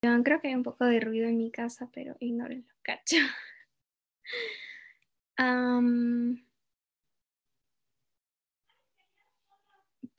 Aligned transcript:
Creo 0.00 0.40
que 0.40 0.48
hay 0.48 0.54
un 0.54 0.62
poco 0.62 0.84
de 0.84 1.00
ruido 1.00 1.26
en 1.26 1.38
mi 1.38 1.50
casa, 1.50 1.90
pero 1.92 2.16
ignórenlo, 2.20 2.72
cacho. 2.82 3.16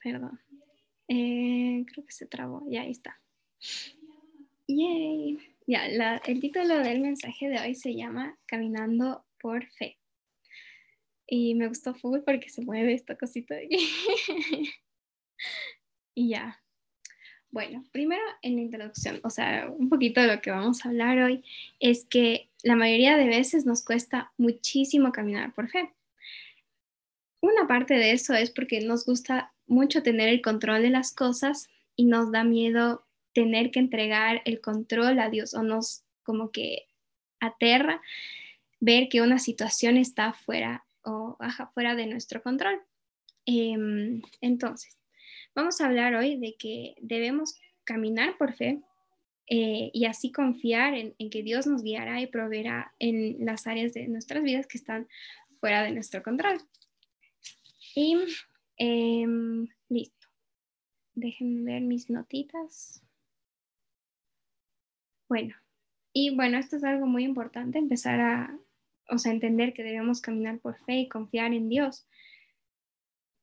perdón. 0.03 0.39
Eh, 1.07 1.85
creo 1.87 2.05
que 2.05 2.11
se 2.11 2.25
trabó, 2.25 2.65
ya 2.69 2.81
ahí 2.81 2.91
está. 2.91 3.21
Yay. 4.67 5.39
Ya, 5.67 6.17
el 6.25 6.39
título 6.39 6.79
del 6.79 7.01
mensaje 7.01 7.49
de 7.49 7.59
hoy 7.59 7.75
se 7.75 7.95
llama 7.95 8.37
Caminando 8.45 9.25
por 9.39 9.65
Fe. 9.71 9.97
Y 11.27 11.53
me 11.55 11.67
gustó 11.67 11.93
full 11.93 12.21
porque 12.25 12.49
se 12.49 12.63
mueve 12.63 12.93
esta 12.93 13.17
cosita 13.17 13.55
de 13.55 13.65
aquí. 13.65 13.77
y 16.15 16.29
ya, 16.29 16.63
bueno, 17.51 17.83
primero 17.91 18.21
en 18.41 18.55
la 18.55 18.61
introducción, 18.61 19.19
o 19.23 19.29
sea, 19.29 19.69
un 19.69 19.89
poquito 19.89 20.21
de 20.21 20.27
lo 20.27 20.41
que 20.41 20.51
vamos 20.51 20.85
a 20.85 20.89
hablar 20.89 21.19
hoy 21.19 21.43
es 21.79 22.05
que 22.05 22.49
la 22.63 22.75
mayoría 22.75 23.17
de 23.17 23.27
veces 23.27 23.65
nos 23.65 23.83
cuesta 23.83 24.31
muchísimo 24.37 25.11
caminar 25.11 25.53
por 25.53 25.69
fe. 25.69 25.93
Una 27.41 27.67
parte 27.67 27.95
de 27.95 28.11
eso 28.11 28.33
es 28.33 28.51
porque 28.51 28.81
nos 28.81 29.05
gusta 29.05 29.53
mucho 29.65 30.03
tener 30.03 30.29
el 30.29 30.41
control 30.41 30.81
de 30.81 30.89
las 30.89 31.13
cosas 31.13 31.69
y 31.95 32.05
nos 32.05 32.31
da 32.31 32.43
miedo 32.43 33.05
tener 33.33 33.71
que 33.71 33.79
entregar 33.79 34.41
el 34.45 34.59
control 34.61 35.19
a 35.19 35.29
Dios 35.29 35.53
o 35.53 35.63
nos 35.63 36.03
como 36.23 36.51
que 36.51 36.87
aterra 37.39 38.01
ver 38.79 39.09
que 39.09 39.21
una 39.21 39.39
situación 39.39 39.97
está 39.97 40.33
fuera 40.33 40.85
o 41.03 41.37
baja 41.39 41.67
fuera 41.67 41.95
de 41.95 42.07
nuestro 42.07 42.41
control. 42.41 42.81
Em, 43.45 44.21
entonces, 44.41 44.98
Vamos 45.55 45.81
a 45.81 45.87
hablar 45.87 46.15
hoy 46.15 46.37
de 46.37 46.55
que 46.55 46.95
debemos 47.01 47.59
caminar 47.83 48.37
por 48.37 48.53
fe 48.53 48.81
eh, 49.47 49.89
y 49.93 50.05
así 50.05 50.31
confiar 50.31 50.93
en, 50.93 51.15
que 51.31 51.41
Dios 51.41 51.65
nos 51.65 51.81
guiará 51.81 52.21
y 52.21 52.27
proveerá 52.27 52.93
en 52.99 53.43
las 53.45 53.65
áreas 53.65 53.93
de 53.93 54.07
nuestras 54.07 54.43
vidas 54.43 54.67
que 54.67 54.77
están 54.77 55.07
fuera 55.59 55.83
de 55.83 55.91
nuestro 55.91 56.21
control. 56.21 56.61
Y 57.95 58.15
em, 58.77 59.67
listo. 59.89 60.27
Déjenme 61.15 61.73
ver 61.73 61.81
mis 61.81 62.09
notitas. 62.09 63.01
Bueno, 65.27 65.55
y 66.13 66.35
bueno, 66.35 66.57
esto 66.57 66.77
es 66.77 66.83
algo 66.83 67.07
muy 67.07 67.23
importante, 67.23 67.77
empezar 67.77 68.21
a, 68.21 68.59
o 69.09 69.17
sea, 69.17 69.31
entender 69.31 69.73
que 69.73 69.83
debemos 69.83 70.21
caminar 70.21 70.59
por 70.59 70.77
fe 70.85 70.99
y 70.99 71.09
confiar 71.09 71.53
en 71.53 71.69
Dios. 71.69 72.07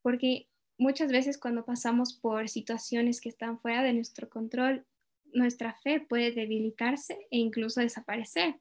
Porque 0.03 0.49
muchas 0.79 1.11
veces 1.11 1.39
cuando 1.39 1.65
pasamos 1.65 2.15
por 2.15 2.49
situaciones 2.49 3.21
que 3.21 3.29
están 3.29 3.59
fuera 3.61 3.83
de 3.83 3.93
nuestro 3.93 4.29
control, 4.29 4.87
nuestra 5.33 5.75
fe 5.83 6.01
puede 6.01 6.33
debilitarse 6.33 7.27
e 7.31 7.39
incluso 7.39 7.81
desaparecer. 7.81 8.57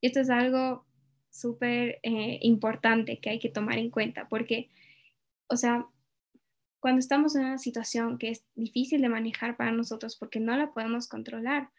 Y 0.00 0.08
esto 0.08 0.20
es 0.20 0.30
algo 0.30 0.86
súper 1.30 2.00
eh, 2.02 2.38
importante 2.42 3.20
que 3.20 3.30
hay 3.30 3.38
que 3.38 3.50
tomar 3.50 3.78
en 3.78 3.90
cuenta 3.90 4.28
porque, 4.28 4.68
o 5.48 5.56
sea, 5.56 5.86
cuando 6.80 7.00
estamos 7.00 7.34
en 7.36 7.44
una 7.44 7.58
situación 7.58 8.18
que 8.18 8.30
es 8.30 8.44
difícil 8.54 9.00
de 9.00 9.08
manejar 9.08 9.56
para 9.56 9.72
nosotros 9.72 10.16
porque 10.16 10.40
no 10.40 10.56
la 10.56 10.72
podemos 10.72 11.08
controlar, 11.08 11.70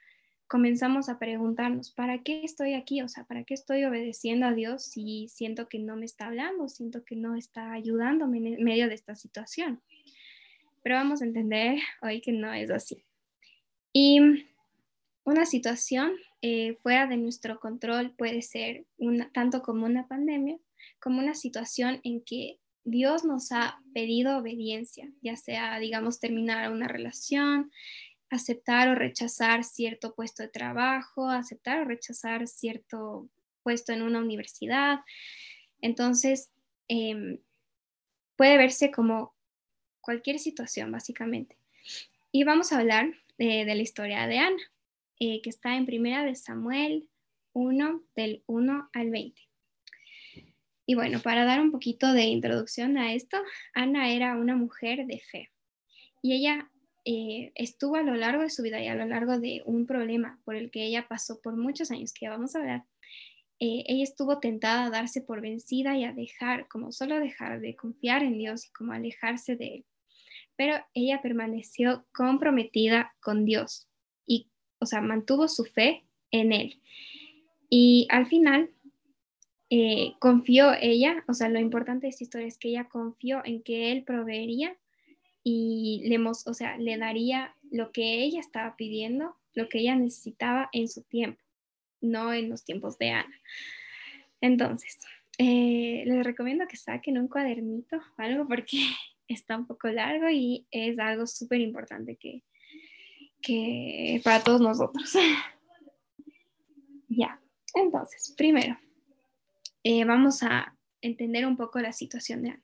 comenzamos 0.50 1.10
a 1.10 1.20
preguntarnos, 1.20 1.92
¿para 1.92 2.24
qué 2.24 2.44
estoy 2.44 2.74
aquí? 2.74 3.02
O 3.04 3.08
sea, 3.08 3.24
¿para 3.24 3.44
qué 3.44 3.54
estoy 3.54 3.86
obedeciendo 3.86 4.48
a 4.48 4.54
Dios 4.54 4.84
si 4.84 5.28
siento 5.30 5.70
que 5.70 5.78
no 5.78 5.96
me 5.96 6.06
está 6.06 6.26
hablando, 6.26 6.68
siento 6.68 7.06
que 7.06 7.16
no 7.16 7.36
está 7.36 7.72
ayudándome 7.72 8.40
en 8.40 8.64
medio 8.64 8.88
de 8.88 8.96
esta 8.96 9.14
situación? 9.14 9.80
Pero 10.82 10.96
vamos 10.96 11.22
a 11.22 11.26
entender 11.26 11.78
hoy 12.02 12.20
que 12.20 12.32
no 12.32 12.52
es 12.52 12.72
así. 12.72 13.04
Y 13.94 14.20
una 15.24 15.46
situación 15.46 16.14
eh, 16.42 16.74
fuera 16.82 17.06
de 17.06 17.18
nuestro 17.18 17.60
control 17.60 18.16
puede 18.18 18.42
ser 18.42 18.86
una, 18.98 19.32
tanto 19.32 19.62
como 19.62 19.86
una 19.86 20.08
pandemia, 20.08 20.58
como 21.00 21.20
una 21.20 21.36
situación 21.36 22.02
en 22.04 22.22
que 22.24 22.60
Dios 22.86 23.24
nos 23.24 23.52
ha 23.52 23.80
pedido 23.94 24.38
obediencia, 24.38 25.12
ya 25.22 25.36
sea, 25.36 25.78
digamos, 25.78 26.20
terminar 26.20 26.72
una 26.72 26.88
relación, 26.88 27.72
aceptar 28.30 28.90
o 28.90 28.96
rechazar 28.96 29.64
cierto 29.64 30.14
puesto 30.14 30.44
de 30.44 30.50
trabajo, 30.50 31.30
aceptar 31.30 31.82
o 31.82 31.86
rechazar 31.86 32.48
cierto 32.48 33.30
puesto 33.64 33.92
en 33.92 34.02
una 34.02 34.20
universidad. 34.20 35.00
Entonces, 35.82 36.52
em, 36.88 37.40
puede 38.36 38.58
verse 38.58 38.92
como 38.92 39.34
cualquier 40.02 40.40
situación, 40.40 40.92
básicamente. 40.92 41.58
Y 42.32 42.44
vamos 42.44 42.72
a 42.72 42.80
hablar 42.80 43.14
de, 43.38 43.66
la 43.66 43.76
historia 43.76 44.28
de 44.28 44.38
Ana, 44.38 44.64
eh, 45.20 45.42
que 45.42 45.50
está 45.50 45.76
en 45.76 45.86
primera 45.86 46.24
de 46.24 46.36
Samuel 46.36 47.08
1, 47.54 48.04
del 48.16 48.44
1 48.48 48.90
al 48.94 49.10
20. 49.10 49.42
Y 50.86 50.96
bueno, 50.96 51.20
para 51.20 51.46
dar 51.46 51.62
un 51.62 51.72
poquito 51.72 52.14
de 52.14 52.24
introducción 52.24 52.98
a 52.98 53.14
esto, 53.14 53.38
Ana 53.74 54.12
era 54.12 54.36
una 54.36 54.56
mujer 54.56 55.06
de 55.06 55.20
fe. 55.20 55.52
Y 56.22 56.34
ella 56.34 56.70
eh, 57.12 57.52
estuvo 57.56 57.96
a 57.96 58.04
lo 58.04 58.14
largo 58.14 58.44
de 58.44 58.52
su 58.52 58.62
vida 58.62 58.80
y 58.80 58.88
a 58.88 58.94
lo 58.94 59.04
largo 59.04 59.40
de 59.40 59.64
un 59.66 59.88
problema 59.88 60.40
por 60.46 60.56
el 60.56 60.70
que 60.70 60.86
ella 60.86 61.08
pasó 61.08 61.42
por 61.42 61.58
muchos 61.58 61.90
años, 61.90 62.14
que 62.14 62.28
ya 62.28 62.30
vamos 62.30 62.56
a 62.56 62.60
hablar, 62.60 62.84
eh, 63.60 63.84
ella 63.88 64.04
estuvo 64.04 64.38
tentada 64.38 64.86
a 64.86 64.90
darse 64.92 65.22
por 65.22 65.42
vencida 65.42 65.98
y 65.98 66.04
a 66.04 66.14
dejar, 66.14 66.68
como 66.68 66.92
solo 66.92 67.20
dejar 67.20 67.62
de 67.62 67.76
confiar 67.76 68.22
en 68.22 68.38
Dios 68.38 68.68
y 68.68 68.72
como 68.74 68.92
alejarse 68.92 69.56
de 69.56 69.78
Él. 69.78 69.86
Pero 70.56 70.76
ella 70.94 71.20
permaneció 71.24 72.06
comprometida 72.14 73.16
con 73.22 73.44
Dios 73.44 73.90
y, 74.28 74.52
o 74.78 74.86
sea, 74.86 75.02
mantuvo 75.02 75.48
su 75.48 75.66
fe 75.66 76.06
en 76.30 76.54
Él. 76.54 76.80
Y 77.72 78.06
al 78.12 78.28
final 78.28 78.70
eh, 79.72 80.14
confió 80.20 80.74
ella, 80.80 81.24
o 81.28 81.34
sea, 81.34 81.50
lo 81.50 81.60
importante 81.60 82.06
de 82.06 82.12
esta 82.12 82.24
historia 82.24 82.48
es 82.48 82.60
que 82.60 82.70
ella 82.70 82.88
confió 82.88 83.42
en 83.46 83.64
que 83.64 83.92
Él 83.92 84.04
proveería 84.04 84.78
y 85.52 86.08
le, 86.08 86.20
o 86.20 86.54
sea, 86.54 86.78
le 86.78 86.98
daría 86.98 87.56
lo 87.72 87.92
que 87.92 88.22
ella 88.24 88.40
estaba 88.40 88.76
pidiendo, 88.76 89.36
lo 89.56 89.68
que 89.68 89.80
ella 89.80 89.96
necesitaba 89.96 90.70
en 90.74 90.88
su 90.88 91.02
tiempo, 91.04 91.42
no 92.02 92.34
en 92.34 92.50
los 92.50 92.64
tiempos 92.64 92.98
de 93.00 93.10
Ana. 93.10 93.42
Entonces, 94.42 95.00
eh, 95.38 96.04
les 96.06 96.24
recomiendo 96.24 96.68
que 96.68 96.78
saquen 96.78 97.18
un 97.18 97.28
cuadernito 97.28 97.98
o 97.98 98.22
algo 98.22 98.48
porque 98.48 98.78
está 99.28 99.58
un 99.58 99.66
poco 99.66 99.88
largo 99.88 100.30
y 100.30 100.68
es 100.72 101.00
algo 101.00 101.26
súper 101.26 101.62
importante 101.62 102.16
que, 102.16 102.44
que 103.42 104.22
para 104.24 104.44
todos 104.44 104.62
nosotros. 104.62 105.14
ya, 107.10 107.42
entonces, 107.74 108.34
primero, 108.38 108.78
eh, 109.84 110.06
vamos 110.06 110.44
a 110.44 110.76
entender 111.02 111.46
un 111.48 111.58
poco 111.58 111.80
la 111.80 111.92
situación 111.92 112.44
de 112.44 112.50
Ana. 112.50 112.64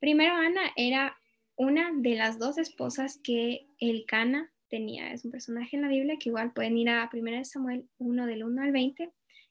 Primero, 0.00 0.34
Ana 0.34 0.72
era 0.76 1.16
una 1.56 1.92
de 1.94 2.14
las 2.16 2.38
dos 2.38 2.58
esposas 2.58 3.20
que 3.22 3.66
el 3.78 4.04
Cana 4.06 4.52
tenía. 4.68 5.12
Es 5.12 5.24
un 5.24 5.30
personaje 5.30 5.76
en 5.76 5.82
la 5.82 5.88
Biblia 5.88 6.16
que 6.18 6.30
igual 6.30 6.52
pueden 6.52 6.78
ir 6.78 6.88
a 6.88 7.10
1 7.12 7.44
Samuel 7.44 7.86
1 7.98 8.26
del 8.26 8.44
1 8.44 8.62
al 8.62 8.72
20 8.72 9.10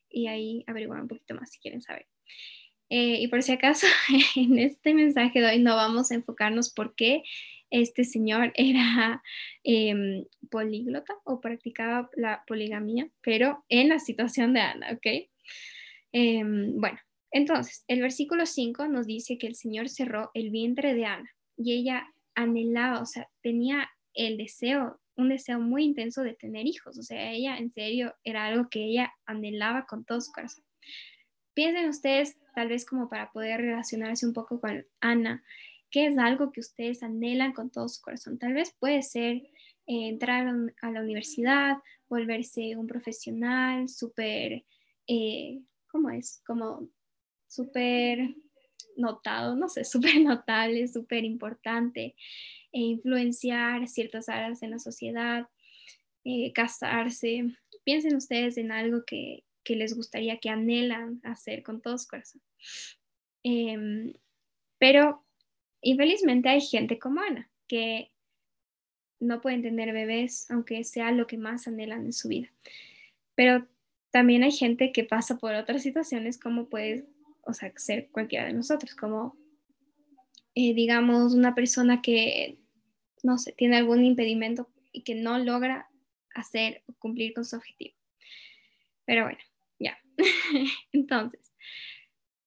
y 0.10 0.28
ahí 0.28 0.64
averiguar 0.68 1.02
un 1.02 1.08
poquito 1.08 1.36
más 1.36 1.52
si 1.52 1.60
quieren 1.60 1.82
saber. 1.82 2.08
Eh, 2.90 3.22
y 3.22 3.28
por 3.28 3.42
si 3.44 3.54
acaso, 3.54 3.88
en 4.36 4.60
este 4.60 4.94
mensaje 4.94 5.40
de 5.40 5.48
hoy 5.48 5.60
no 5.60 5.76
vamos 5.76 6.12
a 6.12 6.16
enfocarnos 6.16 6.74
por 6.74 6.96
qué 6.96 7.24
este 7.70 8.04
señor 8.04 8.52
era 8.56 9.24
em, 9.64 10.26
políglota 10.50 11.14
o 11.24 11.40
practicaba 11.40 12.10
la 12.16 12.44
poligamia, 12.46 13.10
pero 13.22 13.64
en 13.70 13.90
la 13.90 14.00
situación 14.00 14.54
de 14.54 14.62
Ana, 14.62 14.92
¿ok? 14.92 15.30
Em, 16.12 16.80
bueno, 16.82 17.00
entonces, 17.32 17.86
el 17.88 18.02
versículo 18.02 18.46
5 18.46 18.88
nos 18.88 19.08
dice 19.08 19.38
que 19.38 19.48
el 19.48 19.56
Señor 19.56 19.88
cerró 19.88 20.32
el 20.34 20.50
vientre 20.50 20.94
de 20.94 21.06
Ana 21.06 21.32
y 21.64 21.74
ella 21.74 22.08
anhelaba, 22.36 23.02
o 23.02 23.06
sea, 23.06 23.30
tenía 23.42 23.90
el 24.14 24.38
deseo, 24.38 25.00
un 25.16 25.30
deseo 25.30 25.60
muy 25.60 25.84
intenso 25.84 26.24
de 26.24 26.34
tener 26.34 26.66
hijos, 26.66 26.98
o 26.98 27.04
sea, 27.04 27.32
ella 27.32 27.58
en 27.58 27.72
serio 27.72 28.16
era 28.24 28.46
algo 28.46 28.70
que 28.70 28.84
ella 28.84 29.14
anhelaba 29.26 29.86
con 29.86 30.06
todo 30.06 30.22
su 30.22 30.32
corazón. 30.32 30.64
Piensen 31.54 31.90
ustedes, 31.90 32.38
tal 32.56 32.70
vez 32.70 32.86
como 32.86 33.10
para 33.10 33.32
poder 33.32 33.62
relacionarse 33.62 34.26
un 34.26 34.34
poco 34.34 34.60
con 34.60 34.86
Ana, 35.00 35.44
¿qué 35.90 36.08
es 36.08 36.18
algo 36.18 36.52
que 36.52 36.62
ustedes 36.62 37.04
anhelan 37.04 37.54
con 37.54 37.70
todo 37.70 37.90
su 37.90 38.02
corazón? 38.02 38.40
Tal 38.40 38.54
vez 38.54 38.74
puede 38.80 39.02
ser 39.04 39.36
eh, 39.36 40.08
entrar 40.08 40.48
a 40.82 40.92
la 40.92 41.02
universidad, 41.02 41.78
volverse 42.08 42.76
un 42.78 42.88
profesional 42.88 43.90
súper, 43.90 44.66
eh, 45.08 45.62
¿cómo 45.88 46.10
es? 46.10 46.42
Como 46.46 46.90
súper 47.48 48.36
notado, 48.96 49.56
no 49.56 49.70
sé, 49.70 49.84
súper 49.86 50.20
notable, 50.22 50.88
súper 50.88 51.24
importante, 51.26 52.16
e 52.74 52.80
influenciar 52.80 53.88
ciertas 53.88 54.30
áreas 54.30 54.64
en 54.64 54.72
la 54.72 54.80
sociedad, 54.80 55.48
eh, 56.24 56.52
casarse. 56.54 57.46
Piensen 57.84 58.16
ustedes 58.16 58.58
en 58.58 58.72
algo 58.72 59.04
que, 59.06 59.44
les 59.66 59.96
gustaría, 59.96 60.38
que 60.38 60.50
anhelan 60.50 61.22
hacer 61.24 61.64
con 61.64 61.82
todo 61.82 61.98
su 61.98 62.08
corazón. 62.08 62.42
Em, 63.44 64.14
pero 64.78 65.24
infelizmente 65.82 66.50
hay 66.50 66.62
gente 66.62 67.00
como 67.00 67.22
Ana, 67.22 67.50
que 67.68 68.12
no 69.20 69.40
pueden 69.40 69.62
tener 69.62 69.94
bebés, 69.94 70.50
aunque 70.50 70.84
sea 70.84 71.12
lo 71.12 71.28
que 71.28 71.38
más 71.38 71.68
anhelan 71.68 72.06
en 72.06 72.14
su 72.14 72.28
vida. 72.28 72.52
Pero 73.36 73.68
también 74.12 74.44
hay 74.44 74.52
gente 74.52 74.92
que 74.92 75.04
pasa 75.04 75.38
por 75.38 75.54
otras 75.56 75.84
situaciones 75.84 76.38
como 76.38 76.68
puede, 76.68 77.06
o 77.44 77.54
sea, 77.54 77.72
ser 77.78 78.10
cualquiera 78.12 78.46
de 78.46 78.54
nosotros, 78.54 78.96
como 78.96 79.38
eh, 80.56 80.74
digamos 80.74 81.34
una 81.34 81.56
persona 81.56 82.02
que, 82.02 82.60
no 83.24 83.38
sé, 83.38 83.54
tiene 83.54 83.78
algún 83.78 84.04
impedimento 84.04 84.70
y 84.92 85.04
que 85.04 85.16
no 85.16 85.40
logra 85.40 85.90
hacer 86.36 86.84
o 86.88 86.94
cumplir 86.94 87.34
con 87.34 87.46
su 87.46 87.56
objetivo. 87.56 87.96
Pero 89.06 89.24
bueno, 89.24 89.40
ya. 89.80 89.98
Entonces, 90.92 91.52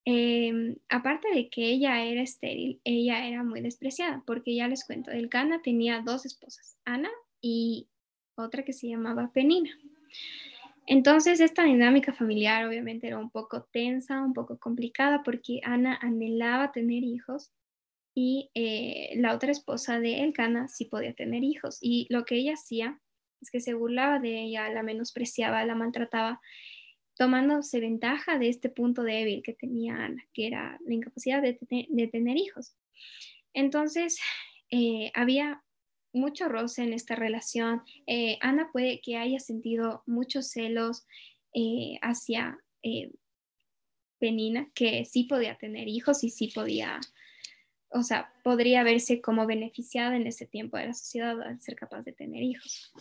Em, 0.06 0.76
aparte 0.90 1.28
de 1.34 1.48
que 1.48 1.64
ella 1.64 2.04
era 2.04 2.20
estéril, 2.20 2.78
ella 2.84 3.26
era 3.26 3.42
muy 3.42 3.62
despreciada, 3.62 4.22
porque 4.26 4.54
ya 4.54 4.68
les 4.68 4.84
cuento, 4.84 5.10
el 5.10 5.30
Cana 5.30 5.62
tenía 5.62 6.02
dos 6.02 6.26
esposas, 6.26 6.76
Ana 6.84 7.08
y 7.40 7.88
otra 8.34 8.64
que 8.64 8.74
se 8.74 8.88
llamaba 8.88 9.32
Penina. 9.32 9.70
Entonces, 10.86 11.40
esta 11.40 11.64
dinámica 11.64 12.12
familiar 12.12 12.66
obviamente 12.66 13.06
era 13.06 13.18
un 13.18 13.30
poco 13.30 13.64
tensa, 13.72 14.22
un 14.22 14.34
poco 14.34 14.58
complicada, 14.58 15.22
porque 15.22 15.60
Ana 15.64 15.98
anhelaba 16.02 16.72
tener 16.72 17.02
hijos 17.02 17.52
y 18.14 18.50
eh, 18.54 19.14
la 19.16 19.34
otra 19.34 19.50
esposa 19.50 19.98
de 19.98 20.22
Elcana 20.22 20.68
sí 20.68 20.84
podía 20.84 21.14
tener 21.14 21.42
hijos. 21.42 21.78
Y 21.80 22.06
lo 22.10 22.24
que 22.24 22.36
ella 22.36 22.54
hacía 22.54 23.00
es 23.40 23.50
que 23.50 23.60
se 23.60 23.74
burlaba 23.74 24.20
de 24.20 24.42
ella, 24.42 24.68
la 24.70 24.82
menospreciaba, 24.82 25.64
la 25.64 25.74
maltrataba 25.74 26.40
tomándose 27.16 27.80
ventaja 27.80 28.38
de 28.38 28.48
este 28.48 28.68
punto 28.68 29.02
débil 29.02 29.42
que 29.42 29.54
tenía 29.54 29.96
Ana, 29.96 30.24
que 30.32 30.46
era 30.46 30.78
la 30.84 30.94
incapacidad 30.94 31.42
de, 31.42 31.54
tener 32.08 32.36
hijos. 32.36 32.74
Entonces, 33.52 34.18
eh, 34.70 35.10
había 35.14 35.62
mucho 36.14 36.48
roce 36.48 36.82
en 36.82 36.92
esta 36.92 37.14
relación. 37.14 37.82
Eh, 38.06 38.38
Ana 38.40 38.70
puede 38.72 39.00
que 39.00 39.16
haya 39.16 39.38
sentido 39.40 40.02
muchos 40.06 40.48
celos 40.48 41.06
eh, 41.52 41.98
hacia 42.00 42.58
Penina, 44.18 44.70
que 44.74 45.04
sí 45.04 45.24
podía 45.24 45.56
tener 45.56 45.88
hijos 45.88 46.24
y 46.24 46.30
sí 46.30 46.48
podía, 46.54 47.00
o 47.88 48.02
sea, 48.02 48.32
podría 48.42 48.82
verse 48.82 49.20
como 49.20 49.46
beneficiada 49.46 50.16
en 50.16 50.26
ese 50.26 50.46
tiempo 50.46 50.76
de 50.76 50.86
la 50.86 50.94
sociedad 50.94 51.40
al 51.42 51.60
ser 51.60 51.76
capaz 51.76 52.02
de 52.02 52.12
tener 52.12 52.42
hijos. 52.42 52.92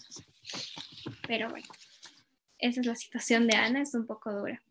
Pero 1.28 1.50
bueno 1.50 1.68
esa 2.64 2.80
es 2.80 2.88
la 2.88 2.96
situación 2.96 3.46
de 3.48 3.58
Ana, 3.58 3.82
es 3.82 3.94
un 3.94 4.08
poco 4.08 4.32
dura. 4.32 4.64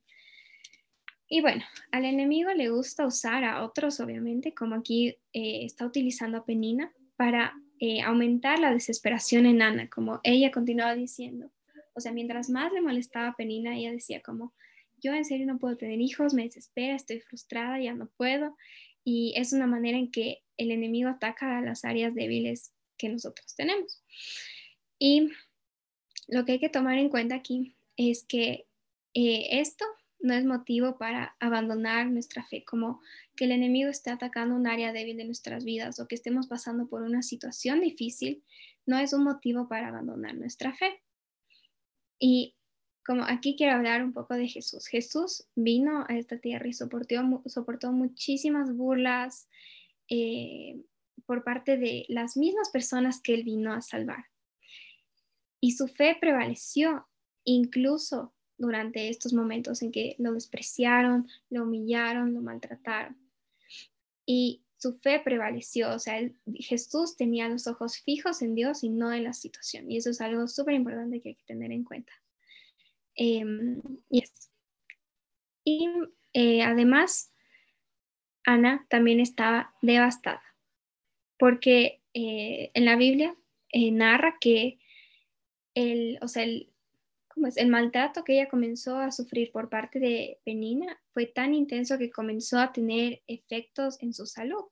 Y 1.28 1.42
bueno, 1.42 1.62
al 1.90 2.06
enemigo 2.06 2.50
le 2.52 2.70
gusta 2.70 3.06
usar 3.06 3.44
a 3.44 3.62
otros, 3.62 4.00
obviamente, 4.00 4.54
como 4.54 4.76
aquí 4.76 5.08
eh, 5.32 5.64
está 5.64 5.84
utilizando 5.84 6.38
a 6.38 6.44
Penina, 6.44 6.90
para 7.16 7.54
eh, 7.84 8.00
aumentar 8.00 8.60
la 8.60 8.72
desesperación 8.72 9.44
en 9.44 9.60
Ana, 9.60 9.90
como 9.90 10.20
ella 10.22 10.52
continuaba 10.52 10.94
diciendo. 10.94 11.50
O 11.94 12.00
sea, 12.00 12.12
mientras 12.12 12.48
más 12.48 12.72
le 12.72 12.80
molestaba 12.80 13.26
a 13.26 13.34
Penina, 13.34 13.76
ella 13.76 13.90
decía 13.90 14.22
como, 14.22 14.54
yo 15.00 15.12
en 15.12 15.24
serio 15.24 15.48
no 15.48 15.58
puedo 15.58 15.76
tener 15.76 16.00
hijos, 16.00 16.32
me 16.32 16.44
desespera, 16.44 16.94
estoy 16.94 17.18
frustrada, 17.18 17.80
ya 17.80 17.92
no 17.92 18.06
puedo. 18.16 18.56
Y 19.02 19.34
es 19.36 19.52
una 19.52 19.66
manera 19.66 19.98
en 19.98 20.12
que 20.12 20.44
el 20.58 20.70
enemigo 20.70 21.10
ataca 21.10 21.58
a 21.58 21.60
las 21.60 21.84
áreas 21.84 22.14
débiles 22.14 22.72
que 22.98 23.08
nosotros 23.08 23.52
tenemos. 23.56 24.00
Y 25.00 25.30
lo 26.28 26.44
que 26.44 26.52
hay 26.52 26.60
que 26.60 26.68
tomar 26.68 26.98
en 26.98 27.08
cuenta 27.08 27.34
aquí 27.34 27.74
es 27.96 28.22
que 28.22 28.64
eh, 29.14 29.60
esto 29.60 29.84
no 30.22 30.34
es 30.34 30.44
motivo 30.44 30.96
para 30.98 31.36
abandonar 31.40 32.10
nuestra 32.10 32.44
fe, 32.44 32.64
como 32.64 33.00
que 33.36 33.44
el 33.44 33.52
enemigo 33.52 33.90
esté 33.90 34.10
atacando 34.10 34.54
un 34.54 34.66
área 34.66 34.92
débil 34.92 35.16
de 35.16 35.24
nuestras 35.24 35.64
vidas 35.64 35.98
o 35.98 36.06
que 36.06 36.14
estemos 36.14 36.46
pasando 36.46 36.86
por 36.86 37.02
una 37.02 37.22
situación 37.22 37.80
difícil, 37.80 38.42
no 38.86 38.98
es 38.98 39.12
un 39.12 39.24
motivo 39.24 39.68
para 39.68 39.88
abandonar 39.88 40.34
nuestra 40.36 40.72
fe. 40.74 41.02
Y 42.18 42.54
como 43.04 43.24
aquí 43.24 43.56
quiero 43.56 43.74
hablar 43.74 44.04
un 44.04 44.12
poco 44.12 44.34
de 44.34 44.46
Jesús. 44.46 44.86
Jesús 44.86 45.48
vino 45.56 46.04
a 46.08 46.16
esta 46.16 46.38
tierra 46.38 46.68
y 46.68 46.72
soportó, 46.72 47.16
soportó 47.46 47.92
muchísimas 47.92 48.74
burlas 48.76 49.48
eh, 50.08 50.80
por 51.26 51.42
parte 51.42 51.76
de 51.76 52.04
las 52.08 52.36
mismas 52.36 52.70
personas 52.70 53.20
que 53.20 53.34
él 53.34 53.42
vino 53.42 53.72
a 53.72 53.82
salvar. 53.82 54.26
Y 55.60 55.72
su 55.72 55.88
fe 55.88 56.16
prevaleció 56.20 57.08
incluso 57.44 58.32
durante 58.62 59.08
estos 59.08 59.32
momentos 59.32 59.82
en 59.82 59.90
que 59.90 60.14
lo 60.18 60.32
despreciaron, 60.32 61.28
lo 61.50 61.64
humillaron, 61.64 62.32
lo 62.32 62.40
maltrataron. 62.40 63.16
Y 64.24 64.62
su 64.78 64.94
fe 64.94 65.20
prevaleció, 65.20 65.90
o 65.90 65.98
sea, 65.98 66.20
Jesús 66.54 67.16
tenía 67.16 67.48
los 67.48 67.66
ojos 67.66 67.98
fijos 67.98 68.40
en 68.40 68.54
Dios 68.54 68.84
y 68.84 68.88
no 68.88 69.12
en 69.12 69.24
la 69.24 69.32
situación. 69.32 69.90
Y 69.90 69.96
eso 69.96 70.10
es 70.10 70.20
algo 70.20 70.46
súper 70.46 70.74
importante 70.74 71.20
que 71.20 71.30
hay 71.30 71.34
que 71.34 71.44
tener 71.44 71.72
en 71.72 71.84
cuenta. 71.84 72.12
Em, 73.16 73.82
y 75.64 75.88
eh, 76.32 76.62
además, 76.62 77.32
Ana 78.44 78.86
también 78.88 79.20
estaba 79.20 79.74
devastada, 79.82 80.42
porque 81.36 82.00
eh, 82.14 82.70
en 82.74 82.84
la 82.84 82.96
Biblia 82.96 83.36
eh, 83.70 83.90
narra 83.90 84.38
que 84.40 84.78
el, 85.74 86.18
o 86.22 86.28
sea, 86.28 86.44
el, 86.44 86.71
es? 87.46 87.56
El 87.56 87.68
maltrato 87.68 88.24
que 88.24 88.34
ella 88.34 88.48
comenzó 88.48 88.96
a 88.98 89.10
sufrir 89.10 89.50
por 89.52 89.68
parte 89.68 89.98
de 89.98 90.38
Penina 90.44 91.00
fue 91.12 91.26
tan 91.26 91.54
intenso 91.54 91.98
que 91.98 92.10
comenzó 92.10 92.58
a 92.58 92.72
tener 92.72 93.22
efectos 93.26 94.00
en 94.00 94.12
su 94.14 94.26
salud. 94.26 94.64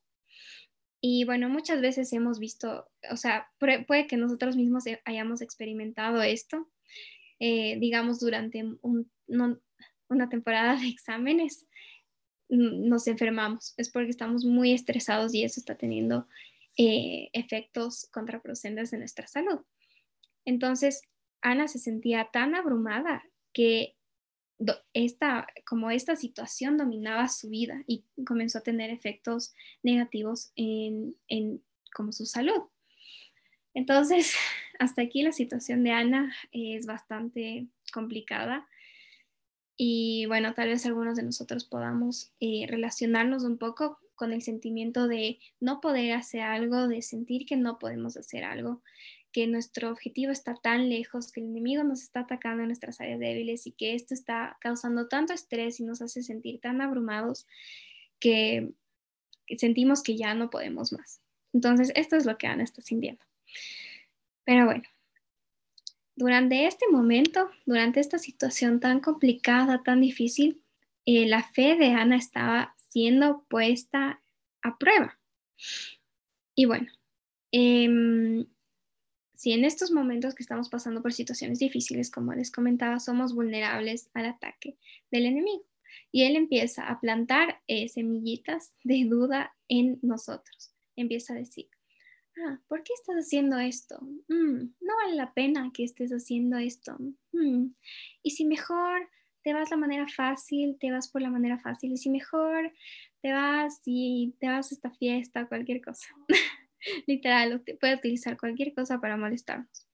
Y 1.01 1.25
bueno, 1.25 1.49
muchas 1.49 1.81
veces 1.81 2.13
hemos 2.13 2.39
visto, 2.39 2.87
o 3.09 3.17
sea, 3.17 3.49
puede 3.57 4.05
que 4.07 4.17
nosotros 4.17 4.55
mismos 4.55 4.83
hayamos 5.05 5.41
experimentado 5.41 6.21
esto, 6.21 6.69
eh, 7.39 7.77
digamos, 7.79 8.19
durante 8.19 8.63
una 10.07 10.29
temporada 10.29 10.79
de 10.79 10.87
exámenes, 10.87 11.65
nos 12.49 13.07
enfermamos. 13.07 13.73
Es 13.77 13.89
porque 13.89 14.11
estamos 14.11 14.45
muy 14.45 14.73
estresados 14.73 15.33
y 15.33 15.43
eso 15.43 15.59
está 15.59 15.75
teniendo 15.75 16.27
eh, 16.77 17.29
efectos 17.33 18.07
contraproducentes 18.11 18.93
en 18.93 18.99
nuestra 18.99 19.25
salud. 19.25 19.59
Entonces, 20.45 21.01
Ana 21.41 21.67
se 21.67 21.79
sentía 21.79 22.29
tan 22.31 22.55
abrumada 22.55 23.23
que 23.53 23.95
esta, 24.93 25.47
como 25.65 25.91
esta 25.91 26.15
situación 26.15 26.77
dominaba 26.77 27.27
su 27.29 27.49
vida 27.49 27.83
y 27.87 28.03
comenzó 28.25 28.59
a 28.59 28.63
tener 28.63 28.89
efectos 28.89 29.53
negativos 29.83 30.51
en, 30.55 31.15
como 31.93 32.11
su 32.11 32.25
salud. 32.25 32.61
Entonces, 33.73 34.35
hasta 34.79 35.01
aquí 35.01 35.23
la 35.23 35.31
situación 35.31 35.83
de 35.83 35.91
Ana 35.91 36.33
es 36.51 36.85
bastante 36.85 37.67
complicada 37.93 38.67
y 39.77 40.25
bueno, 40.27 40.53
tal 40.53 40.69
vez 40.69 40.85
algunos 40.85 41.15
de 41.15 41.23
nosotros 41.23 41.65
podamos 41.65 42.31
eh, 42.39 42.65
relacionarnos 42.67 43.43
un 43.43 43.57
poco 43.57 43.99
con 44.15 44.31
el 44.31 44.43
sentimiento 44.43 45.07
de 45.07 45.39
no 45.59 45.81
poder 45.81 46.13
hacer 46.13 46.41
algo, 46.41 46.87
de 46.87 47.01
sentir 47.01 47.47
que 47.47 47.55
no 47.57 47.79
podemos 47.79 48.15
hacer 48.15 48.43
algo 48.43 48.83
que 49.31 49.47
nuestro 49.47 49.89
objetivo 49.89 50.31
está 50.31 50.55
tan 50.55 50.89
lejos, 50.89 51.31
que 51.31 51.39
el 51.39 51.47
enemigo 51.47 51.83
nos 51.83 52.01
está 52.01 52.21
atacando 52.21 52.63
en 52.63 52.69
nuestras 52.69 52.99
áreas 52.99 53.19
débiles 53.19 53.65
y 53.65 53.71
que 53.71 53.95
esto 53.95 54.13
está 54.13 54.57
causando 54.59 55.07
tanto 55.07 55.33
estrés 55.33 55.79
y 55.79 55.83
nos 55.83 56.01
hace 56.01 56.21
sentir 56.21 56.59
tan 56.59 56.81
abrumados 56.81 57.47
que, 58.19 58.71
sentimos 59.57 60.03
que 60.03 60.15
ya 60.15 60.33
no 60.33 60.49
podemos 60.49 60.93
más. 60.93 61.21
Entonces, 61.53 61.91
esto 61.95 62.15
es 62.15 62.25
lo 62.25 62.37
que 62.37 62.47
Ana 62.47 62.63
está 62.63 62.81
sintiendo. 62.81 63.23
Pero 64.45 64.65
bueno, 64.65 64.83
durante 66.15 66.67
este 66.67 66.85
momento, 66.89 67.49
durante 67.65 67.99
esta 67.99 68.17
situación 68.17 68.79
tan 68.79 68.99
complicada, 69.01 69.83
tan 69.83 70.01
difícil, 70.01 70.61
eh, 71.05 71.25
la 71.25 71.43
fe 71.43 71.75
de 71.75 71.87
Ana 71.87 72.15
estaba 72.15 72.75
siendo 72.89 73.43
puesta 73.49 74.21
a 74.61 74.77
prueba. 74.77 75.19
Y 76.55 76.65
bueno, 76.65 76.87
eh, 77.51 78.45
si 79.41 79.53
en 79.53 79.65
estos 79.65 79.89
momentos 79.89 80.35
que 80.35 80.43
estamos 80.43 80.69
pasando 80.69 81.01
por 81.01 81.13
situaciones 81.13 81.57
difíciles, 81.57 82.11
como 82.11 82.31
les 82.31 82.51
comentaba, 82.51 82.99
somos 82.99 83.33
vulnerables 83.33 84.07
al 84.13 84.27
ataque 84.27 84.77
del 85.09 85.25
enemigo. 85.25 85.65
Y 86.11 86.25
él 86.25 86.35
empieza 86.35 86.87
a 86.87 86.99
plantar 86.99 87.59
eh, 87.65 87.89
semillitas 87.89 88.75
de 88.83 89.03
duda 89.05 89.51
en 89.67 89.97
nosotros. 90.03 90.75
Empieza 90.95 91.33
a 91.33 91.37
decir, 91.37 91.67
ah, 92.37 92.59
¿por 92.67 92.83
qué 92.83 92.93
estás 92.93 93.15
haciendo 93.15 93.57
esto? 93.57 93.99
Mm, 94.27 94.75
no 94.79 94.95
vale 95.03 95.15
la 95.15 95.33
pena 95.33 95.71
que 95.73 95.85
estés 95.85 96.11
haciendo 96.11 96.57
esto. 96.57 96.99
Mm, 97.31 97.73
y 98.21 98.29
si 98.29 98.45
mejor 98.45 99.09
te 99.41 99.53
vas 99.53 99.71
la 99.71 99.77
manera 99.77 100.07
fácil, 100.07 100.77
te 100.79 100.91
vas 100.91 101.09
por 101.09 101.23
la 101.23 101.31
manera 101.31 101.57
fácil. 101.57 101.91
Y 101.91 101.97
si 101.97 102.11
mejor 102.11 102.71
te 103.23 103.31
vas 103.31 103.81
y 103.85 104.35
te 104.39 104.49
vas 104.49 104.71
a 104.71 104.75
esta 104.75 104.91
fiesta, 104.91 105.47
cualquier 105.47 105.81
cosa. 105.81 106.09
Literal, 107.07 107.61
puede 107.79 107.95
utilizar 107.95 108.37
cualquier 108.37 108.73
cosa 108.73 108.99
para 108.99 109.17
molestarnos. 109.17 109.87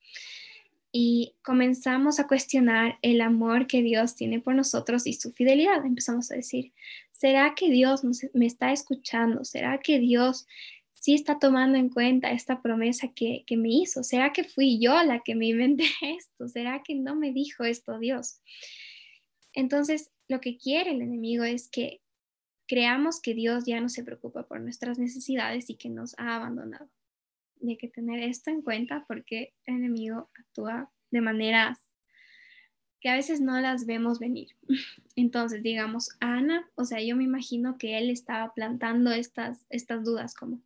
Y 0.91 1.35
comenzamos 1.43 2.19
a 2.19 2.27
cuestionar 2.27 2.97
el 3.01 3.21
amor 3.21 3.67
que 3.67 3.83
Dios 3.83 4.15
tiene 4.15 4.39
por 4.39 4.55
nosotros 4.55 5.05
y 5.05 5.13
su 5.13 5.31
fidelidad. 5.33 5.85
Empezamos 5.85 6.31
a 6.31 6.35
decir, 6.35 6.73
¿será 7.11 7.53
que 7.55 7.69
Dios 7.69 8.03
me 8.33 8.45
está 8.45 8.71
escuchando? 8.71 9.43
¿Será 9.43 9.79
que 9.79 9.99
Dios 9.99 10.47
sí 10.99 11.13
está 11.13 11.39
tomando 11.39 11.77
en 11.77 11.89
cuenta 11.89 12.31
esta 12.31 12.61
promesa 12.61 13.09
que, 13.15 13.43
que 13.45 13.55
me 13.55 13.69
hizo. 13.69 14.03
¿Será 14.03 14.33
que 14.33 14.43
fui 14.43 14.79
yo 14.79 15.01
la 15.03 15.21
que 15.21 15.35
me 15.35 15.47
inventé 15.47 15.85
esto? 16.01 16.47
¿Será 16.47 16.83
que 16.83 16.95
no 16.95 17.15
me 17.15 17.31
dijo 17.31 17.63
esto 17.63 17.97
Dios? 17.99 18.41
Entonces, 19.53 20.11
lo 20.27 20.41
que 20.41 20.57
quiere 20.57 20.91
el 20.91 21.01
enemigo 21.01 21.43
es 21.43 21.69
que 21.69 22.01
creamos 22.67 23.21
que 23.21 23.33
Dios 23.33 23.65
ya 23.65 23.79
no 23.81 23.89
se 23.89 24.03
preocupa 24.03 24.43
por 24.47 24.59
nuestras 24.61 24.99
necesidades 24.99 25.69
y 25.69 25.75
que 25.75 25.89
nos 25.89 26.17
ha 26.19 26.35
abandonado. 26.35 26.89
Y 27.59 27.71
hay 27.71 27.77
que 27.77 27.87
tener 27.87 28.21
esto 28.21 28.51
en 28.51 28.61
cuenta 28.61 29.05
porque 29.07 29.53
el 29.65 29.75
enemigo 29.75 30.29
actúa 30.37 30.91
de 31.09 31.21
maneras 31.21 31.79
que 32.99 33.09
a 33.09 33.15
veces 33.15 33.41
no 33.41 33.59
las 33.59 33.85
vemos 33.85 34.19
venir. 34.19 34.49
Entonces, 35.15 35.63
digamos, 35.63 36.09
Ana, 36.19 36.69
o 36.75 36.85
sea, 36.85 37.01
yo 37.01 37.15
me 37.15 37.23
imagino 37.23 37.77
que 37.77 37.97
él 37.97 38.09
estaba 38.09 38.53
plantando 38.53 39.11
estas, 39.11 39.65
estas 39.69 40.03
dudas 40.03 40.33
como, 40.33 40.61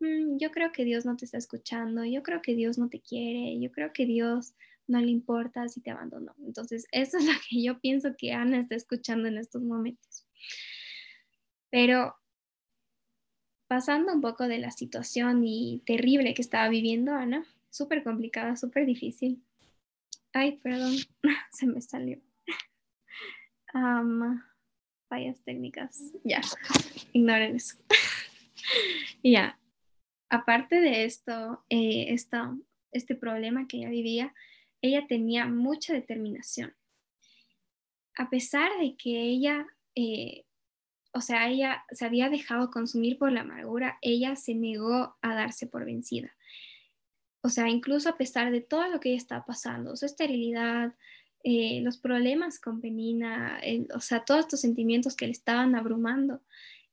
mm, 0.00 0.38
yo 0.38 0.50
creo 0.50 0.72
que 0.72 0.84
Dios 0.84 1.04
no 1.04 1.16
te 1.16 1.24
está 1.24 1.38
escuchando, 1.38 2.04
yo 2.04 2.22
creo 2.22 2.40
que 2.42 2.54
Dios 2.54 2.78
no 2.78 2.88
te 2.88 3.00
quiere, 3.00 3.58
yo 3.60 3.70
creo 3.72 3.92
que 3.92 4.06
Dios 4.06 4.54
no 4.86 5.00
le 5.00 5.10
importa 5.10 5.68
si 5.68 5.80
te 5.80 5.90
abandonó. 5.90 6.34
Entonces, 6.44 6.86
eso 6.92 7.18
es 7.18 7.26
lo 7.26 7.32
que 7.48 7.62
yo 7.62 7.80
pienso 7.80 8.14
que 8.16 8.32
Ana 8.32 8.58
está 8.58 8.74
escuchando 8.74 9.28
en 9.28 9.38
estos 9.38 9.62
momentos. 9.62 10.26
Pero 11.70 12.16
pasando 13.68 14.12
un 14.12 14.20
poco 14.20 14.48
de 14.48 14.58
la 14.58 14.70
situación 14.70 15.44
y 15.44 15.82
terrible 15.84 16.34
que 16.34 16.42
estaba 16.42 16.68
viviendo 16.68 17.12
Ana, 17.12 17.46
súper 17.70 18.02
complicada, 18.02 18.56
súper 18.56 18.86
difícil. 18.86 19.42
Ay, 20.32 20.58
perdón, 20.58 20.94
se 21.52 21.66
me 21.66 21.80
salió. 21.80 22.20
fallas 25.08 25.42
técnicas. 25.44 26.12
Ya, 26.24 26.40
ignoren 27.12 27.56
eso. 27.56 27.76
ya, 29.22 29.58
aparte 30.28 30.80
de 30.80 31.04
esto, 31.04 31.64
eh, 31.68 32.14
este 32.92 33.14
problema 33.14 33.66
que 33.68 33.78
ella 33.78 33.90
vivía, 33.90 34.34
ella 34.80 35.06
tenía 35.06 35.46
mucha 35.46 35.92
determinación. 35.92 36.74
A 38.16 38.30
pesar 38.30 38.70
de 38.80 38.96
que 38.96 39.20
ella, 39.20 39.66
eh, 39.94 40.45
o 41.16 41.20
sea, 41.22 41.48
ella 41.48 41.84
se 41.90 42.04
había 42.04 42.28
dejado 42.28 42.70
consumir 42.70 43.16
por 43.18 43.32
la 43.32 43.40
amargura, 43.40 43.98
ella 44.02 44.36
se 44.36 44.54
negó 44.54 45.16
a 45.22 45.34
darse 45.34 45.66
por 45.66 45.86
vencida. 45.86 46.36
O 47.40 47.48
sea, 47.48 47.68
incluso 47.68 48.10
a 48.10 48.18
pesar 48.18 48.52
de 48.52 48.60
todo 48.60 48.86
lo 48.88 49.00
que 49.00 49.10
ella 49.10 49.18
estaba 49.18 49.46
pasando, 49.46 49.96
su 49.96 50.04
esterilidad, 50.04 50.94
eh, 51.42 51.80
los 51.82 51.96
problemas 51.96 52.60
con 52.60 52.80
Penina, 52.80 53.60
o 53.94 54.00
sea, 54.00 54.24
todos 54.24 54.40
estos 54.40 54.60
sentimientos 54.60 55.16
que 55.16 55.26
le 55.26 55.32
estaban 55.32 55.74
abrumando 55.74 56.42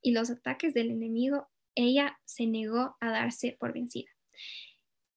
y 0.01 0.11
los 0.11 0.29
ataques 0.29 0.73
del 0.73 0.91
enemigo, 0.91 1.49
ella 1.75 2.17
se 2.23 2.45
negó 2.45 2.95
a 3.01 3.09
darse 3.09 3.57
por 3.59 3.73
vencida. 3.73 4.11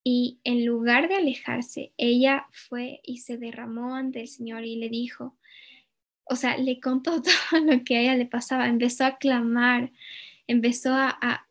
Y 0.03 0.39
en 0.43 0.65
lugar 0.65 1.07
de 1.07 1.15
alejarse, 1.15 1.93
ella 1.97 2.47
fue 2.51 2.99
y 3.03 3.19
se 3.19 3.37
derramó 3.37 3.95
ante 3.95 4.21
el 4.21 4.27
Señor 4.27 4.65
y 4.65 4.77
le 4.77 4.89
dijo, 4.89 5.36
o 6.29 6.35
sea, 6.35 6.57
le 6.57 6.79
contó 6.79 7.21
todo 7.21 7.61
lo 7.61 7.83
que 7.83 7.97
a 7.97 8.01
ella 8.01 8.15
le 8.15 8.25
pasaba, 8.25 8.67
empezó 8.67 9.05
a 9.05 9.17
clamar, 9.17 9.91
empezó 10.47 10.93
a, 10.93 11.17
a, 11.21 11.43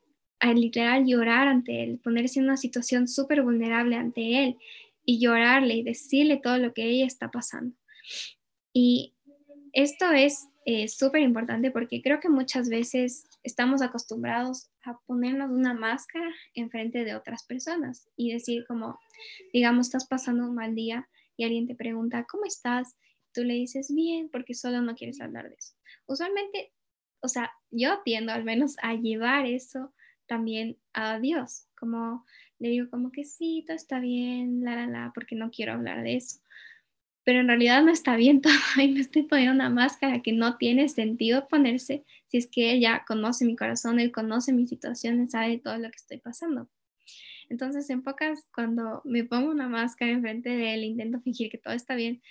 literal 0.54 1.06
llorar 1.06 1.48
ante 1.48 1.82
él, 1.82 1.98
ponerse 1.98 2.38
en 2.38 2.44
una 2.44 2.56
situación 2.56 3.08
súper 3.08 3.42
vulnerable 3.42 3.96
ante 3.96 4.44
él 4.44 4.56
y 5.04 5.18
llorarle 5.18 5.74
y 5.74 5.82
decirle 5.82 6.36
todo 6.36 6.58
lo 6.58 6.72
que 6.72 6.84
ella 6.84 7.06
está 7.06 7.30
pasando. 7.30 7.74
Y 8.72 9.14
esto 9.72 10.12
es 10.12 10.46
eh, 10.66 10.88
súper 10.88 11.22
importante 11.22 11.70
porque 11.70 12.02
creo 12.02 12.20
que 12.20 12.28
muchas 12.28 12.68
veces 12.68 13.24
estamos 13.42 13.82
acostumbrados 13.82 14.68
a 14.84 14.98
ponernos 15.06 15.50
una 15.50 15.74
máscara 15.74 16.28
en 16.54 16.70
frente 16.70 17.04
de 17.04 17.14
otras 17.14 17.44
personas 17.44 18.08
y 18.16 18.32
decir 18.32 18.64
como, 18.66 18.98
digamos, 19.52 19.86
estás 19.86 20.06
pasando 20.06 20.44
un 20.44 20.54
mal 20.54 20.74
día 20.74 21.08
y 21.36 21.44
alguien 21.44 21.66
te 21.66 21.74
pregunta, 21.74 22.26
¿cómo 22.28 22.44
estás? 22.44 22.96
Tú 23.36 23.44
le 23.44 23.54
dices, 23.54 23.94
bien, 23.94 24.30
porque 24.30 24.54
solo 24.54 24.80
no 24.80 24.94
quieres 24.94 25.20
hablar 25.20 25.48
de 25.48 25.56
eso. 25.56 25.74
Usualmente, 26.06 26.72
o 27.20 27.28
sea, 27.28 27.52
yo 27.70 28.00
tiendo 28.04 28.32
al 28.32 28.44
menos 28.44 28.76
a 28.82 28.94
llevar 28.94 29.46
eso 29.46 29.92
también 30.26 30.78
a 30.92 31.20
Dios, 31.20 31.66
como 31.78 32.24
le 32.58 32.70
digo 32.70 32.88
como 32.90 33.12
que 33.12 33.24
sí, 33.24 33.62
todo 33.66 33.76
está 33.76 34.00
bien, 34.00 34.64
la, 34.64 34.74
la, 34.74 34.86
la, 34.86 35.12
porque 35.14 35.36
no 35.36 35.50
quiero 35.50 35.74
hablar 35.74 36.02
de 36.02 36.16
eso 36.16 36.40
pero 37.26 37.40
en 37.40 37.48
realidad 37.48 37.82
no 37.82 37.90
está 37.90 38.14
bien 38.14 38.40
todo 38.40 38.52
y 38.80 38.88
me 38.88 39.00
estoy 39.00 39.24
poniendo 39.24 39.52
una 39.52 39.68
máscara 39.68 40.22
que 40.22 40.32
no 40.32 40.56
tiene 40.56 40.88
sentido 40.88 41.48
ponerse 41.48 42.04
si 42.28 42.38
es 42.38 42.46
que 42.46 42.72
él 42.72 42.80
ya 42.80 43.04
conoce 43.06 43.44
mi 43.44 43.56
corazón, 43.56 43.98
él 43.98 44.12
conoce 44.12 44.52
mi 44.52 44.66
situación, 44.68 45.28
sabe 45.28 45.58
todo 45.58 45.76
lo 45.76 45.90
que 45.90 45.96
estoy 45.96 46.18
pasando. 46.18 46.68
Entonces, 47.48 47.90
en 47.90 48.02
pocas, 48.02 48.48
cuando 48.54 49.02
me 49.04 49.24
pongo 49.24 49.50
una 49.50 49.68
máscara 49.68 50.12
enfrente 50.12 50.50
de 50.50 50.74
él, 50.74 50.84
intento 50.84 51.20
fingir 51.20 51.50
que 51.50 51.58
todo 51.58 51.74
está 51.74 51.96
bien, 51.96 52.22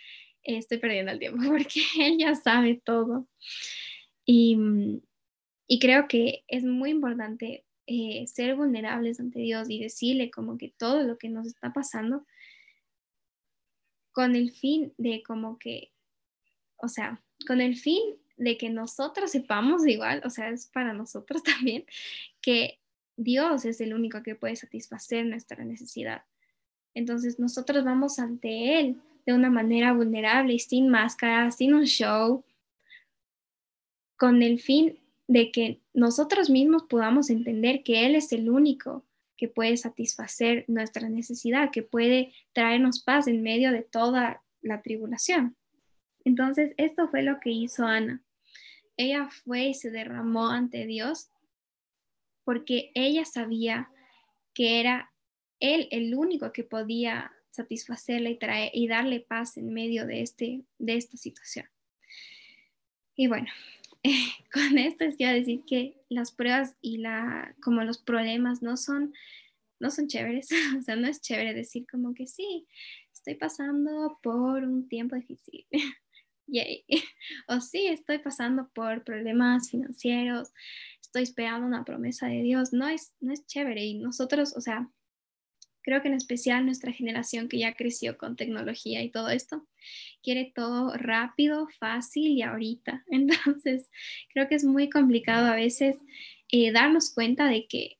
estoy 0.45 0.77
perdiendo 0.77 1.11
el 1.11 1.19
tiempo 1.19 1.43
porque 1.47 1.81
él 1.99 2.17
ya 2.17 2.35
sabe 2.35 2.81
todo. 2.83 3.27
Y, 4.25 4.57
y 5.67 5.79
creo 5.79 6.07
que 6.07 6.43
es 6.47 6.63
muy 6.63 6.91
importante 6.91 7.65
eh, 7.87 8.25
ser 8.27 8.55
vulnerables 8.55 9.19
ante 9.19 9.39
Dios 9.39 9.69
y 9.69 9.79
decirle 9.79 10.31
como 10.31 10.57
que 10.57 10.73
todo 10.75 11.03
lo 11.03 11.17
que 11.17 11.29
nos 11.29 11.45
está 11.45 11.71
pasando 11.71 12.25
con 14.11 14.35
el 14.35 14.51
fin 14.51 14.93
de 14.97 15.21
como 15.21 15.59
que, 15.59 15.91
o 16.77 16.87
sea, 16.87 17.21
con 17.45 17.61
el 17.61 17.75
fin 17.75 18.01
de 18.37 18.57
que 18.57 18.69
nosotros 18.69 19.31
sepamos 19.31 19.85
igual, 19.85 20.21
o 20.25 20.29
sea, 20.29 20.49
es 20.49 20.67
para 20.67 20.93
nosotros 20.93 21.43
también, 21.43 21.85
que 22.41 22.79
Dios 23.17 23.65
es 23.65 23.79
el 23.81 23.93
único 23.93 24.23
que 24.23 24.35
puede 24.35 24.55
satisfacer 24.55 25.25
nuestra 25.25 25.63
necesidad. 25.63 26.23
Entonces 26.95 27.39
nosotros 27.39 27.83
vamos 27.83 28.19
ante 28.19 28.79
Él 28.79 28.97
de 29.25 29.34
una 29.34 29.50
manera 29.50 29.94
vulnerable 29.94 30.53
y 30.53 30.60
sin 30.60 30.89
máscara, 30.89 31.51
sin 31.51 31.74
un 31.74 31.86
show, 31.86 32.44
con 34.17 34.44
el 34.44 34.60
fin 34.60 35.00
de 35.27 35.51
que 35.51 35.82
nosotros 35.94 36.50
mismos 36.50 36.84
podamos 36.84 37.29
entender 37.29 37.84
que 37.84 38.05
Él 38.05 38.15
es 38.15 38.32
el 38.32 38.50
único 38.50 39.05
que 39.38 39.48
puede 39.48 39.75
satisfacer 39.77 40.63
nuestra 40.67 41.10
necesidad, 41.10 41.72
que 41.72 41.84
puede 41.84 42.34
traernos 42.53 43.03
paz 43.03 43.27
en 43.27 43.41
medio 43.41 43.72
de 43.72 43.82
toda 43.82 44.44
la 44.62 44.82
tribulación. 44.82 45.58
Entonces, 46.24 46.74
esto 46.77 47.08
fue 47.10 47.22
lo 47.22 47.39
que 47.39 47.51
hizo 47.51 47.86
Ana. 47.86 48.24
Ella 48.98 49.29
fue 49.29 49.67
y 49.67 49.74
se 49.74 49.91
derramó 49.91 50.48
ante 50.50 50.86
Dios 50.86 51.29
porque 52.46 52.91
ella 52.94 53.25
sabía 53.25 53.89
que 54.53 54.79
era 54.79 55.12
Él 55.60 55.88
el 55.91 56.15
único 56.15 56.53
que 56.53 56.63
podía 56.63 57.32
satisfacerla 57.55 58.29
y, 58.29 58.38
traer, 58.38 58.71
y 58.74 58.88
darle 58.88 59.19
paz 59.19 59.57
en 59.57 59.74
medio 59.74 60.05
de, 60.05 60.21
este, 60.21 60.63
de 60.77 60.95
esta 60.95 61.17
situación. 61.17 61.67
Y 63.15 63.27
bueno, 63.27 63.47
con 64.53 64.77
esto 64.77 65.05
es 65.05 65.15
quiero 65.15 65.33
decir 65.33 65.63
que 65.65 65.97
las 66.09 66.31
pruebas 66.31 66.75
y 66.81 66.97
la, 66.97 67.55
como 67.62 67.83
los 67.83 67.97
problemas 67.97 68.62
no 68.62 68.77
son, 68.77 69.13
no 69.79 69.89
son 69.89 70.07
chéveres, 70.07 70.50
o 70.79 70.81
sea, 70.81 70.95
no 70.95 71.07
es 71.07 71.21
chévere 71.21 71.53
decir 71.53 71.85
como 71.89 72.13
que 72.13 72.27
sí, 72.27 72.67
estoy 73.13 73.35
pasando 73.35 74.19
por 74.21 74.63
un 74.63 74.88
tiempo 74.88 75.15
difícil, 75.15 75.65
o 77.47 77.59
sí, 77.62 77.88
estoy 77.88 78.19
pasando 78.19 78.69
por 78.74 79.03
problemas 79.03 79.71
financieros, 79.71 80.51
estoy 81.01 81.24
esperando 81.24 81.65
una 81.65 81.85
promesa 81.85 82.27
de 82.27 82.41
Dios, 82.41 82.74
no 82.74 82.88
es, 82.88 83.13
no 83.19 83.33
es 83.33 83.45
chévere 83.47 83.83
y 83.83 84.00
nosotros, 84.00 84.55
o 84.55 84.62
sea, 84.62 84.89
creo 85.85 86.01
que 86.01 86.07
en 86.07 86.15
especial 86.15 86.65
nuestra 86.65 86.91
generación 86.91 87.47
que 87.47 87.59
ya 87.59 87.75
creció 87.75 88.17
con 88.17 88.35
tecnología 88.35 89.03
y 89.03 89.11
todo 89.11 89.29
esto, 89.29 89.67
quiere 90.23 90.51
todo 90.53 90.97
rápido, 90.97 91.67
fácil 91.79 92.31
y 92.31 92.41
ahorita. 92.41 93.05
Entonces, 93.11 93.91
creo 94.33 94.47
que 94.47 94.55
es 94.55 94.63
muy 94.63 94.89
complicado 94.89 95.45
a 95.45 95.55
veces 95.55 95.97
eh, 96.51 96.71
darnos 96.71 97.13
cuenta 97.13 97.47
de 97.47 97.67
que 97.67 97.99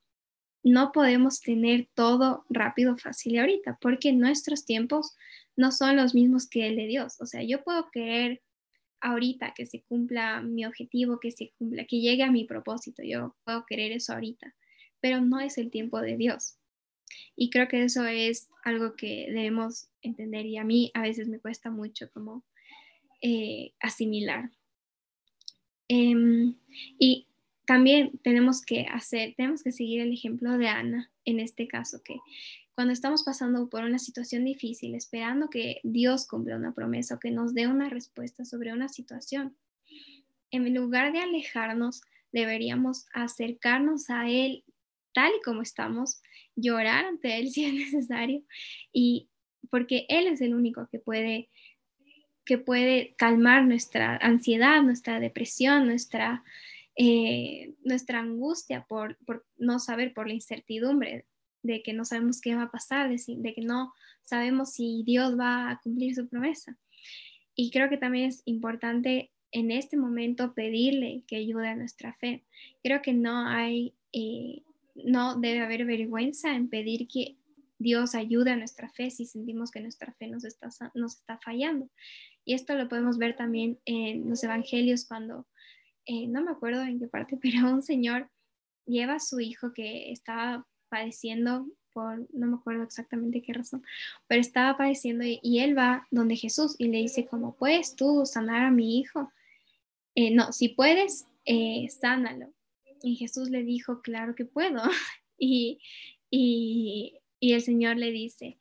no 0.64 0.92
podemos 0.92 1.42
tener 1.42 1.88
todo 1.94 2.44
rápido, 2.50 2.98
fácil 2.98 3.34
y 3.34 3.38
ahorita, 3.38 3.78
porque 3.80 4.14
nuestros 4.14 4.66
tiempos 4.66 5.16
no 5.56 5.72
son 5.72 5.96
los 5.96 6.16
mismos 6.16 6.50
que 6.50 6.68
el 6.68 6.78
de 6.78 6.88
Dios. 6.88 7.22
O 7.22 7.28
sea, 7.28 7.44
yo 7.44 7.64
puedo 7.64 7.92
querer 7.92 8.42
ahorita 9.00 9.54
que 9.54 9.68
se 9.68 9.84
cumpla 9.84 10.42
mi 10.42 10.66
objetivo, 10.66 11.20
que 11.20 11.32
se 11.32 11.54
cumpla, 11.60 11.86
que 11.86 12.00
llegue 12.00 12.24
a 12.24 12.32
mi 12.32 12.46
propósito. 12.46 13.04
Yo 13.04 13.36
puedo 13.44 13.64
querer 13.68 13.92
eso 13.92 14.14
ahorita, 14.14 14.56
pero 15.00 15.22
no 15.22 15.40
es 15.40 15.60
el 15.60 15.70
tiempo 15.70 16.02
de 16.02 16.18
Dios. 16.18 16.58
Y 17.36 17.50
creo 17.50 17.68
que 17.68 17.84
eso 17.84 18.06
es 18.06 18.50
algo 18.64 18.96
que 18.96 19.28
debemos 19.30 19.90
entender 20.02 20.46
y 20.46 20.58
a 20.58 20.64
mí 20.64 20.92
a 20.94 21.02
veces 21.02 21.28
me 21.28 21.40
cuesta 21.40 21.70
mucho 21.70 22.10
como 22.12 22.44
eh, 23.22 23.74
asimilar. 23.80 24.52
Em, 25.88 26.56
y 27.00 27.28
también 27.66 28.20
tenemos 28.24 28.62
que 28.62 28.86
hacer, 28.92 29.34
tenemos 29.36 29.64
que 29.64 29.72
seguir 29.72 30.02
el 30.02 30.14
ejemplo 30.14 30.58
de 30.58 30.68
Ana 30.68 31.12
en 31.26 31.40
este 31.40 31.68
caso, 31.68 32.02
que 32.04 32.18
cuando 32.76 32.94
estamos 32.94 33.24
pasando 33.24 33.70
por 33.70 33.84
una 33.84 34.00
situación 34.00 34.44
difícil, 34.44 34.96
esperando 34.96 35.50
que 35.50 35.80
Dios 35.84 36.28
cumpla 36.28 36.58
una 36.58 36.74
promesa 36.74 37.16
o 37.16 37.20
que 37.20 37.32
nos 37.32 37.54
dé 37.54 37.68
una 37.68 37.90
respuesta 37.90 38.44
sobre 38.44 38.74
una 38.74 38.90
situación, 38.90 39.56
en 40.52 40.74
lugar 40.74 41.14
de 41.14 41.20
alejarnos, 41.20 42.02
deberíamos 42.32 43.06
acercarnos 43.14 44.10
a 44.10 44.30
Él 44.30 44.64
tal 45.16 45.32
y 45.36 45.42
como 45.42 45.64
estamos, 45.64 46.22
llorar 46.56 47.06
ante 47.06 47.40
Él 47.40 47.50
si 47.52 47.66
es 47.66 47.74
necesario, 47.74 48.44
y 48.94 49.30
porque 49.72 50.06
Él 50.10 50.28
es 50.28 50.42
el 50.42 50.54
único 50.54 50.88
que 50.92 51.00
puede 51.00 51.50
que 52.46 52.60
puede 52.60 53.16
calmar 53.18 53.66
nuestra 53.66 54.18
ansiedad, 54.18 54.84
nuestra 54.84 55.20
depresión, 55.20 55.88
nuestra, 55.88 56.44
eh, 56.96 57.74
nuestra 57.84 58.20
angustia 58.20 58.86
por, 58.88 59.18
por, 59.26 59.46
no 59.58 59.80
saber, 59.80 60.14
por 60.14 60.28
la 60.28 60.36
incertidumbre 60.36 61.26
de 61.64 61.82
que 61.82 61.94
no 61.94 62.06
sabemos 62.06 62.42
qué 62.42 62.56
va 62.56 62.64
a 62.64 62.72
pasar, 62.72 63.10
de, 63.10 63.54
que 63.54 63.62
no 63.62 63.94
sabemos 64.24 64.74
si 64.74 65.04
Dios 65.04 65.38
va 65.38 65.72
a 65.72 65.80
cumplir 65.82 66.14
su 66.14 66.28
promesa. 66.28 66.78
Y 67.56 67.72
creo 67.72 67.90
que 67.90 67.98
también 67.98 68.30
es 68.30 68.44
importante 68.46 69.32
en 69.52 69.72
este 69.72 69.98
momento 69.98 70.54
pedirle 70.54 71.24
que 71.28 71.38
ayude 71.38 71.70
a 71.70 71.76
nuestra 71.76 72.14
fe. 72.14 72.44
Creo 72.84 73.02
que 73.02 73.14
no 73.14 73.48
hay, 73.48 73.96
eh, 74.14 74.62
no 74.96 75.36
debe 75.36 75.62
haber 75.62 75.86
vergüenza 75.86 76.56
en 76.56 76.70
pedir 76.70 77.08
que 77.08 77.38
Dios 77.78 78.16
ayude 78.16 78.52
a 78.52 78.56
nuestra 78.56 78.90
fe 78.90 79.12
si 79.12 79.26
sentimos 79.26 79.72
que 79.72 79.82
nuestra 79.82 80.14
fe 80.14 80.28
nos 80.28 80.46
está, 80.46 80.70
nos 80.94 81.18
está 81.18 81.38
fallando. 81.40 81.90
Y 82.46 82.54
esto 82.54 82.76
lo 82.76 82.88
podemos 82.88 83.18
ver 83.18 83.36
también 83.36 83.80
en 83.86 84.30
los 84.30 84.44
evangelios 84.44 85.06
cuando, 85.06 85.48
eh, 86.06 86.28
no 86.28 86.44
me 86.44 86.52
acuerdo 86.52 86.84
en 86.84 87.00
qué 87.00 87.08
parte, 87.08 87.38
pero 87.42 87.70
un 87.70 87.84
señor 87.84 88.30
lleva 88.86 89.16
a 89.16 89.20
su 89.20 89.40
hijo 89.40 89.74
que 89.74 90.12
estaba 90.12 90.66
padeciendo 90.90 91.68
por, 91.92 92.28
no 92.34 92.48
me 92.48 92.56
acuerdo 92.58 92.84
exactamente 92.84 93.42
qué 93.42 93.54
razón, 93.54 93.84
pero 94.28 94.42
estaba 94.42 94.78
padeciendo 94.78 95.24
y, 95.26 95.60
él 95.60 95.78
va 95.78 96.06
donde 96.12 96.36
Jesús 96.36 96.76
y 96.78 96.90
le 96.90 96.98
dice 96.98 97.26
como, 97.26 97.56
¿puedes 97.56 97.96
tú 97.96 98.26
sanar 98.26 98.66
a 98.66 98.72
mi 98.72 99.00
hijo? 99.00 99.32
Eh, 100.14 100.32
no, 100.32 100.52
si 100.52 100.70
puedes, 100.70 101.26
eh, 101.46 101.88
sánalo. 101.90 102.54
Y 103.02 103.16
Jesús 103.16 103.50
le 103.50 103.64
dijo, 103.64 104.02
claro 104.02 104.36
que 104.36 104.46
puedo. 104.46 104.82
y, 105.38 105.80
y, 106.30 107.20
y, 107.40 107.54
el 107.54 107.62
Señor 107.62 107.98
le 107.98 108.12
dice, 108.12 108.58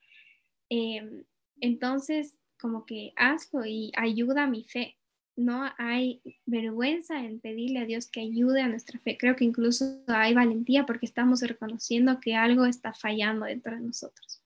em, 0.68 1.24
entonces 1.60 2.36
como 2.64 2.86
que 2.86 3.12
hazlo 3.16 3.66
y 3.66 3.92
ayuda 3.94 4.44
a 4.44 4.46
mi 4.46 4.64
fe. 4.64 4.96
No 5.36 5.70
hay 5.76 6.22
vergüenza 6.46 7.22
en 7.22 7.40
pedirle 7.40 7.80
a 7.80 7.84
Dios 7.84 8.06
que 8.06 8.20
ayude 8.20 8.62
a 8.62 8.68
nuestra 8.68 8.98
fe. 9.00 9.18
Creo 9.18 9.36
que 9.36 9.44
incluso 9.44 10.02
hay 10.06 10.32
valentía 10.32 10.86
porque 10.86 11.04
estamos 11.04 11.42
reconociendo 11.42 12.20
que 12.20 12.36
algo 12.36 12.64
está 12.64 12.94
fallando 12.94 13.44
dentro 13.44 13.74
de 13.74 13.82
nosotros. 13.82 14.40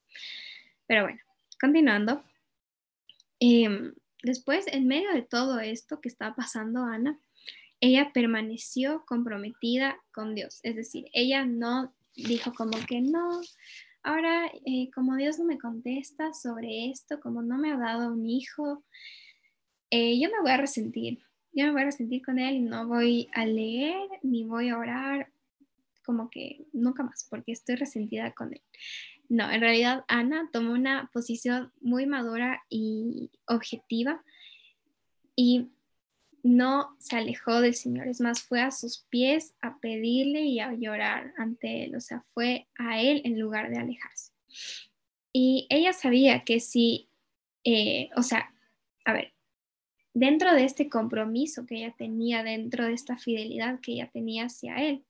Pero 0.88 1.02
bueno, 1.02 1.20
continuando. 1.60 2.24
Em, 3.38 3.94
después, 4.24 4.66
en 4.66 4.88
medio 4.88 5.12
de 5.12 5.22
todo 5.22 5.60
esto 5.60 6.00
que 6.00 6.08
estaba 6.08 6.34
pasando 6.34 6.82
Ana, 6.82 7.20
ella 7.80 8.10
permaneció 8.12 9.04
comprometida 9.06 9.98
con 10.12 10.34
Dios. 10.34 10.60
Es 10.62 10.76
decir, 10.76 11.06
ella 11.12 11.44
no 11.44 11.94
dijo 12.14 12.52
como 12.52 12.78
que 12.86 13.00
no, 13.00 13.40
ahora 14.02 14.50
eh, 14.66 14.90
como 14.94 15.16
Dios 15.16 15.38
no 15.38 15.44
me 15.44 15.58
contesta 15.58 16.32
sobre 16.34 16.90
esto, 16.90 17.20
como 17.20 17.42
no 17.42 17.58
me 17.58 17.72
ha 17.72 17.76
dado 17.76 18.12
un 18.12 18.26
hijo, 18.26 18.84
eh, 19.90 20.18
yo 20.20 20.28
me 20.30 20.40
voy 20.40 20.50
a 20.50 20.56
resentir, 20.56 21.18
yo 21.52 21.66
me 21.66 21.72
voy 21.72 21.82
a 21.82 21.86
resentir 21.86 22.24
con 22.24 22.38
él 22.38 22.56
y 22.56 22.60
no 22.60 22.86
voy 22.86 23.28
a 23.32 23.46
leer 23.46 24.08
ni 24.22 24.44
voy 24.44 24.68
a 24.68 24.78
orar 24.78 25.32
como 26.04 26.30
que 26.30 26.66
nunca 26.72 27.02
más 27.02 27.26
porque 27.28 27.52
estoy 27.52 27.76
resentida 27.76 28.32
con 28.32 28.52
él. 28.52 28.62
No, 29.28 29.50
en 29.50 29.60
realidad 29.60 30.04
Ana 30.08 30.48
tomó 30.52 30.72
una 30.72 31.10
posición 31.12 31.70
muy 31.80 32.06
madura 32.06 32.62
y 32.70 33.30
objetiva 33.46 34.24
y 35.36 35.68
no 36.48 36.96
se 36.98 37.16
alejó 37.16 37.60
del 37.60 37.74
Señor, 37.74 38.08
es 38.08 38.20
más, 38.20 38.42
fue 38.42 38.60
a 38.60 38.70
sus 38.70 39.06
pies 39.10 39.54
a 39.60 39.78
pedirle 39.78 40.42
y 40.42 40.60
a 40.60 40.72
llorar 40.72 41.32
ante 41.36 41.84
Él, 41.84 41.94
o 41.94 42.00
sea, 42.00 42.22
fue 42.32 42.68
a 42.78 43.00
Él 43.00 43.22
en 43.24 43.38
lugar 43.38 43.70
de 43.70 43.78
alejarse. 43.78 44.32
Y 45.32 45.66
ella 45.70 45.92
sabía 45.92 46.44
que 46.44 46.60
si, 46.60 47.08
eh, 47.64 48.10
o 48.16 48.22
sea, 48.22 48.52
a 49.04 49.12
ver, 49.12 49.34
dentro 50.14 50.54
de 50.54 50.64
este 50.64 50.88
compromiso 50.88 51.66
que 51.66 51.76
ella 51.76 51.94
tenía, 51.96 52.42
dentro 52.42 52.86
de 52.86 52.94
esta 52.94 53.18
fidelidad 53.18 53.80
que 53.80 53.92
ella 53.92 54.10
tenía 54.10 54.46
hacia 54.46 54.76
Él, 54.76 55.04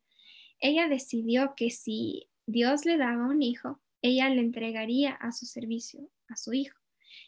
ella 0.61 0.88
decidió 0.88 1.55
que 1.57 1.70
si 1.70 2.29
Dios 2.46 2.85
le 2.85 2.96
daba 2.96 3.27
un 3.27 3.42
hijo, 3.42 3.81
ella 4.03 4.29
le 4.29 4.40
entregaría 4.40 5.12
a 5.12 5.33
su 5.33 5.46
servicio 5.46 6.09
a 6.29 6.37
su 6.37 6.53
hijo. 6.53 6.79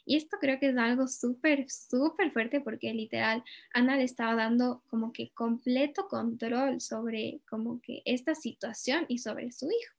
Y 0.05 0.17
esto 0.17 0.37
creo 0.41 0.59
que 0.59 0.71
es 0.71 0.77
algo 0.77 1.09
súper, 1.09 1.71
súper 1.71 2.33
fuerte 2.33 2.61
porque 2.61 2.93
literal 2.93 3.43
Ana 3.73 3.97
le 3.97 4.05
estaba 4.05 4.35
dando 4.35 4.83
como 4.89 5.13
que 5.13 5.31
completo 5.31 6.09
control 6.09 6.81
sobre 6.81 7.41
como 7.49 7.81
que 7.81 8.03
esta 8.05 8.35
situación 8.35 9.05
y 9.09 9.19
sobre 9.19 9.53
su 9.53 9.67
hijo. 9.67 9.95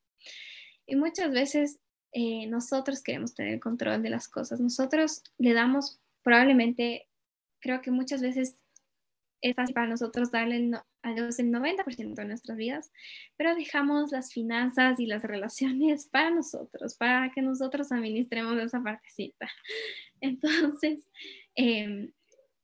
Y 0.86 0.96
muchas 0.96 1.32
veces 1.32 1.80
eh, 2.12 2.48
nosotros 2.48 3.02
queremos 3.02 3.34
tener 3.34 3.60
control 3.60 4.04
de 4.04 4.10
las 4.10 4.28
cosas. 4.28 4.60
Nosotros 4.60 5.24
le 5.38 5.54
damos 5.54 6.00
probablemente, 6.24 7.08
creo 7.60 7.82
que 7.82 7.91
muchas 7.91 8.22
veces 8.22 8.58
es 9.41 9.56
fácil 9.56 9.73
para 9.73 9.88
nosotros 9.88 10.32
darle 10.32 10.71
a 11.01 11.13
Dios 11.13 11.39
el 11.39 11.51
90% 11.51 12.13
de 12.13 12.25
nuestras 12.25 12.58
vidas, 12.58 12.91
pero 13.38 13.56
dejamos 13.56 14.12
las 14.12 14.32
finanzas 14.32 14.99
y 14.99 15.08
las 15.08 15.23
relaciones 15.23 16.08
para 16.08 16.30
nosotros, 16.30 16.95
para 16.95 17.32
que 17.32 17.41
nosotros 17.41 17.91
administremos 17.91 18.58
esa 18.62 18.82
partecita. 18.82 19.49
Entonces, 20.21 21.10
em, 21.56 22.12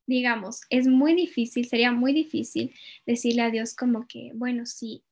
digamos, 0.06 0.62
es 0.70 0.88
muy 0.88 1.16
difícil, 1.16 1.68
sería 1.68 1.92
muy 1.92 2.14
difícil 2.14 2.74
decirle 3.06 3.42
a 3.42 3.52
Dios 3.52 3.76
como 3.76 4.08
que, 4.08 4.32
bueno, 4.36 4.66
si, 4.66 5.04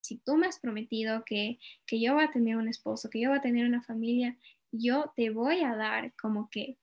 si 0.00 0.18
tú 0.18 0.36
me 0.36 0.46
has 0.46 0.60
prometido 0.60 1.24
que, 1.24 1.58
que 1.86 2.00
yo 2.00 2.14
voy 2.14 2.24
a 2.24 2.30
tener 2.30 2.56
un 2.56 2.68
esposo, 2.68 3.08
que 3.10 3.20
yo 3.20 3.30
voy 3.30 3.38
a 3.38 3.42
tener 3.42 3.66
una 3.66 3.82
familia, 3.82 4.36
yo 4.70 5.12
te 5.16 5.30
voy 5.30 5.60
a 5.62 5.74
dar 5.74 6.12
como 6.16 6.48
que 6.50 6.76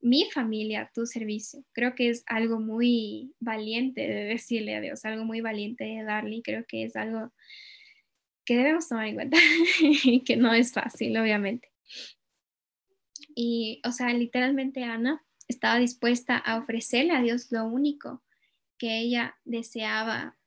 mi 0.00 0.30
familia 0.30 0.90
tu 0.94 1.06
servicio. 1.06 1.64
Creo 1.72 1.94
que 1.94 2.10
es 2.10 2.22
algo 2.26 2.60
muy 2.60 3.34
valiente 3.40 4.02
de 4.02 4.24
decirle 4.24 4.76
a 4.76 4.80
Dios, 4.80 5.04
algo 5.04 5.24
muy 5.24 5.40
valiente 5.40 5.84
de 5.84 6.04
darle 6.04 6.42
creo 6.42 6.64
que 6.66 6.84
es 6.84 6.96
algo 6.96 7.32
que 8.44 8.56
debemos 8.56 8.88
tomar 8.88 9.08
en 9.08 9.14
cuenta 9.16 9.36
y 9.80 10.22
que 10.22 10.36
no 10.36 10.54
es 10.54 10.72
fácil, 10.72 11.16
obviamente. 11.18 11.68
Y, 13.34 13.82
o 13.84 13.92
sea, 13.92 14.12
literalmente 14.12 14.84
Ana 14.84 15.22
estaba 15.48 15.78
dispuesta 15.78 16.38
a 16.38 16.58
ofrecerle 16.58 17.12
a 17.12 17.22
Dios 17.22 17.48
lo 17.50 17.66
único 17.66 18.22
que 18.78 18.98
ella 18.98 19.36
deseaba 19.44 20.38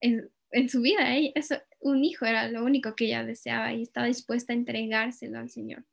en, 0.00 0.30
su 0.68 0.80
vida. 0.80 1.16
eso, 1.34 1.56
un 1.80 2.04
hijo 2.04 2.24
era 2.24 2.48
lo 2.48 2.64
único 2.64 2.94
que 2.94 3.06
ella 3.06 3.24
deseaba 3.24 3.72
y 3.72 3.82
estaba 3.82 4.06
dispuesta 4.06 4.52
a 4.52 4.56
entregárselo 4.56 5.38
al 5.38 5.50
Señor. 5.50 5.84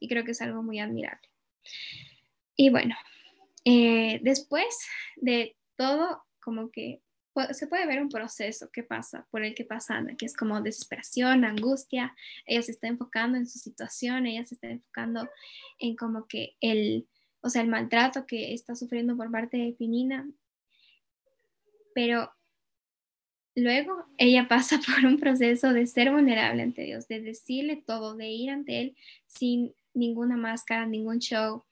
Y 0.00 0.08
creo 0.08 0.24
que 0.24 0.32
es 0.32 0.42
algo 0.42 0.62
muy 0.62 0.80
admirable. 0.80 1.28
Y 2.56 2.70
bueno, 2.70 2.94
eh, 3.64 4.20
después 4.22 4.66
de 5.16 5.56
todo, 5.76 6.22
como 6.40 6.70
que 6.70 7.00
se 7.52 7.66
puede 7.66 7.86
ver 7.86 8.00
un 8.00 8.08
proceso 8.08 8.70
que 8.72 8.84
pasa, 8.84 9.26
por 9.30 9.44
el 9.44 9.54
que 9.54 9.64
pasa 9.64 9.96
Ana, 9.96 10.16
que 10.16 10.26
es 10.26 10.36
como 10.36 10.60
desesperación, 10.60 11.44
angustia, 11.44 12.14
ella 12.46 12.62
se 12.62 12.72
está 12.72 12.86
enfocando 12.86 13.36
en 13.36 13.46
su 13.46 13.58
situación, 13.58 14.26
ella 14.26 14.44
se 14.44 14.54
está 14.54 14.68
enfocando 14.68 15.28
en 15.78 15.96
como 15.96 16.26
que 16.28 16.56
el, 16.60 17.08
o 17.40 17.50
sea, 17.50 17.62
el 17.62 17.68
maltrato 17.68 18.26
que 18.26 18.54
está 18.54 18.76
sufriendo 18.76 19.16
por 19.16 19.32
parte 19.32 19.56
de 19.56 19.72
Pinina, 19.72 20.28
pero 21.94 22.32
luego 23.56 24.06
ella 24.16 24.46
pasa 24.48 24.78
por 24.78 25.04
un 25.04 25.18
proceso 25.18 25.72
de 25.72 25.86
ser 25.86 26.12
vulnerable 26.12 26.62
ante 26.62 26.82
Dios, 26.82 27.08
de 27.08 27.20
decirle 27.20 27.82
todo, 27.84 28.14
de 28.14 28.28
ir 28.28 28.50
ante 28.50 28.80
Él 28.80 28.96
sin 29.26 29.74
ninguna 29.92 30.36
máscara, 30.36 30.86
ningún 30.86 31.18
show, 31.18 31.64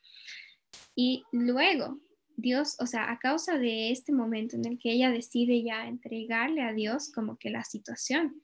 y 0.94 1.24
luego, 1.32 1.98
Dios, 2.36 2.76
o 2.80 2.86
sea, 2.86 3.10
a 3.10 3.18
causa 3.18 3.58
de 3.58 3.90
este 3.90 4.12
momento 4.12 4.56
en 4.56 4.66
el 4.66 4.78
que 4.78 4.92
ella 4.92 5.10
decide 5.10 5.62
ya 5.62 5.86
entregarle 5.86 6.62
a 6.62 6.72
Dios 6.72 7.10
como 7.10 7.36
que 7.38 7.50
la 7.50 7.64
situación, 7.64 8.40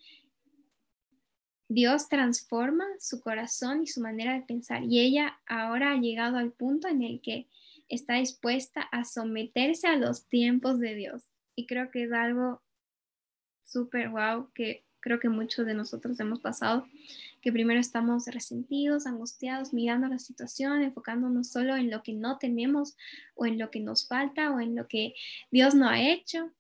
Dios 1.69 2.09
transforma 2.09 2.87
su 2.99 3.21
corazón 3.21 3.83
y 3.83 3.87
su 3.87 4.01
manera 4.01 4.35
de 4.35 4.43
pensar 4.43 4.85
y 4.85 5.01
ella 5.01 5.38
ahora 5.47 5.93
ha 5.93 5.97
llegado 5.97 6.38
al 6.38 6.53
punto 6.53 6.88
en 6.88 7.03
el 7.03 7.21
que 7.21 7.47
está 7.88 8.14
dispuesta 8.14 8.83
a 8.83 9.05
someterse 9.05 9.87
a 9.87 9.97
los 9.97 10.29
tiempos 10.29 10.79
de 10.79 10.95
Dios. 10.95 11.31
Y 11.55 11.67
creo 11.67 11.91
que 11.91 12.05
es 12.05 12.12
algo 12.12 12.62
súper 13.64 14.11
wow 14.11 14.51
que 14.55 14.85
creo 15.00 15.20
que 15.20 15.28
muchos 15.28 15.66
de 15.66 15.74
nosotros 15.74 16.18
hemos 16.20 16.40
pasado, 16.40 16.87
que 17.40 17.52
primero 17.52 17.80
estamos 17.80 18.26
resentidos, 18.26 19.06
angustiados, 19.06 19.72
mirando 19.72 20.08
la 20.08 20.18
situación, 20.18 20.82
enfocándonos 20.82 21.48
solo 21.48 21.76
en 21.76 21.90
lo 21.90 22.02
que 22.02 22.12
no 22.12 22.38
tenemos 22.38 22.96
o 23.34 23.46
en 23.46 23.58
lo 23.58 23.70
que 23.70 23.80
nos 23.80 24.06
falta 24.06 24.50
o 24.50 24.61
en 24.61 24.74
lo 24.74 24.88
que 24.88 25.14
Dios 25.50 25.74
no 25.74 25.88
ha 25.88 26.00
hecho. 26.00 26.52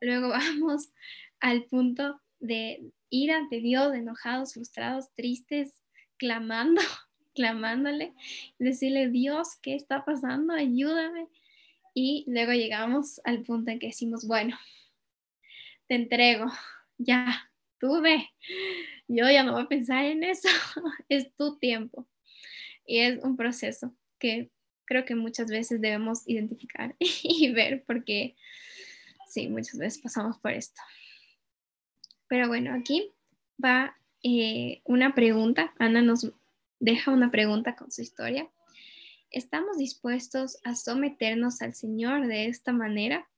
Luego 0.00 0.28
vamos 0.60 0.90
al 1.40 1.64
punto 1.64 2.20
de 2.40 2.92
ir 3.10 3.32
ante 3.32 3.60
Dios, 3.60 3.94
enojados, 3.94 4.54
frustrados, 4.54 5.12
tristes, 5.14 5.80
clamando, 6.18 6.80
clamándole, 7.34 8.12
decirle, 8.58 9.08
Dios, 9.08 9.56
¿qué 9.62 9.74
está 9.74 10.04
pasando? 10.04 10.54
Ayúdame. 10.54 11.28
Y 11.94 12.24
luego 12.26 12.52
llegamos 12.52 13.20
al 13.24 13.42
punto 13.42 13.70
en 13.70 13.78
que 13.78 13.86
decimos, 13.86 14.26
bueno, 14.26 14.58
te 15.86 15.94
entrego, 15.94 16.52
ya, 16.98 17.45
tuve, 17.78 18.30
yo 19.08 19.28
ya 19.30 19.42
no 19.44 19.52
voy 19.52 19.62
a 19.62 19.68
pensar 19.68 20.04
en 20.04 20.24
eso, 20.24 20.48
es 21.08 21.34
tu 21.34 21.58
tiempo. 21.58 22.06
Y 22.86 23.00
es 23.00 23.22
un 23.22 23.36
proceso 23.36 23.94
que 24.18 24.50
creo 24.84 25.04
que 25.04 25.14
muchas 25.14 25.48
veces 25.48 25.80
debemos 25.80 26.28
identificar 26.28 26.94
y 27.00 27.52
ver 27.52 27.84
porque 27.86 28.36
sí, 29.28 29.48
muchas 29.48 29.78
veces 29.78 30.00
pasamos 30.00 30.38
por 30.38 30.52
esto. 30.52 30.80
Pero 32.28 32.48
bueno, 32.48 32.74
aquí 32.74 33.12
va 33.62 33.96
eh, 34.22 34.80
una 34.84 35.14
pregunta. 35.14 35.74
Ana 35.78 36.02
nos 36.02 36.32
deja 36.80 37.10
una 37.10 37.30
pregunta 37.30 37.76
con 37.76 37.90
su 37.90 38.02
historia. 38.02 38.48
¿Estamos 39.30 39.78
dispuestos 39.78 40.58
a 40.64 40.74
someternos 40.74 41.62
al 41.62 41.74
Señor 41.74 42.26
de 42.26 42.46
esta 42.46 42.72
manera? 42.72 43.28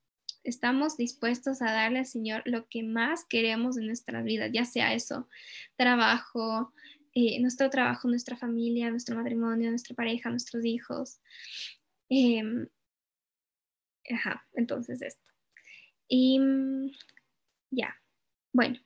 ¿Estamos 0.49 0.97
dispuestos 0.97 1.61
a 1.61 1.67
darle 1.67 1.99
al 1.99 2.07
Señor 2.07 2.43
lo 2.47 2.67
que 2.69 2.83
más 2.83 3.27
queremos 3.27 3.77
en 3.77 3.87
nuestra 3.87 4.23
vida, 4.23 4.47
ya 4.47 4.65
sea 4.65 4.95
eso, 4.95 5.29
trabajo, 5.77 6.73
eh, 7.15 7.39
nuestro 7.41 7.69
trabajo, 7.69 8.09
nuestra 8.09 8.35
familia, 8.35 8.91
nuestro 8.91 9.15
matrimonio, 9.15 9.69
nuestra 9.69 9.95
pareja, 9.95 10.31
nuestros 10.31 10.65
hijos? 10.65 11.21
Em, 12.09 12.67
ajá, 14.11 14.47
entonces 14.55 15.03
esto. 15.03 15.31
Y 16.09 16.41
mm, 16.41 16.93
ya, 17.71 17.95
bueno, 18.51 18.79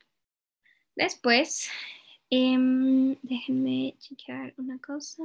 después, 0.97 1.71
em, 2.29 3.15
déjenme 3.23 3.95
chequear 4.01 4.53
una 4.57 4.81
cosa. 4.81 5.23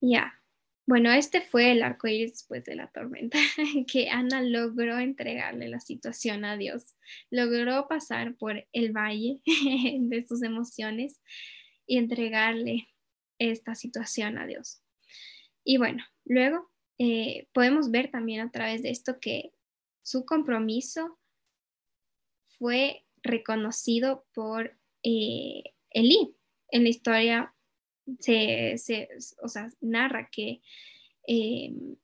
Ya. 0.00 0.39
Bueno, 0.90 1.12
este 1.12 1.40
fue 1.40 1.70
el 1.70 1.84
arco 1.84 2.08
iris 2.08 2.32
después 2.32 2.64
de 2.64 2.74
la 2.74 2.88
tormenta, 2.88 3.38
que 3.86 4.10
Ana 4.10 4.42
logró 4.42 4.98
entregarle 4.98 5.68
la 5.68 5.78
situación 5.78 6.44
a 6.44 6.56
Dios. 6.56 6.96
Logró 7.30 7.86
pasar 7.86 8.34
por 8.34 8.66
el 8.72 8.90
valle 8.90 9.40
de 10.00 10.26
sus 10.26 10.42
emociones 10.42 11.20
y 11.86 11.96
entregarle 11.96 12.88
esta 13.38 13.76
situación 13.76 14.36
a 14.36 14.48
Dios. 14.48 14.82
Y 15.62 15.76
bueno, 15.76 16.02
luego 16.24 16.68
eh, 16.98 17.46
podemos 17.52 17.92
ver 17.92 18.10
también 18.10 18.40
a 18.40 18.50
través 18.50 18.82
de 18.82 18.90
esto 18.90 19.20
que 19.20 19.52
su 20.02 20.24
compromiso 20.24 21.20
fue 22.58 23.06
reconocido 23.22 24.26
por 24.34 24.76
eh, 25.04 25.62
Elí. 25.90 26.34
En 26.72 26.82
la 26.82 26.88
historia 26.88 27.54
se, 28.18 29.08
o 29.42 29.48
sea, 29.48 29.70
narra 29.80 30.28
que 30.30 30.60
em, 31.26 31.96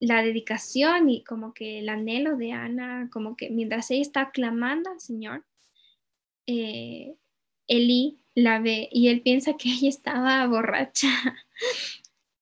la 0.00 0.22
dedicación 0.22 1.10
y 1.10 1.24
como 1.24 1.52
que 1.54 1.80
el 1.80 1.88
anhelo 1.88 2.36
de 2.36 2.52
Ana, 2.52 3.08
como 3.12 3.36
que 3.36 3.50
mientras 3.50 3.90
ella 3.90 4.02
está 4.02 4.30
clamando 4.30 4.90
al 4.90 5.00
Señor, 5.00 5.44
eh, 6.46 7.16
Eli 7.66 8.18
la 8.34 8.60
ve 8.60 8.88
y 8.92 9.08
él 9.08 9.22
piensa 9.22 9.56
que 9.56 9.68
ella 9.72 9.88
estaba 9.88 10.46
borracha. 10.46 11.08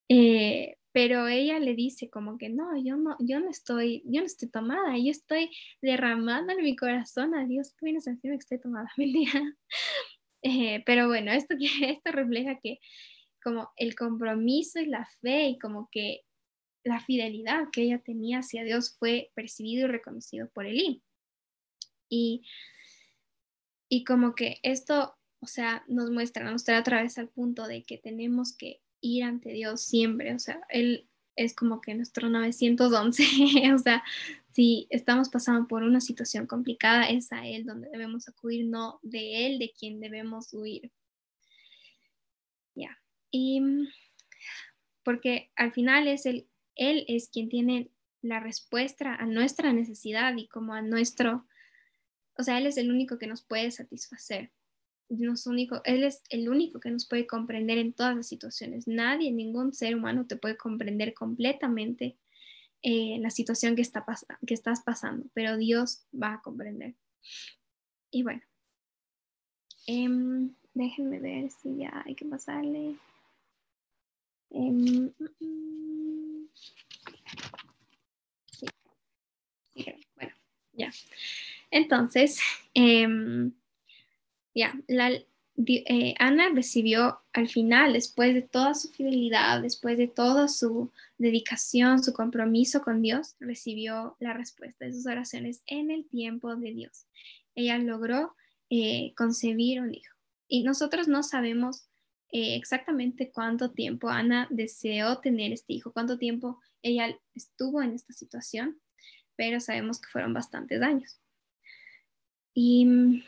Eh, 0.08 0.76
pero 0.92 1.26
ella 1.26 1.58
le 1.58 1.74
dice 1.74 2.08
como 2.08 2.38
que 2.38 2.48
no, 2.48 2.74
yo 2.82 2.96
no, 2.96 3.16
yo 3.18 3.38
no 3.40 3.50
estoy, 3.50 4.02
yo 4.06 4.20
no 4.20 4.26
estoy 4.26 4.48
tomada, 4.48 4.96
yo 4.96 5.10
estoy 5.10 5.50
derramando 5.82 6.52
en 6.52 6.62
mi 6.62 6.74
corazón 6.74 7.34
a 7.34 7.44
Dios, 7.44 7.72
que 7.72 7.86
vienes 7.86 8.06
a 8.06 8.12
decirme 8.12 8.38
que 8.38 8.42
estoy 8.42 8.60
tomada. 8.60 8.88
Eh, 10.46 10.82
pero 10.86 11.08
bueno, 11.08 11.32
esto, 11.32 11.56
esto 11.82 12.12
refleja 12.12 12.60
que 12.62 12.78
como 13.42 13.70
el 13.76 13.96
compromiso 13.96 14.80
y 14.80 14.86
la 14.86 15.08
fe 15.20 15.48
y 15.48 15.58
como 15.58 15.88
que 15.90 16.22
la 16.84 17.00
fidelidad 17.00 17.64
que 17.72 17.82
ella 17.82 17.98
tenía 17.98 18.38
hacia 18.38 18.62
Dios 18.62 18.96
fue 18.96 19.32
percibido 19.34 19.88
y 19.88 19.90
reconocido 19.90 20.48
por 20.50 20.66
Elí. 20.66 21.02
Y, 22.08 22.44
y 23.88 24.04
como 24.04 24.36
que 24.36 24.58
esto, 24.62 25.16
o 25.40 25.46
sea, 25.48 25.84
nos 25.88 26.10
muestra, 26.10 26.48
nos 26.48 26.62
trae 26.62 26.78
otra 26.78 27.02
vez 27.02 27.18
al 27.18 27.28
punto 27.28 27.66
de 27.66 27.82
que 27.82 27.98
tenemos 27.98 28.56
que 28.56 28.82
ir 29.00 29.24
ante 29.24 29.50
Dios 29.50 29.82
siempre, 29.82 30.32
o 30.32 30.38
sea, 30.38 30.60
Él 30.68 31.08
es 31.34 31.54
como 31.54 31.80
que 31.80 31.94
nuestro 31.94 32.28
911, 32.28 33.24
o 33.74 33.78
sea, 33.78 34.04
si 34.56 34.86
estamos 34.88 35.28
pasando 35.28 35.68
por 35.68 35.82
una 35.82 36.00
situación 36.00 36.46
complicada, 36.46 37.10
es 37.10 37.30
a 37.30 37.46
Él 37.46 37.66
donde 37.66 37.90
debemos 37.90 38.26
acudir, 38.26 38.64
no 38.64 38.98
de 39.02 39.44
Él, 39.44 39.58
de 39.58 39.70
quien 39.78 40.00
debemos 40.00 40.50
huir. 40.54 40.90
Ya. 42.74 42.98
Y 43.30 43.60
porque 45.02 45.50
al 45.56 45.74
final 45.74 46.08
es 46.08 46.24
el, 46.24 46.48
Él 46.74 47.04
es 47.06 47.28
quien 47.28 47.50
tiene 47.50 47.90
la 48.22 48.40
respuesta 48.40 49.14
a 49.16 49.26
nuestra 49.26 49.74
necesidad 49.74 50.34
y 50.38 50.48
como 50.48 50.72
a 50.72 50.80
nuestro, 50.80 51.46
o 52.38 52.42
sea, 52.42 52.56
Él 52.56 52.66
es 52.66 52.78
el 52.78 52.90
único 52.90 53.18
que 53.18 53.26
nos 53.26 53.42
puede 53.44 53.70
satisfacer. 53.70 54.52
único, 55.10 55.82
él 55.84 56.02
es 56.02 56.22
el 56.30 56.48
único 56.48 56.80
que 56.80 56.90
nos 56.90 57.06
puede 57.06 57.26
comprender 57.26 57.76
en 57.76 57.92
todas 57.92 58.16
las 58.16 58.26
situaciones. 58.26 58.88
Nadie, 58.88 59.32
ningún 59.32 59.74
ser 59.74 59.94
humano 59.96 60.26
te 60.26 60.36
puede 60.36 60.56
comprender 60.56 61.12
completamente 61.12 62.16
eh, 62.82 63.18
la 63.20 63.30
situación 63.30 63.74
que, 63.76 63.82
está 63.82 64.04
que 64.46 64.54
estás 64.54 64.82
pasando, 64.82 65.26
pero 65.34 65.56
Dios 65.56 66.06
va 66.12 66.34
a 66.34 66.42
comprender. 66.42 66.94
Y 68.10 68.22
bueno, 68.22 68.42
em, 69.86 70.54
déjenme 70.74 71.18
ver 71.20 71.50
si 71.50 71.78
ya 71.78 72.02
hay 72.04 72.14
que 72.14 72.24
pasarle. 72.24 72.96
Em, 74.50 75.12
bueno, 80.14 80.34
ya. 80.72 80.90
Entonces, 81.70 82.40
em, 82.74 83.52
ya, 84.54 84.74
la, 84.86 85.10
eh, 85.56 86.14
Ana 86.18 86.50
recibió 86.54 87.20
al 87.32 87.48
final, 87.48 87.94
después 87.94 88.34
de 88.34 88.42
toda 88.42 88.74
su 88.74 88.90
fidelidad, 88.90 89.62
después 89.62 89.96
de 89.96 90.08
toda 90.08 90.48
su 90.48 90.90
dedicación, 91.18 92.02
su 92.02 92.12
compromiso 92.12 92.82
con 92.82 93.02
Dios, 93.02 93.36
recibió 93.40 94.16
la 94.20 94.32
respuesta 94.34 94.84
de 94.84 94.92
sus 94.92 95.06
oraciones 95.06 95.62
en 95.66 95.90
el 95.90 96.06
tiempo 96.06 96.54
de 96.56 96.72
Dios. 96.72 97.06
Ella 97.54 97.78
logró 97.78 98.34
eh, 98.68 99.14
concebir 99.16 99.80
un 99.80 99.94
hijo. 99.94 100.14
Y 100.48 100.62
nosotros 100.62 101.08
no 101.08 101.22
sabemos 101.22 101.88
eh, 102.32 102.56
exactamente 102.56 103.30
cuánto 103.30 103.70
tiempo 103.70 104.08
Ana 104.08 104.46
deseó 104.50 105.18
tener 105.18 105.52
este 105.52 105.72
hijo, 105.72 105.92
cuánto 105.92 106.18
tiempo 106.18 106.60
ella 106.82 107.18
estuvo 107.34 107.82
en 107.82 107.94
esta 107.94 108.12
situación, 108.12 108.80
pero 109.36 109.60
sabemos 109.60 110.00
que 110.00 110.08
fueron 110.08 110.34
bastantes 110.34 110.82
años. 110.82 111.20
Y 112.52 113.22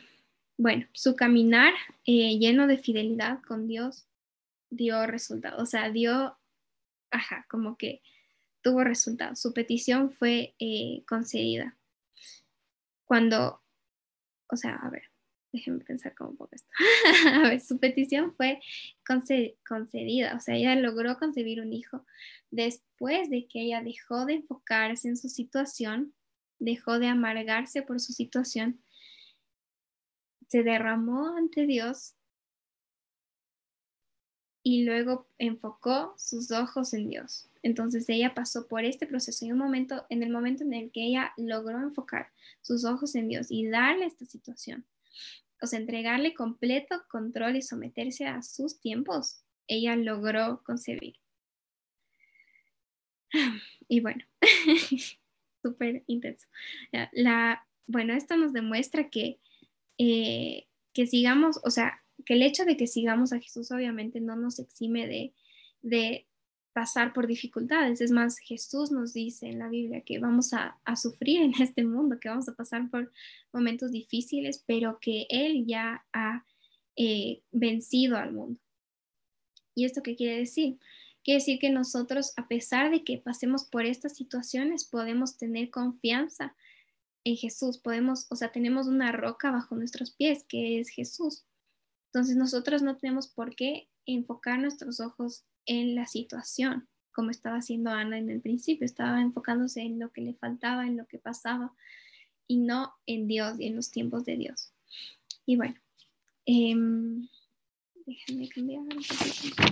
bueno, 0.59 0.85
su 0.91 1.15
caminar 1.15 1.73
eh, 2.05 2.37
lleno 2.37 2.67
de 2.67 2.77
fidelidad 2.77 3.41
con 3.47 3.65
Dios 3.65 4.09
dio 4.69 5.07
resultado, 5.07 5.63
o 5.63 5.65
sea, 5.65 5.89
dio, 5.89 6.37
ajá, 7.11 7.45
como 7.49 7.77
que 7.77 8.01
tuvo 8.61 8.83
resultado. 8.83 9.37
Su 9.37 9.53
petición 9.53 10.11
fue 10.11 10.55
eh, 10.59 11.05
concedida. 11.07 11.77
Cuando, 13.05 13.63
o 14.49 14.57
sea, 14.57 14.75
a 14.75 14.89
ver, 14.89 15.03
déjenme 15.53 15.85
pensar 15.85 16.13
cómo 16.13 16.35
pongo 16.35 16.49
esto. 16.51 16.67
a 17.45 17.47
ver, 17.47 17.61
su 17.61 17.79
petición 17.79 18.35
fue 18.35 18.59
concedida, 19.07 20.35
o 20.35 20.41
sea, 20.41 20.57
ella 20.57 20.75
logró 20.75 21.17
concebir 21.17 21.61
un 21.61 21.71
hijo 21.71 22.05
después 22.51 23.29
de 23.29 23.47
que 23.47 23.61
ella 23.61 23.81
dejó 23.81 24.25
de 24.25 24.33
enfocarse 24.33 25.07
en 25.07 25.15
su 25.15 25.29
situación, 25.29 26.13
dejó 26.59 26.99
de 26.99 27.07
amargarse 27.07 27.81
por 27.81 28.01
su 28.01 28.11
situación 28.11 28.81
se 30.49 30.63
derramó 30.63 31.37
ante 31.37 31.65
Dios 31.65 32.15
y 34.63 34.83
luego 34.83 35.27
enfocó 35.37 36.13
sus 36.17 36.51
ojos 36.51 36.93
en 36.93 37.07
Dios. 37.07 37.49
Entonces 37.61 38.09
ella 38.09 38.33
pasó 38.33 38.67
por 38.67 38.83
este 38.83 39.05
proceso 39.05 39.45
y 39.45 39.51
un 39.51 39.59
momento, 39.59 40.05
en 40.09 40.23
el 40.23 40.31
momento 40.31 40.63
en 40.63 40.73
el 40.73 40.91
que 40.91 41.05
ella 41.05 41.33
logró 41.37 41.79
enfocar 41.79 42.31
sus 42.61 42.83
ojos 42.83 43.15
en 43.15 43.29
Dios 43.29 43.47
y 43.49 43.67
darle 43.67 44.05
esta 44.05 44.25
situación, 44.25 44.85
o 45.61 45.67
sea, 45.67 45.79
entregarle 45.79 46.33
completo 46.33 47.03
control 47.09 47.55
y 47.55 47.61
someterse 47.61 48.25
a 48.25 48.41
sus 48.41 48.79
tiempos, 48.79 49.43
ella 49.67 49.95
logró 49.95 50.61
concebir. 50.63 51.15
Y 53.91 54.01
bueno, 54.01 54.23
súper 55.63 56.03
intenso. 56.05 56.47
La, 57.11 57.65
bueno, 57.87 58.13
esto 58.13 58.37
nos 58.37 58.53
demuestra 58.53 59.09
que 59.09 59.39
eh, 59.99 60.67
que 60.93 61.05
sigamos, 61.05 61.59
o 61.63 61.69
sea, 61.69 62.01
que 62.25 62.33
el 62.33 62.41
hecho 62.41 62.65
de 62.65 62.77
que 62.77 62.87
sigamos 62.87 63.31
a 63.31 63.39
Jesús 63.39 63.71
obviamente 63.71 64.19
no 64.19 64.35
nos 64.35 64.57
exime 64.59 65.07
de, 65.07 65.33
de 65.81 66.25
pasar 66.73 67.13
por 67.13 67.27
dificultades. 67.27 67.99
Es 67.99 68.11
más, 68.11 68.39
Jesús 68.39 68.91
nos 68.91 69.13
dice 69.13 69.47
en 69.47 69.59
la 69.59 69.67
Biblia 69.67 70.01
que 70.01 70.19
vamos 70.19 70.53
a, 70.53 70.79
sufrir 70.95 71.41
en 71.41 71.53
este 71.61 71.83
mundo, 71.83 72.19
que 72.19 72.29
vamos 72.29 72.47
a 72.47 72.55
pasar 72.55 72.89
por 72.89 73.11
momentos 73.51 73.91
difíciles, 73.91 74.63
pero 74.65 74.99
que 75.01 75.27
Él 75.29 75.65
ya 75.65 76.05
ha 76.13 76.45
eh, 76.95 77.41
vencido 77.51 78.17
al 78.17 78.31
mundo. 78.31 78.59
¿Y 79.75 79.85
esto 79.85 80.01
qué 80.03 80.15
quiere 80.15 80.37
decir? 80.37 80.77
Quiere 81.23 81.39
decir 81.39 81.59
que 81.59 81.69
nosotros, 81.69 82.33
a 82.37 82.47
pesar 82.47 82.91
de 82.91 83.03
que 83.03 83.17
pasemos 83.17 83.65
por 83.65 83.85
estas 83.85 84.15
situaciones, 84.15 84.85
podemos 84.85 85.37
tener 85.37 85.69
confianza 85.69 86.55
en 87.23 87.35
Jesús, 87.35 87.77
podemos, 87.77 88.27
o 88.29 88.35
sea, 88.35 88.51
tenemos 88.51 88.87
una 88.87 89.11
roca 89.11 89.51
bajo 89.51 89.75
nuestros 89.75 90.11
pies, 90.11 90.43
que 90.47 90.79
es 90.79 90.89
Jesús. 90.89 91.45
Entonces 92.07 92.35
nosotros 92.35 92.81
no 92.81 92.97
tenemos 92.97 93.27
por 93.27 93.55
qué 93.55 93.89
enfocar 94.05 94.59
nuestros 94.59 94.99
ojos 94.99 95.43
en 95.65 95.95
la 95.95 96.07
situación, 96.07 96.87
como 97.11 97.29
estaba 97.29 97.57
haciendo 97.57 97.91
Ana 97.91 98.17
en 98.17 98.29
el 98.29 98.41
principio, 98.41 98.85
estaba 98.85 99.21
enfocándose 99.21 99.81
en 99.81 99.99
lo 99.99 100.11
que 100.11 100.21
le 100.21 100.33
faltaba, 100.33 100.87
en 100.87 100.97
lo 100.97 101.05
que 101.05 101.19
pasaba, 101.19 101.73
y 102.47 102.57
no 102.57 102.93
en 103.05 103.27
Dios 103.27 103.59
y 103.59 103.67
en 103.67 103.75
los 103.75 103.91
tiempos 103.91 104.25
de 104.25 104.37
Dios. 104.37 104.73
Y 105.45 105.55
bueno, 105.57 105.75
em, 106.45 107.27
déjenme 108.05 108.49
cambiar 108.49 108.79
un 108.79 108.87
poquito. 108.89 109.63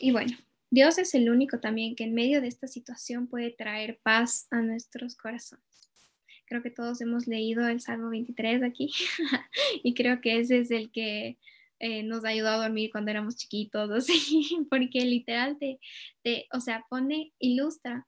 Y 0.00 0.10
bueno, 0.10 0.36
Dios 0.72 0.96
es 0.96 1.12
el 1.12 1.28
único 1.28 1.60
también 1.60 1.94
que 1.94 2.04
en 2.04 2.14
medio 2.14 2.40
de 2.40 2.48
esta 2.48 2.66
situación 2.66 3.26
puede 3.26 3.50
traer 3.50 4.00
paz 4.02 4.46
a 4.50 4.62
nuestros 4.62 5.16
corazones. 5.16 5.62
Creo 6.46 6.62
que 6.62 6.70
todos 6.70 7.02
hemos 7.02 7.26
leído 7.26 7.68
el 7.68 7.82
Salmo 7.82 8.08
23 8.08 8.62
aquí 8.62 8.90
y 9.82 9.92
creo 9.92 10.22
que 10.22 10.38
ese 10.38 10.60
es 10.60 10.70
el 10.70 10.90
que 10.90 11.36
eh, 11.78 12.02
nos 12.04 12.24
ayudó 12.24 12.48
a 12.48 12.56
dormir 12.56 12.90
cuando 12.90 13.10
éramos 13.10 13.36
chiquitos, 13.36 13.90
así, 14.08 14.66
porque 14.70 15.04
literal 15.04 15.58
te, 15.58 15.78
te, 16.22 16.46
o 16.54 16.60
sea, 16.60 16.86
pone, 16.88 17.34
ilustra 17.38 18.06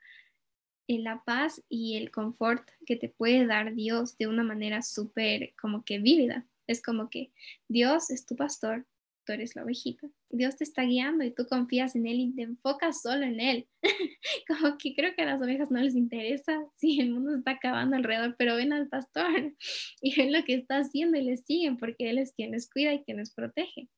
la 0.89 1.23
paz 1.23 1.63
y 1.69 1.99
el 1.99 2.11
confort 2.11 2.67
que 2.87 2.97
te 2.97 3.11
puede 3.11 3.45
dar 3.45 3.75
Dios 3.75 4.17
de 4.17 4.27
una 4.27 4.43
manera 4.43 4.81
súper 4.81 5.53
como 5.61 5.85
que 5.85 5.99
vívida. 5.99 6.47
Es 6.67 6.83
como 6.83 7.11
que 7.11 7.31
Dios 7.69 8.09
es 8.09 8.25
tu 8.25 8.37
pastor, 8.37 8.87
tú 9.25 9.33
eres 9.33 9.57
la 9.57 9.65
ovejita. 9.65 10.09
Dios 10.31 10.57
te 10.57 10.65
está 10.65 10.83
guiando 10.83 11.25
y 11.25 11.31
tú 11.31 11.47
confías 11.47 11.97
en 11.97 12.07
Él 12.07 12.21
y 12.21 12.35
te 12.35 12.43
enfocas 12.43 13.03
solo 13.03 13.25
en 13.25 13.41
Él. 13.41 13.69
Como 14.49 14.79
que 14.79 14.95
creo 14.95 15.15
que 15.15 15.23
a 15.23 15.27
las 15.27 15.43
ovejas 15.43 15.71
no 15.71 15.81
les 15.81 15.95
interesa 15.95 16.59
si 16.77 17.01
el 17.01 17.11
mundo 17.11 17.35
está 17.37 17.53
acabando 17.53 17.97
alrededor, 17.97 18.37
pero 18.39 18.57
ven 18.57 18.73
al 18.73 18.89
pastor 18.89 19.55
y 20.01 20.15
ven 20.15 20.33
lo 20.33 20.45
que 20.45 20.55
está 20.55 20.79
haciendo 20.79 21.19
y 21.19 21.23
le 21.23 21.37
siguen 21.37 21.77
porque 21.77 22.11
Él 22.11 22.19
es 22.19 22.33
quien 22.33 22.53
les 22.53 22.71
cuida 22.71 22.95
y 22.95 23.03
quien 23.03 23.19
les 23.19 23.33
protege. 23.33 23.89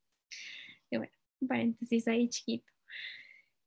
Y 0.90 0.96
bueno, 0.96 1.12
paréntesis 1.46 2.08
ahí 2.08 2.28
chiquito. 2.28 2.72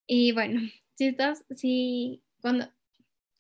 Y 0.08 0.32
bueno, 0.32 0.62
si 0.95 1.08
estás, 1.08 1.45
si 1.56 2.24
cuando, 2.41 2.67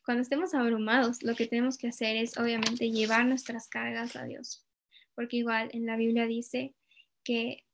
cuando 0.05 0.21
estemos 0.21 0.53
abrumados, 0.53 1.23
lo 1.23 1.35
que 1.35 1.47
tenemos 1.47 1.77
que 1.77 1.87
hacer 1.87 2.15
es 2.15 2.37
obviamente 2.37 2.91
llevar 2.91 3.25
nuestras 3.25 3.67
cargas 3.67 4.15
a 4.15 4.25
Dios. 4.25 4.65
Porque 5.15 5.37
igual 5.37 5.69
en 5.73 5.85
la 5.85 5.97
Biblia 5.97 6.27
dice 6.27 6.75
que 7.23 7.65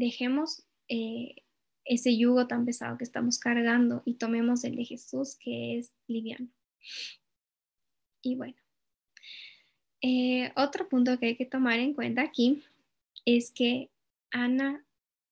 dejemos 0.00 0.64
eh, 0.88 1.36
ese 1.84 2.16
yugo 2.16 2.46
tan 2.46 2.64
pesado 2.64 2.98
que 2.98 3.04
estamos 3.04 3.38
cargando 3.38 4.02
y 4.04 4.14
tomemos 4.14 4.64
el 4.64 4.74
de 4.76 4.84
Jesús 4.84 5.36
que 5.36 5.78
es 5.78 5.92
liviano. 6.08 6.48
Y 8.22 8.34
bueno, 8.36 8.56
eh, 10.00 10.52
otro 10.56 10.88
punto 10.88 11.18
que 11.18 11.26
hay 11.26 11.36
que 11.36 11.46
tomar 11.46 11.78
en 11.78 11.94
cuenta 11.94 12.22
aquí 12.22 12.62
es 13.24 13.50
que 13.50 13.90
Ana 14.30 14.84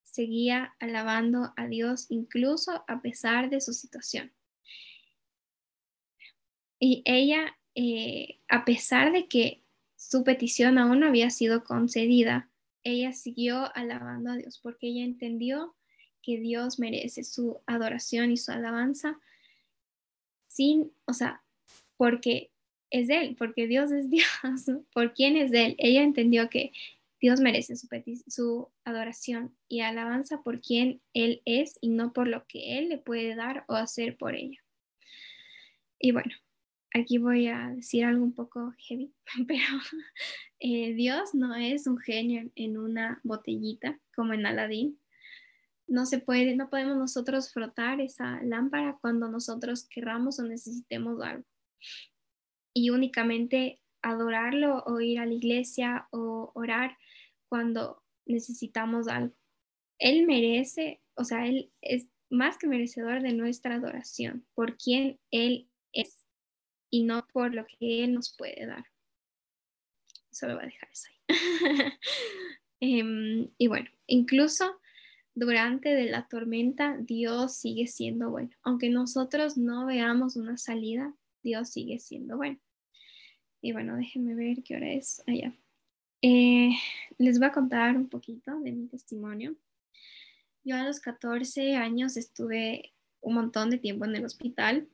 seguía 0.02 0.74
alabando 0.78 1.52
a 1.56 1.66
Dios 1.66 2.06
incluso 2.10 2.84
a 2.86 3.00
pesar 3.00 3.50
de 3.50 3.60
su 3.60 3.72
situación. 3.72 4.32
Y 6.78 7.02
ella, 7.06 7.58
eh, 7.74 8.38
a 8.48 8.64
pesar 8.64 9.12
de 9.12 9.28
que 9.28 9.62
su 9.96 10.24
petición 10.24 10.78
aún 10.78 11.00
no 11.00 11.06
había 11.06 11.30
sido 11.30 11.64
concedida, 11.64 12.50
ella 12.88 13.12
siguió 13.12 13.74
alabando 13.76 14.30
a 14.30 14.36
Dios 14.36 14.58
porque 14.58 14.88
ella 14.88 15.04
entendió 15.04 15.74
que 16.22 16.38
Dios 16.38 16.78
merece 16.78 17.24
su 17.24 17.60
adoración 17.66 18.30
y 18.32 18.36
su 18.36 18.50
alabanza 18.52 19.18
sin, 20.48 20.92
o 21.06 21.12
sea, 21.12 21.42
porque 21.96 22.50
es 22.90 23.08
Él, 23.10 23.36
porque 23.38 23.66
Dios 23.66 23.92
es 23.92 24.10
Dios, 24.10 24.26
por 24.92 25.14
quién 25.14 25.36
es 25.36 25.52
Él. 25.52 25.74
Ella 25.78 26.02
entendió 26.02 26.48
que 26.48 26.72
Dios 27.20 27.40
merece 27.40 27.76
su, 27.76 27.88
su 28.26 28.68
adoración 28.84 29.56
y 29.68 29.80
alabanza 29.80 30.42
por 30.42 30.60
quien 30.60 31.00
Él 31.14 31.42
es 31.44 31.78
y 31.80 31.88
no 31.88 32.12
por 32.12 32.28
lo 32.28 32.46
que 32.46 32.78
Él 32.78 32.88
le 32.88 32.98
puede 32.98 33.34
dar 33.34 33.64
o 33.68 33.74
hacer 33.74 34.16
por 34.16 34.34
ella. 34.34 34.62
Y 35.98 36.12
bueno, 36.12 36.32
aquí 36.94 37.18
voy 37.18 37.48
a 37.48 37.70
decir 37.70 38.04
algo 38.04 38.24
un 38.24 38.34
poco 38.34 38.74
heavy, 38.78 39.12
pero 39.46 39.64
eh, 40.60 40.94
Dios 40.94 41.34
no 41.34 41.54
es 41.54 41.86
un 41.86 41.98
genio 41.98 42.50
en 42.54 42.78
una 42.78 43.20
botellita 43.24 43.98
como 44.14 44.32
en 44.32 44.46
Aladín. 44.46 45.00
No 45.86 46.04
se 46.04 46.18
puede, 46.18 46.54
no 46.54 46.68
podemos 46.68 46.96
nosotros 46.96 47.52
frotar 47.52 48.00
esa 48.00 48.42
lámpara 48.42 48.98
cuando 49.00 49.28
nosotros 49.28 49.86
querramos 49.88 50.38
o 50.38 50.42
necesitemos 50.42 51.22
algo. 51.22 51.44
Y 52.74 52.90
únicamente 52.90 53.80
adorarlo 54.02 54.82
o 54.84 55.00
ir 55.00 55.18
a 55.18 55.26
la 55.26 55.32
iglesia 55.32 56.06
o 56.10 56.52
orar 56.54 56.96
cuando 57.48 58.02
necesitamos 58.26 59.08
algo. 59.08 59.34
Él 59.98 60.26
merece, 60.26 61.00
o 61.14 61.24
sea, 61.24 61.46
Él 61.46 61.72
es 61.80 62.08
más 62.30 62.58
que 62.58 62.66
merecedor 62.66 63.22
de 63.22 63.32
nuestra 63.32 63.76
adoración 63.76 64.46
por 64.54 64.76
quien 64.76 65.18
Él 65.30 65.68
y 66.90 67.04
no 67.04 67.26
por 67.26 67.54
lo 67.54 67.66
que 67.66 68.04
Él 68.04 68.14
nos 68.14 68.34
puede 68.36 68.66
dar. 68.66 68.84
Solo 70.30 70.54
voy 70.54 70.64
a 70.64 70.66
dejar 70.66 70.88
eso 70.90 71.08
ahí. 71.08 71.28
Em, 72.80 73.50
y 73.58 73.66
bueno, 73.66 73.90
incluso 74.06 74.78
durante 75.34 75.88
de 75.88 76.10
la 76.10 76.28
tormenta, 76.28 76.96
Dios 76.96 77.56
sigue 77.56 77.88
siendo 77.88 78.30
bueno. 78.30 78.50
Aunque 78.62 78.88
nosotros 78.88 79.56
no 79.56 79.86
veamos 79.86 80.36
una 80.36 80.56
salida, 80.56 81.12
Dios 81.42 81.70
sigue 81.70 81.98
siendo 81.98 82.36
bueno. 82.36 82.60
Y 83.60 83.72
bueno, 83.72 83.96
déjenme 83.96 84.34
ver 84.34 84.62
qué 84.62 84.76
hora 84.76 84.92
es 84.92 85.22
allá. 85.26 85.52
Eh, 86.22 86.70
les 87.18 87.38
voy 87.38 87.48
a 87.48 87.52
contar 87.52 87.96
un 87.96 88.08
poquito 88.08 88.58
de 88.60 88.72
mi 88.72 88.86
testimonio. 88.86 89.56
Yo 90.64 90.76
a 90.76 90.84
los 90.84 91.00
14 91.00 91.76
años 91.76 92.16
estuve 92.16 92.92
un 93.20 93.34
montón 93.34 93.70
de 93.70 93.78
tiempo 93.78 94.04
en 94.04 94.16
el 94.16 94.24
hospital 94.24 94.88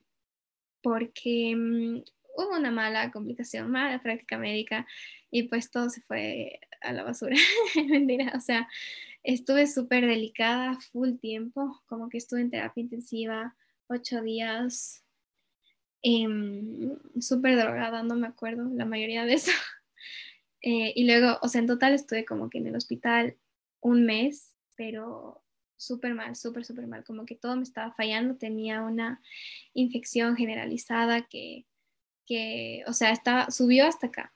porque 0.85 1.57
mm, 1.57 2.05
hubo 2.37 2.57
una 2.57 2.71
mala 2.71 3.11
complicación, 3.11 3.71
mala 3.71 4.03
práctica 4.03 4.37
médica 4.37 4.87
y 5.31 5.45
pues 5.45 5.71
todo 5.71 5.89
se 5.89 6.03
fue 6.03 6.61
a 6.83 6.93
la 6.93 7.03
basura. 7.03 7.37
Mentira, 7.89 8.33
o 8.37 8.41
sea, 8.41 8.69
estuve 9.23 9.67
súper 9.67 10.07
delicada, 10.07 10.79
full 10.93 11.17
tiempo, 11.17 11.83
como 11.87 12.11
que 12.11 12.19
estuve 12.19 12.43
en 12.43 12.51
terapia 12.51 12.83
intensiva 12.83 13.57
ocho 13.87 14.23
días, 14.23 15.03
em, 16.03 16.97
súper 17.19 17.57
drogada, 17.57 18.03
no 18.03 18.15
me 18.15 18.27
acuerdo 18.27 18.69
la 18.75 18.85
mayoría 18.85 19.25
de 19.25 19.35
eso. 19.35 19.51
Eh, 20.67 20.95
y 20.97 21.05
luego, 21.05 21.39
o 21.43 21.49
sea, 21.49 21.61
en 21.61 21.67
total 21.67 21.93
estuve 21.93 22.25
como 22.25 22.49
que 22.49 22.57
en 22.57 22.67
el 22.67 22.75
hospital 22.75 23.37
un 23.83 24.07
mes, 24.07 24.55
pero 24.77 25.44
súper 25.77 26.15
mal, 26.15 26.37
súper, 26.37 26.65
súper 26.65 26.87
mal, 26.87 27.05
como 27.05 27.27
que 27.27 27.35
todo 27.35 27.57
me 27.57 27.63
estaba 27.63 27.93
fallando, 27.93 28.37
tenía 28.37 28.83
una 28.83 29.21
infección 29.73 30.37
generalizada 30.37 31.23
que, 31.23 31.67
que 32.27 32.83
o 32.87 32.93
sea, 32.93 33.11
estaba, 33.11 33.51
subió 33.51 33.87
hasta 33.87 34.07
acá 34.09 34.35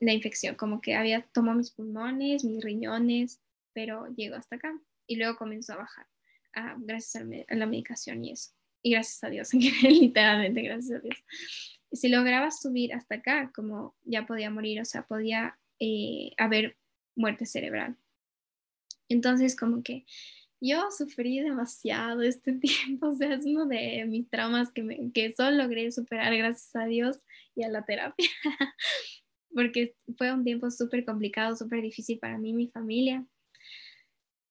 la 0.00 0.12
infección, 0.12 0.56
como 0.56 0.80
que 0.80 0.96
había 0.96 1.22
tomado 1.32 1.56
mis 1.56 1.70
pulmones, 1.70 2.44
mis 2.44 2.62
riñones, 2.62 3.40
pero 3.72 4.06
llegó 4.16 4.34
hasta 4.34 4.56
acá 4.56 4.76
y 5.06 5.16
luego 5.16 5.36
comenzó 5.36 5.74
a 5.74 5.76
bajar, 5.76 6.06
gracias 6.78 7.22
a, 7.22 7.54
la 7.54 7.66
medicación 7.66 8.24
y 8.24 8.32
eso. 8.32 8.50
Y 8.82 8.92
gracias 8.92 9.22
a 9.22 9.30
Dios, 9.30 9.54
literalmente, 9.82 10.62
gracias 10.62 10.98
a 10.98 11.02
Dios. 11.02 11.16
Y 11.90 11.96
si 11.96 12.08
lograba 12.08 12.50
subir 12.50 12.94
hasta 12.94 13.16
acá, 13.16 13.52
como 13.54 13.94
ya 14.04 14.26
podía 14.26 14.50
morir, 14.50 14.80
o 14.80 14.84
sea, 14.84 15.06
podía 15.06 15.56
eh, 15.78 16.32
haber 16.36 16.76
muerte 17.14 17.46
cerebral. 17.46 17.96
Entonces, 19.08 19.54
como 19.54 19.82
que 19.82 20.04
yo 20.62 20.90
sufrí 20.96 21.40
demasiado 21.40 22.22
este 22.22 22.52
tiempo, 22.60 23.08
o 23.08 23.14
sea, 23.14 23.34
es 23.34 23.44
uno 23.44 23.66
de 23.66 24.04
mis 24.06 24.30
traumas 24.30 24.70
que, 24.72 25.10
que 25.12 25.34
solo 25.36 25.56
logré 25.56 25.90
superar 25.90 26.34
gracias 26.36 26.74
a 26.76 26.86
Dios 26.86 27.18
y 27.54 27.64
a 27.64 27.68
la 27.68 27.84
terapia, 27.84 28.28
porque 29.54 29.94
fue 30.16 30.32
un 30.32 30.44
tiempo 30.44 30.70
súper 30.70 31.04
complicado, 31.04 31.56
súper 31.56 31.82
difícil 31.82 32.18
para 32.18 32.38
mí 32.38 32.50
y 32.50 32.54
mi 32.54 32.68
familia. 32.68 33.26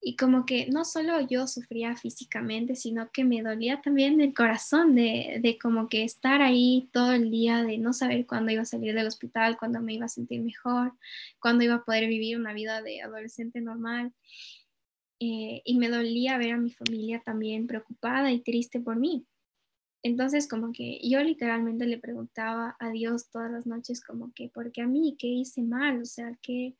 Y 0.03 0.15
como 0.15 0.47
que 0.47 0.65
no 0.65 0.83
solo 0.83 1.21
yo 1.21 1.45
sufría 1.45 1.95
físicamente, 1.95 2.75
sino 2.75 3.11
que 3.11 3.23
me 3.23 3.43
dolía 3.43 3.81
también 3.81 4.19
el 4.19 4.33
corazón 4.33 4.95
de, 4.95 5.37
de 5.41 5.59
como 5.59 5.89
que 5.89 6.03
estar 6.03 6.41
ahí 6.41 6.89
todo 6.91 7.11
el 7.11 7.29
día, 7.29 7.61
de 7.61 7.77
no 7.77 7.93
saber 7.93 8.25
cuándo 8.25 8.51
iba 8.51 8.63
a 8.63 8.65
salir 8.65 8.95
del 8.95 9.05
hospital, 9.05 9.57
cuándo 9.59 9.79
me 9.79 9.93
iba 9.93 10.05
a 10.05 10.09
sentir 10.09 10.41
mejor, 10.41 10.93
cuándo 11.39 11.63
iba 11.63 11.75
a 11.75 11.85
poder 11.85 12.07
vivir 12.07 12.35
una 12.35 12.51
vida 12.51 12.81
de 12.81 13.03
adolescente 13.03 13.61
normal. 13.61 14.11
Eh, 15.21 15.61
y 15.63 15.77
me 15.77 15.87
dolía 15.87 16.37
ver 16.37 16.53
a 16.53 16.57
mi 16.57 16.71
familia 16.71 17.21
también 17.23 17.67
preocupada 17.67 18.31
y 18.31 18.41
triste 18.41 18.79
por 18.79 18.97
mí. 18.97 19.25
Entonces, 20.03 20.49
como 20.49 20.73
que 20.73 20.99
yo 21.07 21.21
literalmente 21.23 21.85
le 21.85 21.99
preguntaba 21.99 22.75
a 22.79 22.89
Dios 22.89 23.29
todas 23.29 23.51
las 23.51 23.67
noches, 23.67 24.03
como 24.03 24.33
que, 24.33 24.49
¿por 24.49 24.71
qué 24.71 24.81
a 24.81 24.87
mí? 24.87 25.15
¿Qué 25.17 25.27
hice 25.27 25.61
mal? 25.61 26.01
O 26.01 26.05
sea, 26.05 26.37
¿qué, 26.41 26.75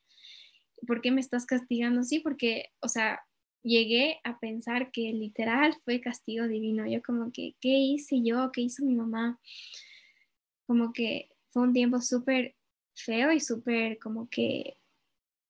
¿por 0.88 1.02
qué 1.02 1.12
me 1.12 1.22
estás 1.22 1.46
castigando 1.46 2.02
así? 2.02 2.20
Porque, 2.20 2.72
o 2.82 2.88
sea, 2.88 3.22
llegué 3.62 4.20
a 4.24 4.40
pensar 4.40 4.92
que 4.92 5.14
literal 5.14 5.76
fue 5.86 6.02
castigo 6.02 6.48
divino. 6.48 6.88
Yo 6.88 7.04
como 7.04 7.32
que, 7.32 7.56
¿qué 7.62 7.78
hice 7.78 8.24
yo? 8.24 8.52
¿Qué 8.52 8.62
hizo 8.62 8.84
mi 8.84 8.96
mamá? 8.96 9.40
como 10.72 10.94
que 10.94 11.28
fue 11.50 11.64
un 11.64 11.74
tiempo 11.74 12.00
súper 12.00 12.56
feo 12.96 13.34
y 13.34 13.42
súper 13.42 14.00
como 14.00 14.30
que 14.30 14.78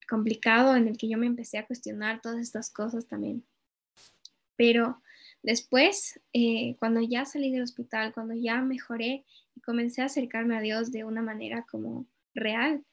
complicado 0.10 0.76
en 0.76 0.88
el 0.88 0.98
que 0.98 1.08
yo 1.10 1.18
me 1.18 1.28
empecé 1.28 1.58
a 1.58 1.66
cuestionar 1.66 2.22
todas 2.22 2.40
estas 2.40 2.70
cosas 2.70 3.08
también. 3.08 3.46
Pero 4.56 5.02
después, 5.42 6.20
eh, 6.34 6.76
cuando 6.80 7.02
ya 7.02 7.26
salí 7.26 7.52
del 7.52 7.64
hospital, 7.64 8.14
cuando 8.14 8.34
ya 8.34 8.62
mejoré 8.62 9.26
y 9.56 9.62
comencé 9.62 10.02
a 10.02 10.06
acercarme 10.06 10.58
a 10.58 10.62
Dios 10.62 10.92
de 10.92 11.04
una 11.04 11.22
manera 11.22 11.66
como 11.70 12.06
real, 12.34 12.84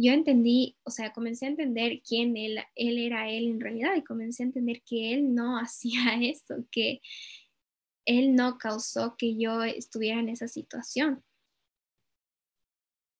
yo 0.00 0.12
entendí, 0.12 0.76
o 0.84 0.90
sea, 0.90 1.12
comencé 1.12 1.46
a 1.46 1.48
entender 1.48 2.02
quién 2.06 2.36
él, 2.36 2.60
él 2.76 2.98
era 2.98 3.28
él 3.30 3.48
en 3.48 3.60
realidad 3.60 3.96
y 3.96 4.04
comencé 4.04 4.42
a 4.42 4.46
entender 4.46 4.82
que 4.82 5.12
él 5.12 5.34
no 5.34 5.58
hacía 5.60 6.18
eso, 6.20 6.64
que 6.70 7.00
él 8.04 8.34
no 8.34 8.58
causó 8.58 9.16
que 9.16 9.36
yo 9.36 9.62
estuviera 9.64 10.20
en 10.20 10.28
esa 10.28 10.48
situación 10.48 11.22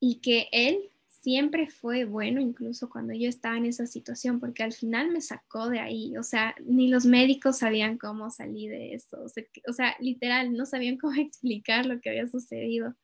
y 0.01 0.21
que 0.21 0.49
él 0.53 0.91
siempre 1.29 1.69
fue 1.69 2.07
bueno, 2.07 2.41
incluso 2.41 2.89
cuando 2.89 3.13
yo 3.13 3.29
estaba 3.29 3.59
en 3.59 3.67
esa 3.67 3.87
situación, 3.87 4.41
porque 4.41 4.63
al 4.63 4.73
final 4.73 5.11
me 5.11 5.21
sacó 5.21 5.69
de 5.69 5.79
ahí, 5.79 6.17
o 6.17 6.23
sea, 6.23 6.55
ni 6.65 6.89
los 6.89 7.05
médicos 7.05 7.59
sabían 7.59 7.99
cómo 7.99 8.31
salir 8.31 8.71
de 8.71 8.95
eso, 8.95 9.21
o 9.23 9.29
sea, 9.29 9.45
o 9.69 9.75
sea 9.75 9.95
literal, 10.01 10.55
no 10.55 10.65
sabían 10.65 10.97
cómo 10.97 11.13
explicar 11.21 11.85
lo 11.85 12.01
que 12.01 12.09
había 12.09 12.27
sucedido. 12.29 12.95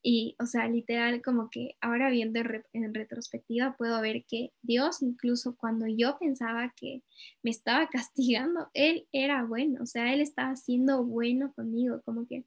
Y, 0.00 0.36
o 0.38 0.46
sea, 0.46 0.68
literal, 0.68 1.22
como 1.22 1.50
que 1.50 1.76
ahora 1.80 2.08
viendo 2.08 2.38
en 2.72 2.94
retrospectiva 2.94 3.74
puedo 3.76 4.00
ver 4.00 4.24
que 4.28 4.52
Dios, 4.62 5.02
incluso 5.02 5.56
cuando 5.56 5.86
yo 5.88 6.18
pensaba 6.20 6.72
que 6.76 7.02
me 7.42 7.50
estaba 7.50 7.88
castigando, 7.92 8.70
Él 8.74 9.08
era 9.10 9.42
bueno, 9.44 9.82
o 9.82 9.86
sea, 9.86 10.14
Él 10.14 10.20
estaba 10.20 10.54
siendo 10.54 11.02
bueno 11.04 11.52
conmigo, 11.52 12.00
como 12.04 12.28
que 12.28 12.44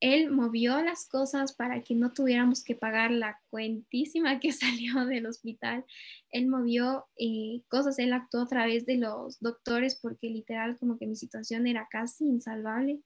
Él 0.00 0.30
movió 0.30 0.80
las 0.82 1.08
cosas 1.08 1.54
para 1.54 1.82
que 1.82 1.94
no 1.94 2.12
tuviéramos 2.12 2.62
que 2.62 2.74
pagar 2.74 3.10
la 3.10 3.40
cuentísima 3.50 4.40
que 4.40 4.52
salió 4.52 5.04
del 5.06 5.26
hospital. 5.26 5.84
Él 6.30 6.46
movió 6.46 7.06
eh, 7.18 7.62
cosas, 7.68 7.98
Él 7.98 8.12
actuó 8.12 8.42
a 8.42 8.48
través 8.48 8.86
de 8.86 8.96
los 8.96 9.40
doctores 9.40 9.98
porque 10.00 10.28
literal 10.28 10.76
como 10.78 10.98
que 10.98 11.06
mi 11.06 11.16
situación 11.16 11.66
era 11.66 11.88
casi 11.90 12.24
insalvable 12.24 13.00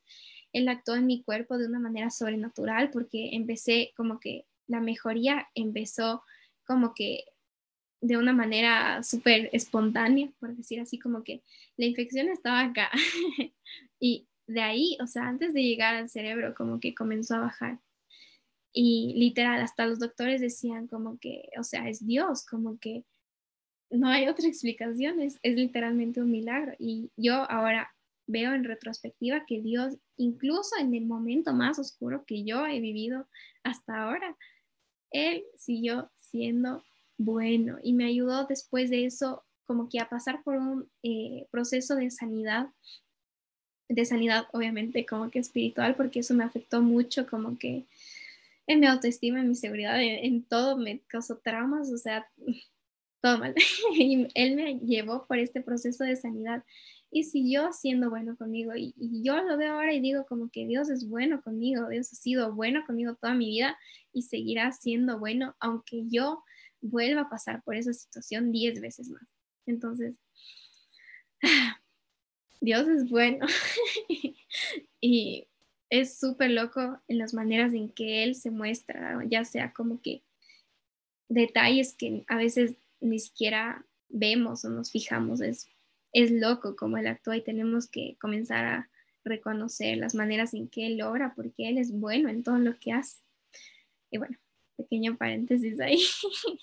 él 0.53 0.69
actuó 0.69 0.95
en 0.95 1.07
mi 1.07 1.23
cuerpo 1.23 1.59
de 1.59 1.67
una 1.67 1.79
manera 1.79 2.11
sobrenatural 2.11 2.91
porque 2.91 3.31
empecé 3.33 3.93
como 3.97 4.21
que 4.21 4.47
la 4.67 4.81
mejoría 4.81 5.49
empezó 5.55 6.23
como 6.65 6.95
que 6.95 7.25
de 8.01 8.17
una 8.17 8.33
manera 8.33 9.03
súper 9.03 9.49
espontánea, 9.53 10.31
por 10.41 10.57
decir 10.57 10.81
así, 10.81 10.99
como 10.99 11.23
que 11.23 11.43
la 11.77 11.87
infección 11.87 12.29
estaba 12.29 12.61
acá 12.61 12.91
y 14.01 14.27
de 14.53 14.63
ahí, 14.63 14.97
o 15.03 15.07
sea, 15.07 15.29
antes 15.29 15.55
de 15.55 15.63
llegar 15.63 15.95
al 15.95 16.09
cerebro, 16.09 16.55
como 16.55 16.81
que 16.81 16.95
comenzó 16.95 17.37
a 17.37 17.41
bajar. 17.41 17.79
Y 18.73 19.15
literal, 19.17 19.61
hasta 19.61 19.87
los 19.87 19.99
doctores 19.99 20.41
decían 20.41 20.87
como 20.87 21.19
que, 21.19 21.51
o 21.59 21.65
sea, 21.65 21.89
es 21.89 22.07
Dios, 22.07 22.47
como 22.47 22.79
que 22.79 23.05
no 23.91 24.09
hay 24.09 24.29
otra 24.29 24.49
explicación, 24.49 25.21
es, 25.21 25.39
es 25.43 25.55
literalmente 25.55 26.23
un 26.23 26.31
milagro. 26.31 26.73
Y 26.79 27.11
yo 27.17 27.51
ahora 27.51 27.93
veo 28.27 28.55
en 28.55 28.65
retrospectiva 28.65 29.45
que 29.47 29.61
Dios, 29.61 29.97
incluso 30.17 30.77
en 30.81 30.95
el 30.95 31.05
momento 31.05 31.53
más 31.53 31.79
oscuro 31.79 32.25
que 32.27 32.45
yo 32.45 32.67
he 32.67 32.81
vivido 32.81 33.29
hasta 33.63 34.03
ahora, 34.03 34.37
Él 35.11 35.45
siguió 35.57 36.11
siendo 36.17 36.83
bueno 37.19 37.79
y 37.83 37.93
me 37.93 38.07
ayudó 38.07 38.47
después 38.47 38.91
de 38.91 39.05
eso 39.05 39.45
como 39.67 39.89
que 39.89 40.01
a 40.01 40.09
pasar 40.09 40.43
por 40.43 40.57
un 40.57 40.91
eh, 41.03 41.47
proceso 41.51 41.95
de 41.95 42.11
sanidad, 42.11 42.69
de 43.95 44.05
sanidad 44.05 44.47
obviamente 44.53 45.07
como 45.07 45.31
que 45.31 45.39
espiritual, 45.39 45.95
porque 45.97 46.21
eso 46.21 46.35
me 46.35 46.45
afectó 46.45 46.83
mucho 46.83 47.27
como 47.27 47.59
que 47.59 47.85
en 48.67 48.81
mi 48.81 48.87
autoestima, 48.87 49.41
en 49.41 49.49
mi 49.49 49.55
seguridad, 49.55 50.01
en, 50.03 50.25
en 50.25 50.43
todo 50.45 50.77
me 50.77 51.01
causó 51.09 51.39
traumas, 51.39 51.91
o 51.93 51.99
sea, 51.99 52.27
todo 53.23 53.39
mal. 53.39 53.55
y 53.95 54.29
él 54.35 54.57
me 54.57 54.79
llevó 54.81 55.27
por 55.27 55.39
este 55.39 55.63
proceso 55.63 56.05
de 56.05 56.17
sanidad 56.17 56.65
y 57.13 57.25
siguió 57.25 57.73
siendo 57.73 58.11
bueno 58.11 58.37
conmigo. 58.37 58.73
Y, 58.75 58.95
yo 59.23 59.41
lo 59.43 59.57
veo 59.57 59.75
ahora 59.75 59.93
y 59.93 60.01
digo 60.01 60.25
como 60.27 60.51
que 60.51 60.67
Dios 60.67 60.89
es 60.89 61.09
bueno 61.09 61.43
conmigo, 61.43 61.89
Dios 61.89 62.13
ha 62.13 62.17
sido 62.17 62.55
bueno 62.55 62.85
conmigo 62.87 63.15
toda 63.15 63.35
mi 63.35 63.47
vida 63.47 63.79
y 64.13 64.23
seguirá 64.23 64.73
siendo 64.73 65.19
bueno 65.19 65.55
aunque 65.61 66.05
yo 66.09 66.43
vuelva 66.81 67.23
a 67.23 67.31
pasar 67.31 67.63
por 67.63 67.77
esa 67.77 67.93
situación 67.93 68.51
diez 68.51 68.81
veces 68.81 69.11
más. 69.11 69.23
Entonces, 69.67 70.19
Dios 72.63 72.89
es 72.89 73.11
bueno 73.11 73.47
y 75.01 75.47
es 75.91 76.19
súper 76.19 76.51
loco 76.51 77.01
en 77.09 77.19
las 77.19 77.35
maneras 77.35 77.75
en 77.75 77.91
que 77.91 78.23
Él 78.25 78.35
se 78.35 78.51
muestra, 78.51 79.21
ya 79.29 79.45
sea 79.45 79.73
como 79.73 80.01
que 80.01 80.23
detalles 81.29 81.95
que 81.95 82.25
a 82.29 82.37
veces 82.37 82.77
ni 83.01 83.19
siquiera 83.19 83.85
vemos 84.09 84.65
o 84.65 84.71
nos 84.71 84.91
fijamos. 84.91 85.41
Es 85.43 85.69
es 86.13 86.31
loco 86.31 86.77
como 86.77 86.99
él 86.99 87.07
actúa 87.07 87.37
y 87.37 87.43
tenemos 87.43 87.89
que 87.89 88.17
comenzar 88.21 88.65
a 88.67 88.91
reconocer 89.25 89.97
las 89.97 90.15
maneras 90.15 90.53
en 90.53 90.69
que 90.69 90.87
él 90.87 90.99
logra, 90.99 91.35
porque 91.35 91.69
él 91.69 91.79
es 91.79 91.93
bueno 91.93 92.29
en 92.29 92.43
todo 92.43 92.59
lo 92.59 92.79
que 92.79 92.93
hace. 92.93 93.19
Y 94.11 94.19
bueno, 94.19 94.37
pequeño 94.77 95.17
paréntesis 95.17 95.81
ahí. 95.81 95.99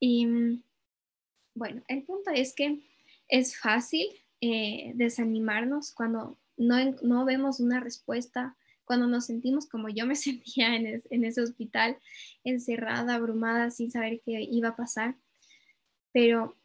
y 0.00 0.26
bueno, 1.54 1.82
el 1.88 2.02
punto 2.02 2.30
es 2.30 2.54
que 2.54 2.80
es 3.28 3.58
fácil 3.58 4.06
eh, 4.40 4.92
desanimarnos 4.94 5.92
cuando 5.92 6.38
no, 6.56 6.76
no, 7.02 7.24
vemos 7.24 7.60
una 7.60 7.80
respuesta, 7.80 8.56
cuando 8.84 9.06
nos 9.06 9.26
sentimos 9.26 9.68
como 9.68 9.88
yo 9.88 10.06
me 10.06 10.14
sentía 10.16 10.76
en, 10.76 11.24
ese 11.24 11.40
hospital, 11.42 11.98
encerrada, 12.44 13.14
abrumada, 13.14 13.70
sin 13.70 13.90
saber 13.90 14.20
qué 14.24 14.40
iba 14.42 14.70
a 14.70 14.76
pasar. 14.76 15.16
Pero 16.12 16.56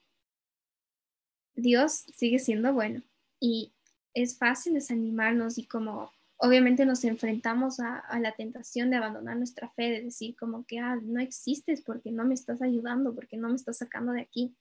Dios 1.55 2.05
sigue 2.15 2.39
siendo 2.39 2.73
bueno 2.73 3.01
y 3.39 3.73
es 4.13 4.37
fácil 4.37 4.73
desanimarnos 4.73 5.57
y 5.57 5.65
como 5.65 6.11
obviamente 6.37 6.85
nos 6.85 7.03
enfrentamos 7.03 7.79
a, 7.79 8.03
la 8.19 8.33
tentación 8.33 8.89
de 8.89 8.97
abandonar 8.97 9.37
nuestra 9.37 9.69
fe, 9.69 9.83
de 9.83 10.03
decir 10.03 10.35
como 10.35 10.65
que 10.65 10.79
ah, 10.79 10.97
no 11.01 11.19
existes 11.21 11.81
porque 11.81 12.11
no 12.11 12.25
me 12.25 12.33
estás 12.33 12.61
ayudando, 12.61 13.13
porque 13.13 13.37
no 13.37 13.49
me 13.49 13.55
estás 13.55 13.77
sacando 13.77 14.11
de 14.11 14.21
aquí. 14.21 14.55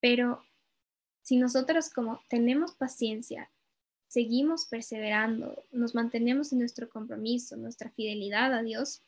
Pero 0.00 0.42
si 1.28 1.36
nosotros 1.36 1.90
como 1.90 2.22
tenemos 2.30 2.72
paciencia, 2.72 3.50
seguimos 4.06 4.64
perseverando, 4.64 5.62
nos 5.70 5.94
mantenemos 5.94 6.54
en 6.54 6.60
nuestro 6.60 6.88
compromiso, 6.88 7.54
nuestra 7.58 7.90
fidelidad 7.90 8.54
a 8.54 8.62
Dios, 8.62 9.02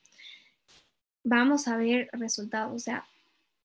vamos 1.24 1.66
a 1.66 1.78
ver 1.78 2.10
resultados. 2.12 2.74
O 2.74 2.78
sea, 2.78 3.06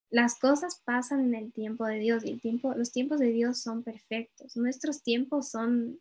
las 0.10 0.40
cosas 0.40 0.82
pasan 0.86 1.20
en 1.26 1.36
el 1.36 1.52
tiempo 1.52 1.86
de 1.86 2.00
Dios 2.00 2.24
y 2.24 2.30
el 2.30 2.40
tiempo, 2.40 2.74
los 2.76 2.94
tiempos 2.94 3.20
de 3.20 3.34
Dios 3.34 3.60
son 3.60 3.84
perfectos. 3.84 4.56
Nuestros 4.56 5.04
tiempos 5.04 5.50
son 5.50 6.00